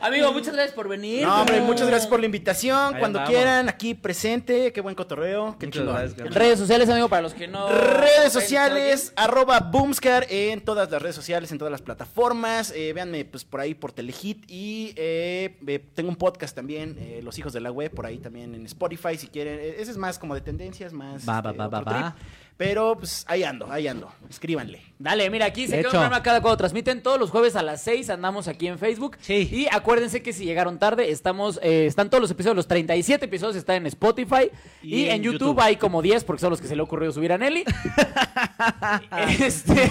Amigo, 0.00 0.32
muchas 0.32 0.54
gracias 0.54 0.74
por 0.74 0.88
venir. 0.88 1.22
No, 1.22 1.40
hombre, 1.42 1.60
muchas 1.60 1.86
gracias 1.86 2.08
por 2.08 2.20
la 2.20 2.26
invitación. 2.26 2.94
Ahí 2.94 3.00
Cuando 3.00 3.18
andamos. 3.18 3.30
quieran, 3.30 3.68
aquí 3.68 3.94
presente. 3.94 4.72
Qué 4.72 4.80
buen 4.80 4.94
cotorreo. 4.94 5.56
Qué 5.58 5.70
chingón. 5.70 5.96
Redes 6.30 6.58
sociales, 6.58 6.88
amigo, 6.88 7.08
para 7.08 7.22
los 7.22 7.34
que 7.34 7.48
no... 7.48 7.68
Redes 7.68 8.32
sociales, 8.32 9.12
arroba 9.16 9.60
Boomscar 9.60 10.26
en 10.30 10.60
todas 10.60 10.90
las 10.90 11.02
redes 11.02 11.16
sociales, 11.16 11.52
en 11.52 11.58
todas 11.58 11.72
las 11.72 11.82
plataformas. 11.82 12.72
Eh, 12.74 12.92
véanme 12.92 13.24
pues 13.24 13.44
por 13.44 13.60
ahí 13.60 13.74
por 13.74 13.92
Telehit 13.92 14.50
y 14.50 14.92
eh, 14.96 15.56
eh, 15.66 15.84
tengo 15.94 16.08
un 16.08 16.16
podcast 16.16 16.54
también, 16.54 16.96
eh, 16.98 17.20
Los 17.22 17.38
Hijos 17.38 17.52
de 17.52 17.60
la 17.60 17.70
Web, 17.70 17.92
por 17.92 18.06
ahí 18.06 18.18
también 18.18 18.54
en 18.54 18.64
Spotify 18.66 19.16
si 19.16 19.28
quieren. 19.28 19.58
Eh, 19.60 19.76
ese 19.78 19.90
es 19.90 19.96
más 19.96 20.18
como 20.18 20.34
de 20.34 20.40
tendencias, 20.40 20.92
más... 20.92 21.28
Va, 21.28 21.40
va, 21.40 21.50
este, 21.50 21.58
va, 21.58 21.68
va, 21.68 21.78
otro 21.80 21.92
va. 21.92 22.16
Pero 22.56 22.96
pues 22.98 23.24
ahí 23.28 23.42
ando, 23.44 23.70
ahí 23.70 23.86
ando. 23.86 24.10
Escríbanle. 24.30 24.82
Dale, 24.98 25.28
mira, 25.28 25.44
aquí 25.44 25.66
se 25.66 25.72
De 25.76 25.78
queda 25.82 25.88
un 25.88 25.92
programa 25.92 26.22
cada 26.22 26.40
cuando 26.40 26.56
transmiten 26.56 27.02
todos 27.02 27.20
los 27.20 27.28
jueves 27.30 27.54
a 27.54 27.62
las 27.62 27.82
6, 27.82 28.08
andamos 28.08 28.48
aquí 28.48 28.66
en 28.66 28.78
Facebook. 28.78 29.18
Sí. 29.20 29.46
Y 29.52 29.66
acuérdense 29.70 30.22
que 30.22 30.32
si 30.32 30.46
llegaron 30.46 30.78
tarde, 30.78 31.10
estamos, 31.10 31.60
eh, 31.62 31.84
están 31.84 32.08
todos 32.08 32.22
los 32.22 32.30
episodios, 32.30 32.56
los 32.56 32.66
37 32.66 33.26
episodios 33.26 33.56
están 33.56 33.76
en 33.76 33.86
Spotify. 33.88 34.50
Y, 34.82 34.96
Y 34.96 35.04
en 35.06 35.16
en 35.16 35.22
YouTube, 35.24 35.48
YouTube. 35.48 35.60
hay 35.60 35.76
como 35.76 36.00
10 36.00 36.24
porque 36.24 36.40
son 36.40 36.48
los 36.48 36.62
que 36.62 36.66
se 36.66 36.74
le 36.76 36.80
ha 36.80 36.84
ocurrido 36.84 37.12
subir 37.12 37.30
a 37.32 37.36
Nelly. 37.36 37.64
este, 39.38 39.90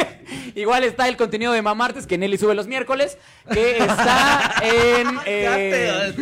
igual 0.54 0.84
está 0.84 1.08
el 1.08 1.18
contenido 1.18 1.52
de 1.52 1.60
Mamartes 1.60 2.06
que 2.06 2.16
Nelly 2.16 2.38
sube 2.38 2.54
los 2.54 2.66
miércoles, 2.66 3.18
que 3.52 3.76
está 3.76 4.54
en... 4.62 5.18
eh, 5.26 6.12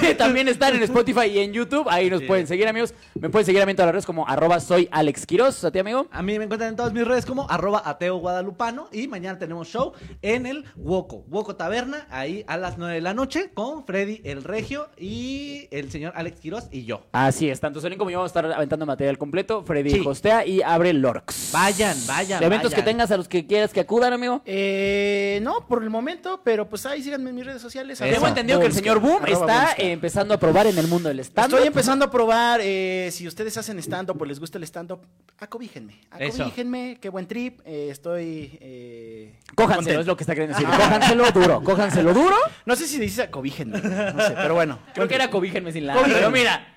que 0.00 0.14
también 0.14 0.46
están 0.48 0.76
en 0.76 0.82
Spotify 0.84 1.26
y 1.26 1.38
en 1.40 1.52
YouTube. 1.52 1.88
Ahí 1.90 2.08
nos 2.10 2.20
Sí. 2.20 2.26
pueden 2.26 2.46
seguir, 2.46 2.68
amigos. 2.68 2.94
Me 3.24 3.30
pueden 3.30 3.46
seguir 3.46 3.62
a 3.62 3.64
mí 3.64 3.70
en 3.70 3.76
todas 3.76 3.86
las 3.86 3.94
redes 3.94 4.04
como 4.04 4.28
arroba 4.28 4.60
soy 4.60 4.86
Alex 4.92 5.24
Quiroz. 5.24 5.64
¿A 5.64 5.70
ti, 5.70 5.78
amigo? 5.78 6.06
A 6.10 6.22
mí 6.22 6.38
me 6.38 6.44
encuentran 6.44 6.68
en 6.68 6.76
todas 6.76 6.92
mis 6.92 7.06
redes 7.06 7.24
como 7.24 7.50
arroba 7.50 7.80
ateo 7.86 8.18
guadalupano 8.18 8.86
y 8.92 9.08
mañana 9.08 9.38
tenemos 9.38 9.66
show 9.66 9.94
en 10.20 10.44
el 10.44 10.66
Woco, 10.76 11.24
Woco 11.30 11.56
Taberna, 11.56 12.06
ahí 12.10 12.44
a 12.46 12.58
las 12.58 12.76
9 12.76 12.96
de 12.96 13.00
la 13.00 13.14
noche 13.14 13.50
con 13.54 13.86
Freddy 13.86 14.20
el 14.24 14.44
Regio 14.44 14.88
y 14.98 15.68
el 15.70 15.90
señor 15.90 16.12
Alex 16.16 16.38
Quiroz 16.38 16.68
y 16.70 16.84
yo. 16.84 17.06
Así 17.12 17.48
es, 17.48 17.60
tanto 17.60 17.80
Solín 17.80 17.96
como 17.96 18.10
yo 18.10 18.18
vamos 18.18 18.28
a 18.28 18.38
estar 18.38 18.52
aventando 18.52 18.84
material 18.84 19.16
completo. 19.16 19.64
Freddy 19.64 19.92
Sí. 19.92 20.02
hostea 20.04 20.44
y 20.44 20.60
abre 20.60 20.92
Lorx. 20.92 21.48
Vayan, 21.50 21.96
vayan, 22.06 22.40
De 22.40 22.44
eventos 22.44 22.72
vayan. 22.72 22.84
que 22.84 22.90
tengas 22.90 23.10
a 23.10 23.16
los 23.16 23.26
que 23.26 23.46
quieras 23.46 23.72
que 23.72 23.80
acudan, 23.80 24.12
amigo. 24.12 24.42
Eh, 24.44 25.38
no, 25.42 25.66
por 25.66 25.82
el 25.82 25.88
momento, 25.88 26.42
pero 26.44 26.68
pues 26.68 26.84
ahí 26.84 27.02
síganme 27.02 27.30
en 27.30 27.36
mis 27.36 27.46
redes 27.46 27.62
sociales. 27.62 27.98
Tengo 27.98 28.28
entendido 28.28 28.60
que 28.60 28.66
el 28.66 28.74
señor 28.74 29.00
Boom 29.00 29.22
arroba 29.22 29.30
está 29.70 29.74
empezando 29.78 30.34
a 30.34 30.36
probar 30.38 30.66
en 30.66 30.76
el 30.76 30.88
mundo 30.88 31.08
del 31.08 31.20
stand 31.20 31.50
Estoy 31.54 31.66
empezando 31.66 32.04
a 32.04 32.10
probar, 32.10 32.60
eh, 32.62 33.12
si 33.14 33.26
ustedes 33.26 33.56
hacen 33.56 33.78
stand-up 33.78 34.20
o 34.20 34.24
les 34.24 34.38
gusta 34.38 34.58
el 34.58 34.64
stand-up, 34.64 35.00
acobíjenme, 35.38 36.00
Eso. 36.18 36.42
acobíjenme, 36.42 36.98
qué 37.00 37.08
buen 37.08 37.26
trip, 37.26 37.60
eh, 37.64 37.88
estoy... 37.90 38.58
Eh, 38.60 39.38
Cójanselo, 39.54 39.76
contento. 39.76 40.00
es 40.00 40.06
lo 40.06 40.16
que 40.16 40.22
está 40.24 40.34
queriendo 40.34 40.58
decir. 40.58 40.68
Cójanselo 40.76 41.30
duro, 41.30 41.62
cójanselo 41.62 42.12
duro. 42.12 42.36
No 42.66 42.76
sé 42.76 42.86
si 42.86 42.98
dice 42.98 43.22
acobíjenme, 43.22 43.80
no 43.80 44.22
sé, 44.22 44.34
pero 44.36 44.54
bueno. 44.54 44.78
Creo 44.94 45.08
que 45.08 45.14
era 45.14 45.30
cobíjenme 45.30 45.72
sin 45.72 45.86
la. 45.86 45.94
Pero 46.02 46.30
mira. 46.30 46.73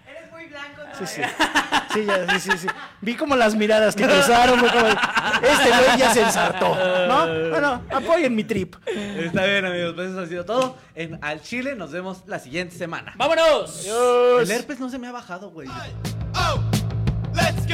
Sí, 0.98 1.06
sí. 1.06 1.22
Sí, 1.94 2.06
ya, 2.06 2.28
sí, 2.32 2.52
sí, 2.52 2.58
sí. 2.58 2.68
Vi 3.02 3.16
como 3.16 3.36
las 3.36 3.56
miradas 3.56 3.96
que 3.96 4.04
cruzaron, 4.06 4.60
como, 4.60 4.68
este 4.68 5.70
güey 5.70 5.98
ya 5.98 6.14
se 6.14 6.22
ensartó, 6.22 6.76
¿no? 7.08 7.50
Bueno, 7.50 7.82
apoyen 7.92 8.36
mi 8.36 8.44
trip. 8.44 8.76
Está 8.86 9.46
bien, 9.46 9.66
amigos, 9.66 9.94
pues 9.96 10.12
eso 10.12 10.20
ha 10.22 10.26
sido 10.26 10.46
todo. 10.46 10.78
En 10.96 11.20
Al 11.24 11.42
Chile 11.42 11.76
nos 11.76 11.92
vemos 11.92 12.24
la 12.28 12.40
siguiente 12.40 12.76
semana. 12.76 13.14
vámonos. 13.18 13.86
El 13.86 14.52
herpes 14.52 14.80
no 14.80 14.90
se 14.90 15.00
me 15.00 15.08
ha 15.08 15.12
bajado, 15.12 15.50
güey. 15.52 15.68
Oh, 16.36 16.60
let's 17.34 17.66